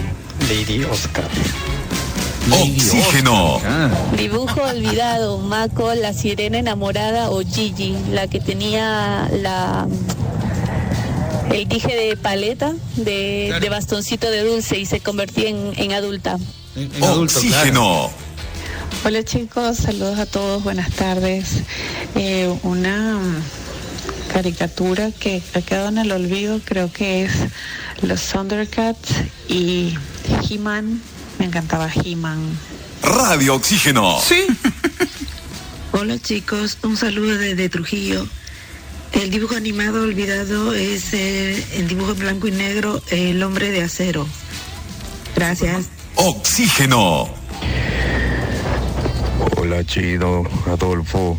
Lady 0.49 0.83
Oscar. 0.83 1.27
Oxígeno. 2.51 3.61
Dibujo 4.17 4.61
olvidado, 4.61 5.37
Mako, 5.39 5.93
la 5.93 6.13
sirena 6.13 6.57
enamorada 6.57 7.29
o 7.29 7.41
Gigi, 7.41 7.95
la 8.11 8.27
que 8.27 8.39
tenía 8.39 9.29
la 9.31 9.87
el 11.51 11.67
dije 11.67 11.95
de 11.95 12.15
paleta, 12.15 12.73
de, 12.95 13.57
de 13.59 13.69
bastoncito 13.69 14.29
de 14.29 14.43
dulce 14.43 14.77
y 14.77 14.85
se 14.85 14.99
convertía 14.99 15.49
en, 15.49 15.73
en 15.77 15.93
adulta. 15.93 16.37
Oxígeno. 17.01 18.09
Hola 19.05 19.23
chicos, 19.23 19.77
saludos 19.77 20.19
a 20.19 20.25
todos, 20.25 20.63
buenas 20.63 20.91
tardes. 20.91 21.63
Eh, 22.15 22.53
una 22.63 23.17
caricatura 24.39 25.11
que 25.11 25.43
ha 25.53 25.59
quedado 25.59 25.89
en 25.89 25.97
el 25.97 26.13
olvido 26.13 26.61
creo 26.63 26.89
que 26.89 27.25
es 27.25 27.31
los 28.01 28.25
Thundercats 28.25 29.11
y 29.49 29.93
He-Man. 30.49 31.01
Me 31.39 31.45
encantaba 31.45 31.91
He-Man. 31.93 32.39
Radio 33.03 33.55
Oxígeno. 33.55 34.17
Sí. 34.25 34.45
Hola 35.91 36.17
chicos, 36.19 36.77
un 36.83 36.95
saludo 36.95 37.37
desde 37.37 37.67
Trujillo. 37.67 38.25
El 39.11 39.29
dibujo 39.29 39.57
animado 39.57 40.03
olvidado 40.03 40.73
es 40.73 41.13
eh, 41.13 41.61
el 41.73 41.89
dibujo 41.89 42.13
en 42.13 42.19
blanco 42.19 42.47
y 42.47 42.51
negro, 42.51 43.03
El 43.09 43.43
hombre 43.43 43.71
de 43.71 43.83
acero. 43.83 44.25
Gracias. 45.35 45.87
Oxígeno. 46.15 47.29
Hola 49.57 49.83
Chino, 49.83 50.43
Adolfo. 50.65 51.37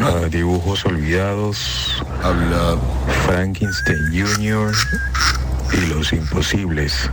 Ah, 0.00 0.26
dibujos 0.30 0.84
olvidados. 0.86 2.02
Habla 2.22 2.78
Frankenstein 3.26 4.06
Jr. 4.12 4.72
y 5.72 5.86
los 5.86 6.12
imposibles. 6.12 7.10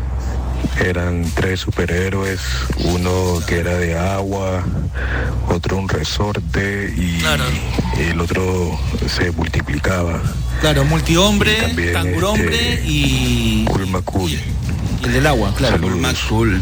Eran 0.80 1.26
tres 1.36 1.60
superhéroes, 1.62 2.40
uno 2.86 3.40
que 3.48 3.60
era 3.60 3.76
de 3.78 3.98
agua, 3.98 4.64
otro 5.50 5.78
un 5.78 5.90
resorte 5.90 6.94
y 6.96 7.22
el 8.00 8.20
otro 8.22 8.80
se 9.08 9.32
multiplicaba. 9.32 10.22
Claro, 10.62 10.86
multihombre, 10.86 11.58
Y 11.58 11.62
también, 11.62 11.96
este, 12.36 12.84
y. 12.86 13.66
Cool 13.66 13.88
McCool. 13.88 14.32
y 14.32 14.40
el 15.04 15.14
del 15.14 15.28
agua, 15.28 15.54
claro. 15.56 15.80
Cool. 16.30 16.62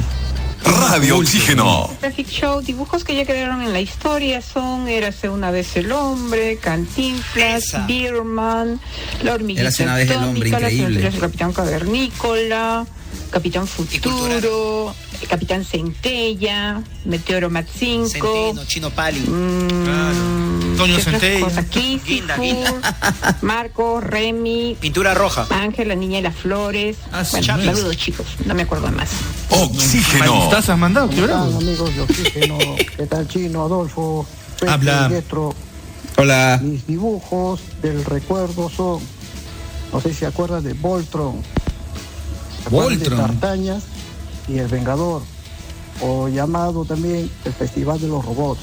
Radio 0.66 1.18
Oxígeno. 1.18 1.90
Traffic 2.00 2.28
Show, 2.28 2.62
dibujos 2.62 3.04
que 3.04 3.16
ya 3.16 3.26
quedaron 3.26 3.62
en 3.62 3.72
la 3.72 3.80
historia 3.80 4.42
son 4.42 4.88
Érase 4.88 5.30
una 5.30 5.52
vez 5.52 5.76
el 5.78 5.92
hombre, 5.92 6.58
Cantinflas, 6.58 7.88
Beerman, 7.88 8.80
La 9.22 9.34
hormiguita 9.34 9.62
Érase 9.62 9.84
una 9.84 9.96
vez 9.96 10.10
el 10.10 10.18
hombre, 10.18 10.50
atómica, 10.50 10.72
increíble. 10.72 11.20
Capitán 11.20 11.54
Cavernícola, 11.54 12.86
Capitán 13.32 13.68
Futuro, 13.68 14.94
Capitán 15.30 15.64
Centella, 15.66 16.82
Meteoro 17.06 17.50
Mat 17.50 17.66
5, 17.78 18.08
Centeno, 18.10 18.66
Chino 18.66 18.90
Pali. 18.92 19.20
mm, 19.20 20.78
Toño 20.78 20.96
¿Qué 20.96 21.02
otra 21.02 21.12
Centella. 21.12 21.40
cosa? 21.46 21.70
Kissy, 21.70 22.22
Fur, 22.22 22.82
Marco, 23.42 24.02
Remy, 24.02 24.78
Pintura 24.80 25.14
roja. 25.14 25.48
Ángel, 25.50 25.88
la 25.90 25.96
niña 25.96 26.18
de 26.18 26.24
las 26.24 26.36
flores. 26.36 26.98
bueno, 27.12 27.26
sí. 27.26 27.44
saludos 27.44 27.98
chicos, 27.98 28.26
no 28.46 28.54
me 28.54 28.64
acuerdo 28.64 28.92
más. 28.92 29.10
Oxígeno. 29.50 30.44
¿Estás 30.44 30.70
has 30.70 30.78
mandado? 30.78 31.10
¿Qué 31.10 31.22
tal, 31.22 31.56
amigos 31.56 31.96
de 31.96 32.02
Oxígeno? 32.02 32.58
¿Qué 32.98 33.06
tal, 33.08 33.28
Chino, 33.28 33.64
Adolfo? 33.64 34.26
Pepe, 34.60 34.72
Habla. 34.72 35.12
Hola. 36.18 36.60
Mis 36.64 36.88
dibujos 36.88 37.60
del 37.82 38.04
recuerdo 38.06 38.70
son, 38.70 39.02
no 39.92 40.00
sé 40.02 40.10
si 40.10 40.16
se 40.20 40.26
acuerdan 40.26 40.64
de 40.64 40.74
Voltron. 40.74 41.42
¿Se 42.66 42.70
acuerdan 42.70 42.98
Voltron. 43.00 43.18
De 43.18 43.24
Tartañas 43.26 43.84
y 44.48 44.58
El 44.58 44.68
Vengador. 44.68 45.22
O 46.02 46.28
llamado 46.28 46.84
también 46.86 47.30
el 47.46 47.54
Festival 47.54 48.00
de 48.02 48.08
los 48.08 48.26
Robots. 48.26 48.62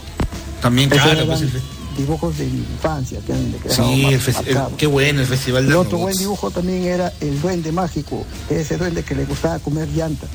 También, 0.61 0.91
claro. 0.91 1.27
pues, 1.27 1.41
el- 1.43 1.63
dibujos 1.97 2.39
de 2.39 2.47
mi 2.47 2.59
infancia 2.59 3.21
que 3.27 3.33
han 3.35 3.55
sí, 3.69 4.05
el 4.07 4.15
el- 4.15 4.77
qué 4.79 4.87
bueno 4.87 5.21
el 5.21 5.27
festival 5.27 5.65
de 5.65 5.69
El 5.69 5.75
los 5.75 5.87
otro 5.87 5.99
buen 5.99 6.13
robots. 6.15 6.19
dibujo 6.21 6.51
también 6.51 6.85
era 6.85 7.13
el 7.21 7.39
duende 7.43 7.71
mágico, 7.71 8.25
ese 8.49 8.79
duende 8.79 9.03
que 9.05 9.15
le 9.15 9.27
gustaba 9.27 9.59
comer 9.59 9.89
llanta. 9.89 10.27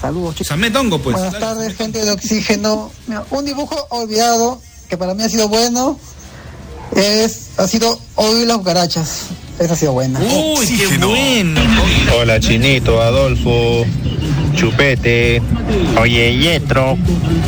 Saludos, 0.00 0.34
chicos. 0.34 0.56
Tongo, 0.72 0.98
pues. 0.98 1.14
Buenas 1.16 1.38
tardes, 1.38 1.76
gente 1.76 2.04
de 2.04 2.10
Oxígeno. 2.10 2.90
Mira, 3.06 3.24
un 3.30 3.44
dibujo 3.44 3.76
olvidado 3.90 4.60
que 4.88 4.96
para 4.96 5.14
mí 5.14 5.22
ha 5.22 5.28
sido 5.28 5.48
bueno 5.48 5.96
es 6.96 7.50
ha 7.58 7.68
sido 7.68 7.98
Hoy 8.16 8.44
las 8.44 8.58
cucarachas. 8.58 9.26
Esa 9.62 9.74
ha 9.74 9.76
sido 9.76 9.92
buena. 9.92 10.18
Uy, 10.18 10.66
qué 10.66 10.98
bueno. 10.98 11.60
Hola 12.18 12.40
Chinito, 12.40 13.00
Adolfo, 13.00 13.86
Chupete, 14.56 15.40
oye 16.00 16.36
Yetro. 16.36 16.98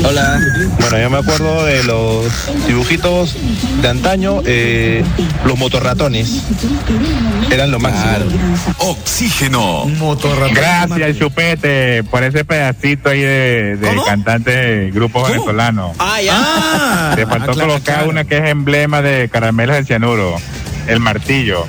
Hola. 0.05 0.39
Bueno, 0.79 0.99
yo 1.01 1.11
me 1.11 1.19
acuerdo 1.19 1.65
de 1.65 1.83
los 1.85 2.27
dibujitos 2.69 3.35
de 3.83 3.89
antaño, 3.89 4.43
eh, 4.47 5.03
los 5.45 5.59
motorratones. 5.59 6.43
Eran 7.51 7.73
lo 7.73 7.81
máximo. 7.81 8.05
Oxígeno. 8.79 9.85
Gracias, 10.53 11.19
Chupete, 11.19 12.05
por 12.05 12.23
ese 12.23 12.45
pedacito 12.45 13.09
ahí 13.09 13.21
de, 13.23 13.77
de 13.77 13.97
cantante 14.07 14.91
grupo 14.93 15.25
venezolano. 15.25 15.93
Ah, 15.99 16.21
ya. 16.23 17.13
Te 17.17 17.27
faltó 17.27 17.51
Ah, 17.51 17.55
claro, 17.55 17.71
colocar 17.73 17.95
claro. 17.97 18.11
una 18.11 18.25
que 18.25 18.39
es 18.39 18.45
emblema 18.45 19.03
de 19.03 19.29
caramelos 19.29 19.77
de 19.77 19.85
cianuro, 19.85 20.37
el 20.87 21.01
martillo. 21.01 21.67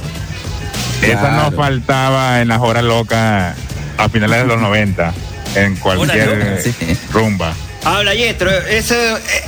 Esa 1.01 1.31
no 1.31 1.51
faltaba 1.51 2.41
en 2.41 2.47
las 2.47 2.59
horas 2.61 2.83
locas 2.83 3.55
a 3.97 4.09
finales 4.09 4.39
de 4.41 4.47
los 4.47 4.59
90, 4.59 5.13
en 5.55 5.75
cualquier 5.77 6.29
eh, 6.41 6.61
sí. 6.63 6.97
rumba. 7.11 7.53
Habla 7.85 8.15
Yetro, 8.15 8.49
eso, 8.49 8.95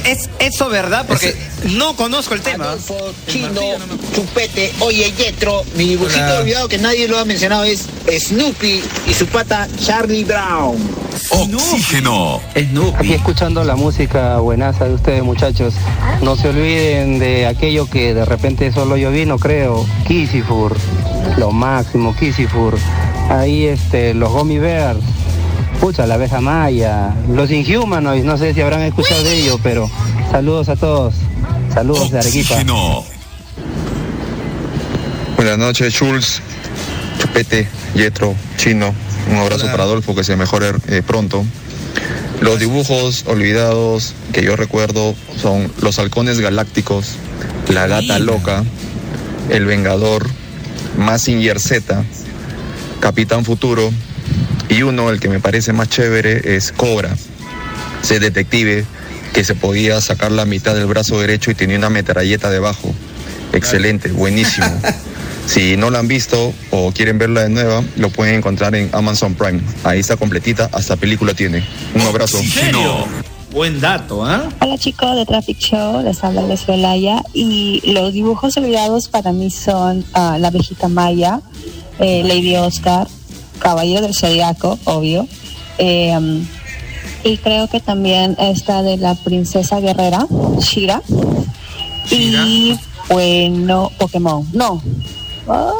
es 0.06 0.30
eso 0.38 0.70
verdad 0.70 1.06
porque 1.08 1.36
no 1.76 1.96
conozco 1.96 2.36
el 2.36 2.42
tema. 2.42 2.76
Chino, 3.28 3.62
Chupete, 4.14 4.72
oye 4.80 5.12
Yetro, 5.12 5.64
mi 5.76 5.90
dibujito 5.90 6.24
Hola. 6.24 6.40
olvidado 6.42 6.68
que 6.68 6.78
nadie 6.78 7.08
lo 7.08 7.18
ha 7.18 7.26
mencionado 7.26 7.64
es 7.64 7.88
Snoopy 8.08 8.84
y 9.08 9.14
su 9.16 9.26
pata 9.26 9.68
Charlie 9.84 10.24
Brown. 10.24 10.78
Oxígeno. 11.32 12.40
Aquí 12.96 13.14
escuchando 13.14 13.64
la 13.64 13.76
música 13.76 14.38
buenaza 14.38 14.86
de 14.86 14.94
ustedes 14.94 15.24
muchachos, 15.24 15.74
no 16.22 16.36
se 16.36 16.50
olviden 16.50 17.18
de 17.18 17.48
aquello 17.48 17.90
que 17.90 18.14
de 18.14 18.24
repente 18.24 18.72
solo 18.72 18.98
yo 18.98 19.10
vi, 19.10 19.26
no 19.26 19.40
creo, 19.40 19.84
Kisifur, 20.08 20.78
lo 21.38 21.52
máximo, 21.52 22.16
Kisifur, 22.16 22.78
ahí 23.30 23.66
este, 23.66 24.14
los 24.14 24.32
Gummy 24.32 24.60
Bears, 24.60 25.00
pucha, 25.80 26.08
la 26.08 26.16
abeja 26.16 26.42
maya, 26.42 27.14
los 27.30 27.52
Inhumanoids, 27.52 28.26
no 28.26 28.38
sé 28.38 28.54
si 28.54 28.62
habrán 28.62 28.82
escuchado 28.82 29.24
de 29.24 29.40
ello, 29.40 29.60
pero 29.62 29.90
saludos 30.32 30.70
a 30.70 30.76
todos, 30.76 31.16
saludos 31.74 32.12
de 32.12 32.20
Arequipa. 32.20 32.56
Buenas 35.36 35.58
noches, 35.60 35.94
Schulz, 35.94 36.42
Chupete, 37.20 37.68
Yetro, 37.94 38.34
Chino. 38.58 38.94
Un 39.30 39.38
abrazo 39.38 39.64
Hola. 39.64 39.72
para 39.72 39.84
Adolfo, 39.84 40.16
que 40.16 40.24
se 40.24 40.36
mejore 40.36 40.72
eh, 40.88 41.04
pronto. 41.06 41.44
Los 42.42 42.60
dibujos 42.60 43.24
olvidados 43.28 44.14
que 44.32 44.44
yo 44.44 44.56
recuerdo 44.56 45.16
son 45.40 45.72
Los 45.82 46.00
Halcones 46.00 46.40
Galácticos, 46.40 47.18
La 47.70 47.88
Gata 47.88 48.20
Loca, 48.20 48.64
El 49.50 49.66
Vengador, 49.66 50.28
Mazinger 50.98 51.60
Z, 51.60 52.04
Capitán 53.00 53.46
Futuro 53.46 53.92
y 54.70 54.82
uno, 54.82 55.10
el 55.10 55.20
que 55.20 55.30
me 55.30 55.40
parece 55.40 55.74
más 55.74 55.90
chévere, 55.90 56.56
es 56.56 56.72
Cobra, 56.72 57.16
ese 58.04 58.20
detective 58.20 58.86
que 59.34 59.44
se 59.44 59.56
podía 59.56 60.02
sacar 60.02 60.32
la 60.32 60.46
mitad 60.46 60.76
del 60.76 60.88
brazo 60.88 61.20
derecho 61.20 61.52
y 61.52 61.56
tenía 61.56 61.78
una 61.78 61.90
metralleta 61.90 62.50
debajo. 62.50 62.94
Excelente, 63.54 64.10
buenísimo. 64.12 64.68
Si 65.48 65.78
no 65.78 65.90
la 65.90 66.00
han 66.00 66.10
visto 66.10 66.54
o 66.72 66.92
quieren 66.92 67.18
verla 67.18 67.44
de 67.44 67.50
nueva, 67.50 67.82
lo 67.96 68.10
pueden 68.10 68.36
encontrar 68.36 68.76
en 68.76 68.90
Amazon 68.92 69.34
Prime. 69.34 69.62
Ahí 69.86 70.02
está 70.02 70.18
completita, 70.18 70.70
hasta 70.74 70.98
película 70.98 71.34
tiene. 71.34 71.66
Un 71.96 72.02
abrazo. 72.02 72.38
Buen 73.58 73.82
dato, 73.82 74.24
¿ah? 74.24 74.50
Hola 74.62 74.78
chicos 74.78 75.16
de 75.16 75.26
Traffic 75.26 75.58
Show, 75.58 76.04
les 76.04 76.24
habla 76.24 76.44
Leslie 76.44 76.76
Olaya 76.76 77.24
y 77.34 77.82
los 77.92 78.14
dibujos 78.14 78.56
olvidados 78.56 79.08
para 79.08 79.32
mí 79.32 79.50
son 79.50 80.06
ah, 80.14 80.38
La 80.40 80.50
Abejita 80.50 80.88
Maya, 80.88 81.42
eh, 81.98 82.22
Lady 82.24 82.56
Oscar, 82.56 83.08
Caballero 83.58 84.02
del 84.02 84.14
Zodiaco, 84.14 84.78
obvio, 84.84 85.28
eh, 85.80 86.16
um, 86.16 86.46
y 87.24 87.38
creo 87.38 87.68
que 87.68 87.80
también 87.80 88.36
esta 88.40 88.84
de 88.84 88.98
la 88.98 89.16
Princesa 89.16 89.80
Guerrera, 89.80 90.28
Shira, 90.60 91.02
y 92.12 92.78
bueno, 93.10 93.92
Pokémon, 93.98 94.48
no, 94.54 94.84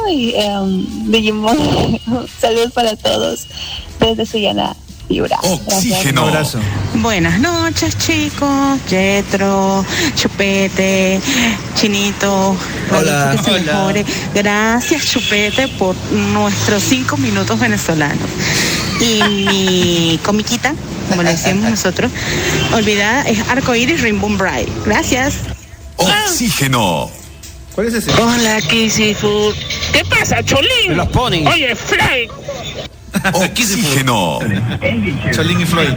ay, 0.04 0.34
em, 0.34 1.12
Digimon, 1.12 1.56
saludos 2.40 2.72
para 2.72 2.96
todos 2.96 3.46
desde 4.00 4.26
Suyana, 4.26 4.74
Gracias. 5.08 6.04
Un 6.12 6.18
abrazo. 6.18 6.58
Buenas 6.94 7.40
noches, 7.40 7.96
chicos. 7.98 8.78
Yetro, 8.88 9.84
Chupete, 10.14 11.20
Chinito. 11.74 12.56
Hola. 12.90 13.34
Que 13.36 13.42
se 13.42 13.50
Hola. 13.50 13.60
mejore. 13.62 14.04
Gracias, 14.34 15.06
Chupete, 15.06 15.68
por 15.68 15.96
nuestros 16.10 16.82
cinco 16.82 17.16
minutos 17.16 17.58
venezolanos. 17.58 18.28
Y 19.00 19.22
mi 19.22 20.20
comiquita, 20.24 20.74
como 21.08 21.22
le 21.22 21.30
decimos 21.30 21.70
nosotros, 21.70 22.10
olvidada, 22.74 23.22
es 23.22 23.38
Arcoiris 23.48 24.02
Rainbow 24.02 24.30
Bright. 24.36 24.68
Gracias. 24.84 25.34
Oxígeno. 25.96 27.10
¿Cuál 27.74 27.86
es 27.88 27.94
ese? 27.94 28.10
Hola, 28.20 28.60
Kissy 28.60 29.14
Food. 29.14 29.54
¿Qué 29.92 30.04
pasa, 30.04 30.42
Cholín? 30.44 30.88
Me 30.88 30.94
los 30.96 31.08
ponen. 31.08 31.46
Oye, 31.46 31.74
Fly. 31.76 32.28
Oxígeno. 33.32 34.38
Cholín 35.32 35.60
y 35.60 35.66
Floyd. 35.66 35.94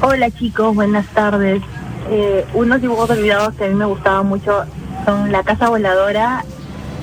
Hola 0.00 0.30
chicos, 0.30 0.74
buenas 0.74 1.06
tardes. 1.08 1.62
Eh, 2.10 2.44
unos 2.54 2.80
dibujos 2.80 3.10
olvidados 3.10 3.54
que 3.54 3.64
a 3.64 3.68
mí 3.68 3.74
me 3.74 3.84
gustaban 3.84 4.26
mucho 4.26 4.64
son 5.04 5.30
La 5.30 5.42
Casa 5.42 5.68
Voladora 5.68 6.44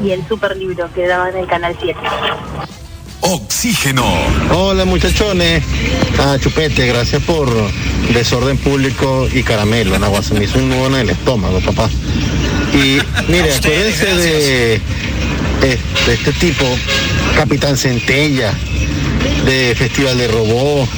y 0.04 0.12
el 0.12 0.26
Super 0.28 0.56
Libro 0.56 0.90
que 0.94 1.08
daban 1.08 1.30
en 1.36 1.38
el 1.42 1.48
Canal 1.48 1.76
7. 1.80 2.00
Oxígeno. 3.22 4.06
Hola 4.52 4.86
muchachones. 4.86 5.64
Ah, 6.20 6.38
Chupete, 6.40 6.88
gracias 6.88 7.22
por 7.24 7.50
desorden 8.14 8.58
público 8.58 9.28
y 9.32 9.44
caramelo. 9.44 9.96
Agua 9.96 10.22
se 10.24 10.34
me 10.34 10.46
hizo 10.46 10.58
un 10.58 10.70
nudo 10.70 10.88
en 10.88 10.96
el 10.96 11.10
estómago, 11.10 11.60
papá. 11.60 11.90
Y 12.74 13.00
mire, 13.32 13.54
acuérdense 13.54 14.16
de, 14.16 14.76
eh, 14.76 14.82
de 15.62 16.14
este 16.14 16.32
tipo, 16.34 16.66
Capitán 17.36 17.78
Centella, 17.78 18.54
de 19.46 19.76
Festival 19.76 20.18
de 20.18 20.28
Robot, 20.28 20.90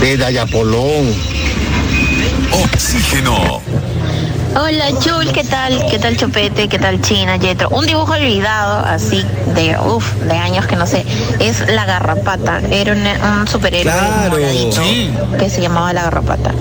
de 0.00 0.16
Dayapolón. 0.16 1.14
Oxígeno. 2.64 3.60
Hola 4.56 4.86
Chul, 5.00 5.30
¿qué 5.32 5.44
tal? 5.44 5.86
¿Qué 5.90 5.98
tal 6.00 6.16
Chopete? 6.16 6.68
¿Qué 6.68 6.78
tal 6.78 7.00
China, 7.02 7.36
Yetro? 7.36 7.68
Un 7.68 7.86
dibujo 7.86 8.12
olvidado, 8.14 8.84
así 8.84 9.24
de 9.54 9.76
uff, 9.78 10.12
de 10.24 10.32
años 10.32 10.66
que 10.66 10.74
no 10.74 10.86
sé, 10.88 11.04
es 11.38 11.60
La 11.68 11.84
Garrapata. 11.84 12.60
Era 12.70 12.92
un, 12.94 13.38
un 13.40 13.46
superhéroe 13.48 13.92
Claro. 13.92 14.36
Sí. 14.72 15.10
que 15.38 15.48
se 15.48 15.60
llamaba 15.60 15.92
La 15.92 16.02
Garrapata. 16.02 16.52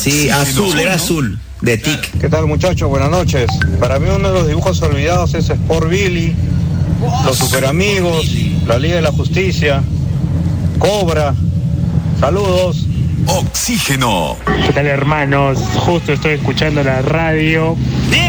Sí, 0.00 0.30
azul, 0.30 0.78
era 0.78 0.94
azul. 0.94 1.38
De 1.60 1.76
Tic. 1.78 2.20
¿Qué 2.20 2.28
tal 2.28 2.46
muchachos? 2.46 2.88
Buenas 2.88 3.10
noches. 3.10 3.46
Para 3.80 3.98
mí 3.98 4.08
uno 4.14 4.28
de 4.28 4.34
los 4.34 4.46
dibujos 4.48 4.80
olvidados 4.82 5.34
es 5.34 5.48
Sport 5.50 5.88
Billy, 5.88 6.34
Los 7.24 7.36
Super 7.38 7.66
Amigos, 7.66 8.26
La 8.66 8.78
Liga 8.78 8.96
de 8.96 9.02
la 9.02 9.12
Justicia, 9.12 9.82
Cobra. 10.78 11.34
Saludos. 12.20 12.86
Oxígeno. 13.26 14.36
¿Qué 14.66 14.72
tal, 14.72 14.86
hermanos? 14.86 15.58
Justo 15.76 16.12
estoy 16.12 16.34
escuchando 16.34 16.82
la 16.82 17.02
radio. 17.02 17.76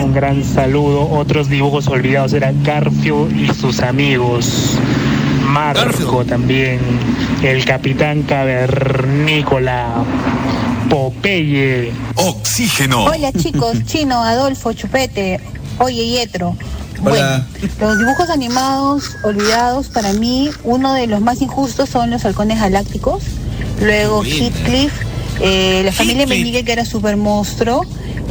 Un 0.02 0.14
gran 0.14 0.44
saludo. 0.44 1.10
Otros 1.10 1.50
dibujos 1.50 1.88
olvidados 1.88 2.34
eran 2.34 2.64
Garfield 2.64 3.36
y 3.38 3.54
sus 3.54 3.82
amigos. 3.82 4.78
Marco 5.46 6.26
también. 6.26 6.80
El 7.44 7.66
Capitán 7.66 8.24
Cavernícola. 8.24 10.04
Popeye. 10.90 11.92
Oxígeno. 12.16 13.06
Hola 13.06 13.32
chicos, 13.34 13.84
Chino, 13.86 14.24
Adolfo, 14.24 14.74
Chupete. 14.74 15.40
Oye, 15.80 16.08
Yetro. 16.08 16.56
Hola. 17.04 17.46
Los 17.80 17.98
dibujos 18.00 18.30
animados 18.30 19.16
olvidados, 19.24 19.88
para 19.90 20.14
mí, 20.14 20.50
uno 20.64 20.94
de 20.94 21.08
los 21.08 21.22
más 21.22 21.42
injustos 21.42 21.90
son 21.90 22.10
los 22.10 22.26
halcones 22.26 22.60
galácticos. 22.60 23.24
Luego 23.82 24.24
Heathcliff, 24.24 24.94
eh, 25.42 25.82
la 25.84 25.92
familia 25.92 26.26
Meñique, 26.28 26.64
que 26.64 26.72
era 26.72 26.86
super 26.86 27.18
monstruo. 27.18 27.82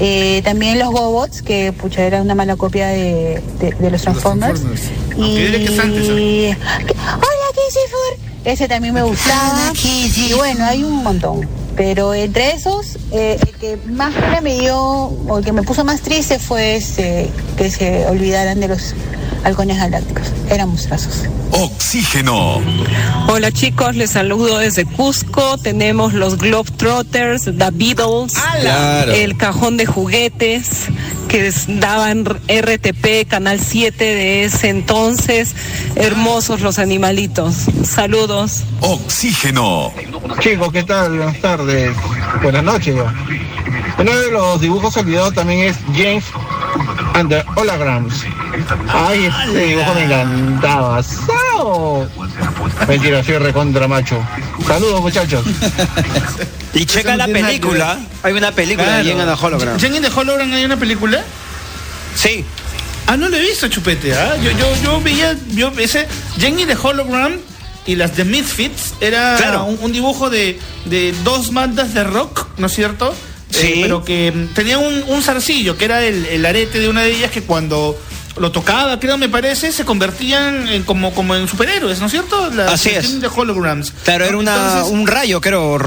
eh, 0.01 0.41
también 0.45 0.79
los 0.81 0.89
Gobots, 0.91 1.43
que 1.43 1.73
pucha, 1.73 2.03
era 2.03 2.21
una 2.21 2.35
mala 2.35 2.57
copia 2.57 2.89
de, 2.89 3.41
de- 3.61 3.75
de 3.79 3.91
los 3.91 4.03
Transformers. 4.03 4.61
Y... 5.17 5.21
Aunque 5.23 5.47
diré 5.47 5.59
que 5.65 5.73
es 5.73 5.79
antes. 5.79 6.09
Hola. 6.09 6.57
Ese 8.45 8.69
también 8.69 8.93
me 8.95 9.03
gustaba. 9.03 9.73
Y 9.85 10.33
bueno, 10.35 10.65
hay 10.65 10.83
un 10.85 11.03
montón. 11.03 11.49
Pero 11.77 12.15
entre 12.15 12.53
esos, 12.53 12.99
eh, 13.11 13.37
el 13.41 13.53
que 13.55 13.79
más 13.89 14.15
pena 14.15 14.41
me 14.41 14.55
dio, 14.59 14.79
o 14.79 15.39
el 15.39 15.45
que 15.45 15.53
me 15.53 15.63
puso 15.63 15.85
más 15.85 16.01
triste 16.03 16.39
fue 16.39 16.77
este, 16.77 17.31
que 17.57 17.71
se 17.71 18.07
olvidaran 18.07 18.61
de 18.61 18.69
los 18.69 18.95
halcones 19.43 19.79
galácticos. 19.79 20.29
Eran 20.51 20.69
monstruosos. 20.69 21.25
Oxígeno. 21.51 22.61
Hola 23.29 23.51
chicos, 23.53 23.97
les 23.97 24.11
saludo 24.11 24.59
desde 24.59 24.85
Cusco. 24.85 25.59
Tenemos 25.59 26.13
los 26.15 26.39
Globetrotters, 26.39 27.45
The 27.45 27.71
Beatles, 27.73 28.33
Claro. 28.61 29.13
el 29.13 29.37
cajón 29.37 29.77
de 29.77 29.87
juguetes 29.87 30.87
que 31.35 31.51
daban 31.81 32.25
RTP, 32.25 33.27
Canal 33.29 33.59
7 33.59 34.05
de 34.05 34.45
ese 34.45 34.69
entonces. 34.69 35.53
Hermosos 35.97 36.61
los 36.61 36.79
animalitos. 36.79 37.57
Saludos. 37.83 38.63
Oxígeno. 38.79 39.93
Chicos, 40.39 40.73
¿qué 40.73 40.85
tal? 40.85 41.17
Buenas 41.17 41.41
tardes. 41.41 41.97
Buenas 42.41 42.63
noches 42.63 42.95
ya. 42.95 43.13
Uno 43.99 44.17
de 44.17 44.31
los 44.31 44.61
dibujos 44.61 44.97
olvidados 44.97 45.35
también 45.35 45.71
es 45.71 45.77
James 45.97 46.25
and 47.15 47.29
the 47.31 47.45
Holograms. 47.57 48.15
Ay, 48.87 49.25
ese 49.25 49.59
dibujo 49.59 49.93
me 49.93 50.05
encantaba. 50.05 51.03
¡Sao! 51.03 52.07
Mentira, 52.87 53.25
soy 53.25 53.39
recontra 53.39 53.89
macho. 53.89 54.23
Saludos, 54.69 55.01
muchachos. 55.01 55.45
Y 56.75 56.87
checa 56.87 57.17
la 57.17 57.27
película. 57.27 57.99
Hay 58.23 58.33
una 58.33 58.53
película 58.53 58.99
de 58.99 59.05
Jen 59.05 59.21
and 59.21 59.35
the 59.37 59.45
Hologram. 59.47 59.79
¿Jenny 59.79 60.01
de 60.01 60.09
Hologram 60.09 60.53
hay 60.53 60.65
una 60.65 60.77
película? 60.79 61.23
Sí. 62.17 62.45
Ah, 63.07 63.17
no 63.17 63.29
lo 63.29 63.37
he 63.37 63.41
visto, 63.41 63.69
chupete. 63.69 64.15
¿ah? 64.15 64.37
Yo, 64.43 64.51
yo, 64.53 64.67
yo 64.83 65.01
veía 65.01 65.37
yo, 65.51 65.71
ese 65.79 66.07
Jenny 66.39 66.65
de 66.65 66.75
Hologram 66.75 67.37
y 67.87 67.97
las 67.97 68.17
de 68.17 68.25
Misfits. 68.25 68.95
Era 69.01 69.37
Claro. 69.37 69.65
un, 69.65 69.79
un 69.83 69.93
dibujo 69.93 70.31
de, 70.31 70.59
de 70.87 71.13
dos 71.23 71.53
bandas 71.53 71.93
de 71.95 72.03
rock, 72.05 72.47
¿no 72.59 72.67
es 72.67 72.75
cierto? 72.75 73.13
Eh, 73.13 73.15
Sí. 73.61 73.79
pero 73.83 74.03
que 74.05 74.33
mm, 74.33 74.55
tenía 74.55 74.79
un, 74.79 75.05
un 75.07 75.23
zarcillo, 75.23 75.77
que 75.77 75.85
era 75.85 76.03
el, 76.05 76.27
el 76.27 76.45
arete 76.47 76.81
de 76.81 76.89
una 76.89 77.03
de 77.03 77.13
ellas 77.13 77.31
que 77.31 77.43
cuando 77.43 77.97
lo 78.37 78.51
tocaba, 78.51 78.99
creo 78.99 79.17
me 79.17 79.29
parece, 79.29 79.71
se 79.71 79.85
convertían 79.85 80.67
en 80.69 80.83
como, 80.83 81.15
como 81.15 81.37
en 81.37 81.47
superhéroes, 81.47 82.01
¿no 82.01 82.07
es 82.07 82.13
cierto? 82.13 82.51
Las 82.51 82.73
Así 82.73 82.89
es. 82.89 83.21
De 83.21 83.29
Holograms. 83.29 83.93
Claro, 84.03 84.25
era 84.25 84.37
una, 84.39 84.55
Entonces, 84.57 84.93
un 84.93 85.07
rayo, 85.07 85.41
creo. 85.41 85.79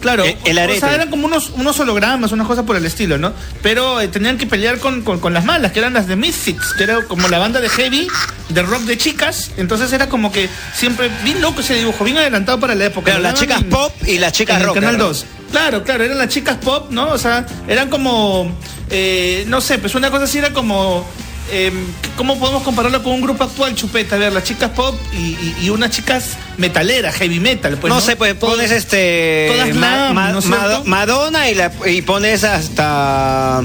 Claro, 0.00 0.24
El, 0.24 0.36
el 0.58 0.70
o 0.70 0.74
sea, 0.78 0.94
eran 0.94 1.10
como 1.10 1.26
unos, 1.26 1.50
unos 1.50 1.78
hologramas, 1.80 2.30
unas 2.30 2.46
cosas 2.46 2.64
por 2.64 2.76
el 2.76 2.86
estilo, 2.86 3.18
¿no? 3.18 3.32
Pero 3.62 4.00
eh, 4.00 4.06
tenían 4.08 4.38
que 4.38 4.46
pelear 4.46 4.78
con, 4.78 5.02
con- 5.02 5.18
con 5.18 5.34
las 5.34 5.44
malas, 5.44 5.72
que 5.72 5.80
eran 5.80 5.92
las 5.92 6.06
de 6.06 6.14
Misfits, 6.14 6.72
que 6.74 6.84
era 6.84 7.02
como 7.02 7.26
la 7.28 7.38
banda 7.38 7.60
de 7.60 7.68
heavy, 7.68 8.06
de 8.48 8.62
rock 8.62 8.82
de 8.82 8.96
chicas. 8.96 9.50
Entonces 9.56 9.92
era 9.92 10.08
como 10.08 10.30
que 10.30 10.48
siempre, 10.74 11.10
bien 11.24 11.42
loco 11.42 11.60
ese 11.62 11.74
dibujo, 11.74 12.04
bien 12.04 12.16
adelantado 12.18 12.60
para 12.60 12.76
la 12.76 12.84
época. 12.86 13.06
Claro, 13.06 13.22
las 13.22 13.34
chicas 13.34 13.60
en- 13.62 13.70
pop 13.70 13.92
y 14.06 14.18
las 14.18 14.32
chicas 14.32 14.54
en 14.56 14.60
el 14.62 14.66
rock. 14.68 14.74
Canal 14.76 14.98
2. 14.98 15.26
Claro, 15.50 15.82
claro, 15.82 16.04
eran 16.04 16.18
las 16.18 16.28
chicas 16.28 16.58
pop, 16.58 16.90
¿no? 16.90 17.08
O 17.08 17.18
sea, 17.18 17.44
eran 17.66 17.90
como, 17.90 18.56
eh, 18.90 19.44
no 19.48 19.60
sé, 19.60 19.78
pues 19.78 19.94
una 19.96 20.10
cosa 20.12 20.24
así 20.24 20.38
era 20.38 20.52
como... 20.52 21.04
eh, 21.50 21.72
¿Cómo 22.16 22.38
podemos 22.38 22.62
compararlo 22.62 23.02
con 23.02 23.12
un 23.12 23.20
grupo 23.20 23.44
actual, 23.44 23.74
Chupeta? 23.74 24.16
A 24.16 24.18
ver, 24.18 24.32
las 24.32 24.44
chicas 24.44 24.70
pop 24.70 24.94
y, 25.12 25.16
y- 25.16 25.56
y 25.62 25.70
unas 25.70 25.90
chicas 25.90 26.36
metaleras, 26.56 27.14
heavy 27.16 27.40
metal. 27.40 27.76
Pues, 27.78 27.88
no, 27.92 28.00
¿no? 28.00 28.04
sé, 28.04 28.16
pues 28.16 28.34
pones 28.34 28.70
este. 28.70 29.48
todas 29.52 29.68
Ma- 29.68 29.74
glam, 29.74 30.14
Ma- 30.14 30.32
¿no 30.32 30.38
es 30.40 30.44
Ma- 30.46 30.56
cierto? 30.58 30.84
Madonna 30.84 31.48
y, 31.50 31.54
la, 31.54 31.72
y 31.86 32.02
pones 32.02 32.44
hasta. 32.44 33.62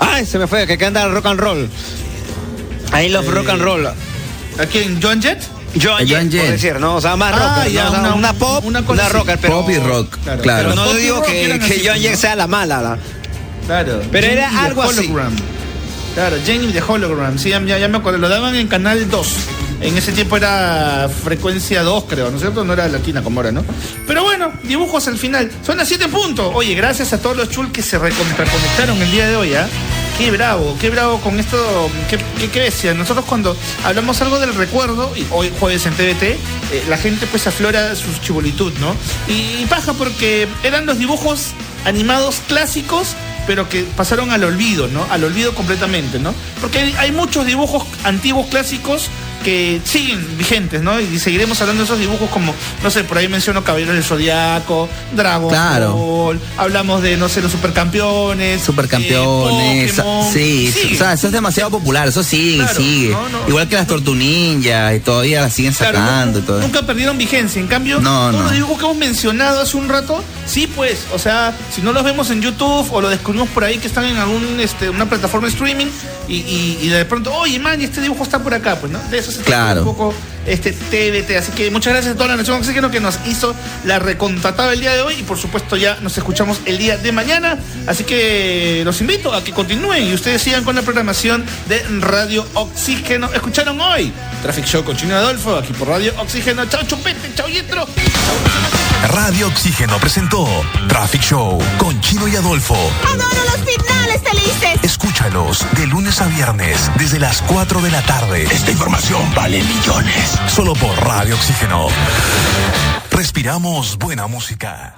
Ay, 0.00 0.26
se 0.26 0.38
me 0.38 0.46
fue, 0.46 0.66
que 0.66 0.78
canta 0.78 1.06
rock 1.08 1.26
and 1.26 1.40
roll. 1.40 1.68
Ahí 2.92 3.08
los 3.08 3.24
Eh, 3.24 3.30
rock 3.30 3.48
and 3.50 3.62
roll. 3.62 3.86
¿A 3.86 3.94
quién? 4.70 4.98
¿John 5.02 5.20
Jett? 5.22 5.42
Joan 5.80 6.06
Jett, 6.06 6.30
por 6.40 6.50
decir, 6.50 6.80
¿no? 6.80 6.96
O 6.96 7.00
sea, 7.00 7.14
más 7.16 7.32
Ah, 7.36 7.64
sea, 7.70 7.90
una- 7.90 8.14
una, 8.14 8.32
pop, 8.32 8.64
una 8.64 8.78
una, 8.80 8.86
cosa 8.86 9.08
rocker, 9.10 9.38
pero. 9.38 9.60
Pop 9.60 9.70
y 9.70 9.76
rock, 9.78 10.16
Claro, 10.24 10.42
claro. 10.42 10.68
Pero 10.70 10.74
no 10.86 10.94
digo 10.94 11.16
rock 11.16 11.26
que, 11.26 11.44
eran 11.44 11.58
que 11.60 11.66
así, 11.74 11.82
Joan 11.86 12.00
Jett 12.00 12.12
¿no? 12.12 12.16
sea 12.16 12.36
la 12.36 12.46
mala. 12.46 12.80
la- 12.82 12.98
Claro. 13.66 14.00
Pero 14.10 14.26
era 14.26 14.62
algo 14.64 14.82
así. 14.82 15.00
Hologram. 15.00 15.36
Claro, 16.14 16.36
Jenny 16.44 16.72
de 16.72 16.82
Hologram. 16.82 17.38
Sí, 17.38 17.50
ya, 17.50 17.60
me 17.60 17.98
acuerdo. 17.98 18.18
Lo 18.18 18.28
daban 18.28 18.54
en 18.54 18.68
Canal 18.68 19.08
2. 19.08 19.28
En 19.80 19.96
ese 19.96 20.10
tiempo 20.10 20.36
era 20.36 21.08
frecuencia 21.22 21.84
2, 21.84 22.04
creo, 22.08 22.30
¿no 22.30 22.36
es 22.36 22.42
cierto? 22.42 22.64
No 22.64 22.72
era 22.72 22.88
latina 22.88 23.22
como 23.22 23.38
ahora, 23.38 23.52
¿no? 23.52 23.64
Pero 24.08 24.24
bueno, 24.24 24.52
dibujos 24.64 25.06
al 25.06 25.16
final. 25.16 25.50
Son 25.64 25.76
las 25.76 25.86
7 25.86 26.08
puntos. 26.08 26.50
Oye, 26.52 26.74
gracias 26.74 27.12
a 27.12 27.22
todos 27.22 27.36
los 27.36 27.48
chul 27.48 27.70
que 27.70 27.82
se 27.82 27.96
recontraconectaron 27.98 29.00
el 29.00 29.10
día 29.12 29.28
de 29.28 29.36
hoy, 29.36 29.54
¿ah? 29.54 29.68
Qué 30.18 30.32
bravo, 30.32 30.76
qué 30.80 30.90
bravo 30.90 31.20
con 31.20 31.38
esto. 31.38 31.88
Qué, 32.10 32.18
qué, 32.40 32.50
qué. 32.50 32.94
Nosotros 32.94 33.24
cuando 33.26 33.56
hablamos 33.84 34.20
algo 34.20 34.40
del 34.40 34.52
recuerdo, 34.54 35.12
y 35.16 35.24
hoy 35.30 35.52
jueves 35.60 35.86
en 35.86 35.94
TVT, 35.94 36.22
eh, 36.22 36.38
la 36.88 36.98
gente 36.98 37.28
pues 37.28 37.46
aflora 37.46 37.94
su 37.94 38.12
chibolitud, 38.20 38.72
¿no? 38.80 38.96
Y, 39.28 39.62
y 39.62 39.66
paja 39.70 39.92
porque 39.92 40.48
eran 40.64 40.86
los 40.86 40.98
dibujos 40.98 41.52
animados 41.84 42.40
clásicos 42.48 43.14
pero 43.48 43.66
que 43.66 43.82
pasaron 43.82 44.30
al 44.30 44.44
olvido, 44.44 44.88
¿no? 44.88 45.06
Al 45.10 45.24
olvido 45.24 45.54
completamente, 45.54 46.18
¿no? 46.18 46.34
Porque 46.60 46.80
hay, 46.80 46.94
hay 46.98 47.12
muchos 47.12 47.46
dibujos 47.46 47.82
antiguos 48.04 48.46
clásicos 48.48 49.08
que 49.44 49.80
siguen 49.84 50.36
vigentes, 50.36 50.82
¿no? 50.82 51.00
Y 51.00 51.18
seguiremos 51.18 51.60
hablando 51.60 51.82
de 51.82 51.84
esos 51.86 51.98
dibujos 51.98 52.28
como, 52.30 52.54
no 52.82 52.90
sé, 52.90 53.04
por 53.04 53.18
ahí 53.18 53.28
menciono 53.28 53.62
Caballeros 53.64 53.94
del 53.94 54.04
Zodiaco, 54.04 54.88
Dragon 55.14 55.48
Claro. 55.48 55.92
Ball, 55.94 56.40
hablamos 56.56 57.02
de, 57.02 57.16
no 57.16 57.28
sé, 57.28 57.40
los 57.40 57.52
supercampeones. 57.52 58.62
Supercampeones, 58.62 59.98
eh, 59.98 60.30
sí, 60.32 60.72
Sigue. 60.72 60.94
o 60.94 60.98
sea, 60.98 61.12
eso 61.12 61.26
es 61.28 61.32
demasiado 61.32 61.70
popular, 61.70 62.08
eso 62.08 62.22
sigue 62.22 62.58
Claro, 62.58 62.74
sigue. 62.80 63.10
no, 63.10 63.28
no. 63.28 63.48
Igual 63.48 63.68
que 63.68 63.76
las 63.76 63.86
Tortuninjas 63.86 64.96
y 64.96 65.00
todavía 65.00 65.40
las 65.42 65.52
siguen 65.52 65.72
Claro, 65.72 65.98
sacando 65.98 66.38
y 66.38 66.42
todo. 66.42 66.60
Nunca 66.60 66.82
perdieron 66.82 67.16
vigencia. 67.18 67.60
En 67.60 67.68
cambio, 67.68 68.00
No, 68.00 68.10
todos 68.30 68.34
no. 68.34 68.42
los 68.42 68.52
dibujos 68.52 68.78
que 68.78 68.84
hemos 68.84 68.96
mencionado 68.96 69.60
hace 69.60 69.76
un 69.76 69.88
rato, 69.88 70.22
sí, 70.46 70.66
pues, 70.66 71.04
o 71.12 71.18
sea, 71.18 71.54
si 71.74 71.80
no 71.82 71.92
los 71.92 72.04
vemos 72.04 72.30
en 72.30 72.42
YouTube 72.42 72.86
o 72.92 73.00
lo 73.00 73.08
descubrimos 73.08 73.48
por 73.50 73.64
ahí 73.64 73.78
que 73.78 73.86
están 73.86 74.04
en 74.04 74.16
algún 74.16 74.58
este, 74.60 74.90
una 74.90 75.08
plataforma 75.08 75.46
de 75.46 75.52
streaming 75.52 75.86
y, 76.28 76.34
y- 76.36 76.78
y 76.82 76.88
de 76.88 77.04
pronto, 77.04 77.32
oye, 77.34 77.58
man, 77.58 77.80
este 77.80 78.00
dibujo 78.00 78.22
está 78.24 78.42
por 78.42 78.52
acá, 78.54 78.76
pues, 78.76 78.92
¿no? 78.92 78.98
De 79.10 79.18
eso 79.28 79.38
se 79.38 79.44
Claro. 79.44 79.80
un 79.82 79.86
poco 79.86 80.14
este 80.46 80.72
TVT. 80.72 81.36
Así 81.36 81.52
que 81.52 81.70
muchas 81.70 81.92
gracias 81.92 82.14
a 82.14 82.16
toda 82.16 82.28
la 82.28 82.36
Nación 82.36 82.58
Oxígeno 82.58 82.90
que 82.90 83.00
nos 83.00 83.18
hizo 83.26 83.54
la 83.84 83.98
recontratada 83.98 84.72
el 84.72 84.80
día 84.80 84.94
de 84.94 85.02
hoy 85.02 85.14
y 85.18 85.22
por 85.22 85.38
supuesto 85.38 85.76
ya 85.76 85.98
nos 86.00 86.16
escuchamos 86.16 86.60
el 86.64 86.78
día 86.78 86.96
de 86.96 87.12
mañana. 87.12 87.58
Así 87.86 88.04
que 88.04 88.82
los 88.84 89.00
invito 89.00 89.32
a 89.34 89.44
que 89.44 89.52
continúen 89.52 90.04
y 90.08 90.14
ustedes 90.14 90.42
sigan 90.42 90.64
con 90.64 90.74
la 90.76 90.82
programación 90.82 91.44
de 91.68 91.82
Radio 92.00 92.46
Oxígeno. 92.54 93.30
Escucharon 93.32 93.80
hoy 93.80 94.12
Traffic 94.42 94.64
Show 94.64 94.84
con 94.84 94.96
Chino 94.96 95.16
Adolfo 95.16 95.56
aquí 95.56 95.72
por 95.72 95.88
Radio 95.88 96.12
Oxígeno. 96.18 96.64
Chao 96.66 96.82
Chupete, 96.86 97.32
chao 97.34 97.48
Yetro. 97.48 97.86
Radio 99.06 99.46
Oxígeno 99.48 99.98
presentó 99.98 100.46
Traffic 100.88 101.22
Show 101.22 101.58
con 101.78 102.00
Chino 102.00 102.26
y 102.28 102.36
Adolfo. 102.36 102.74
Adoro 102.74 103.44
los 103.44 103.64
finales 103.64 104.22
felices. 104.22 104.80
Escúchalos 104.82 105.66
de 105.76 105.86
lunes 105.86 106.20
a 106.20 106.26
viernes 106.26 106.90
desde 106.98 107.18
las 107.18 107.40
4 107.42 107.80
de 107.80 107.90
la 107.90 108.02
tarde. 108.02 108.44
Esta 108.50 108.70
información 108.70 109.22
vale 109.34 109.62
millones. 109.62 110.38
Solo 110.48 110.74
por 110.74 110.94
Radio 111.04 111.36
Oxígeno. 111.36 111.86
Respiramos 113.10 113.96
buena 113.98 114.26
música. 114.26 114.94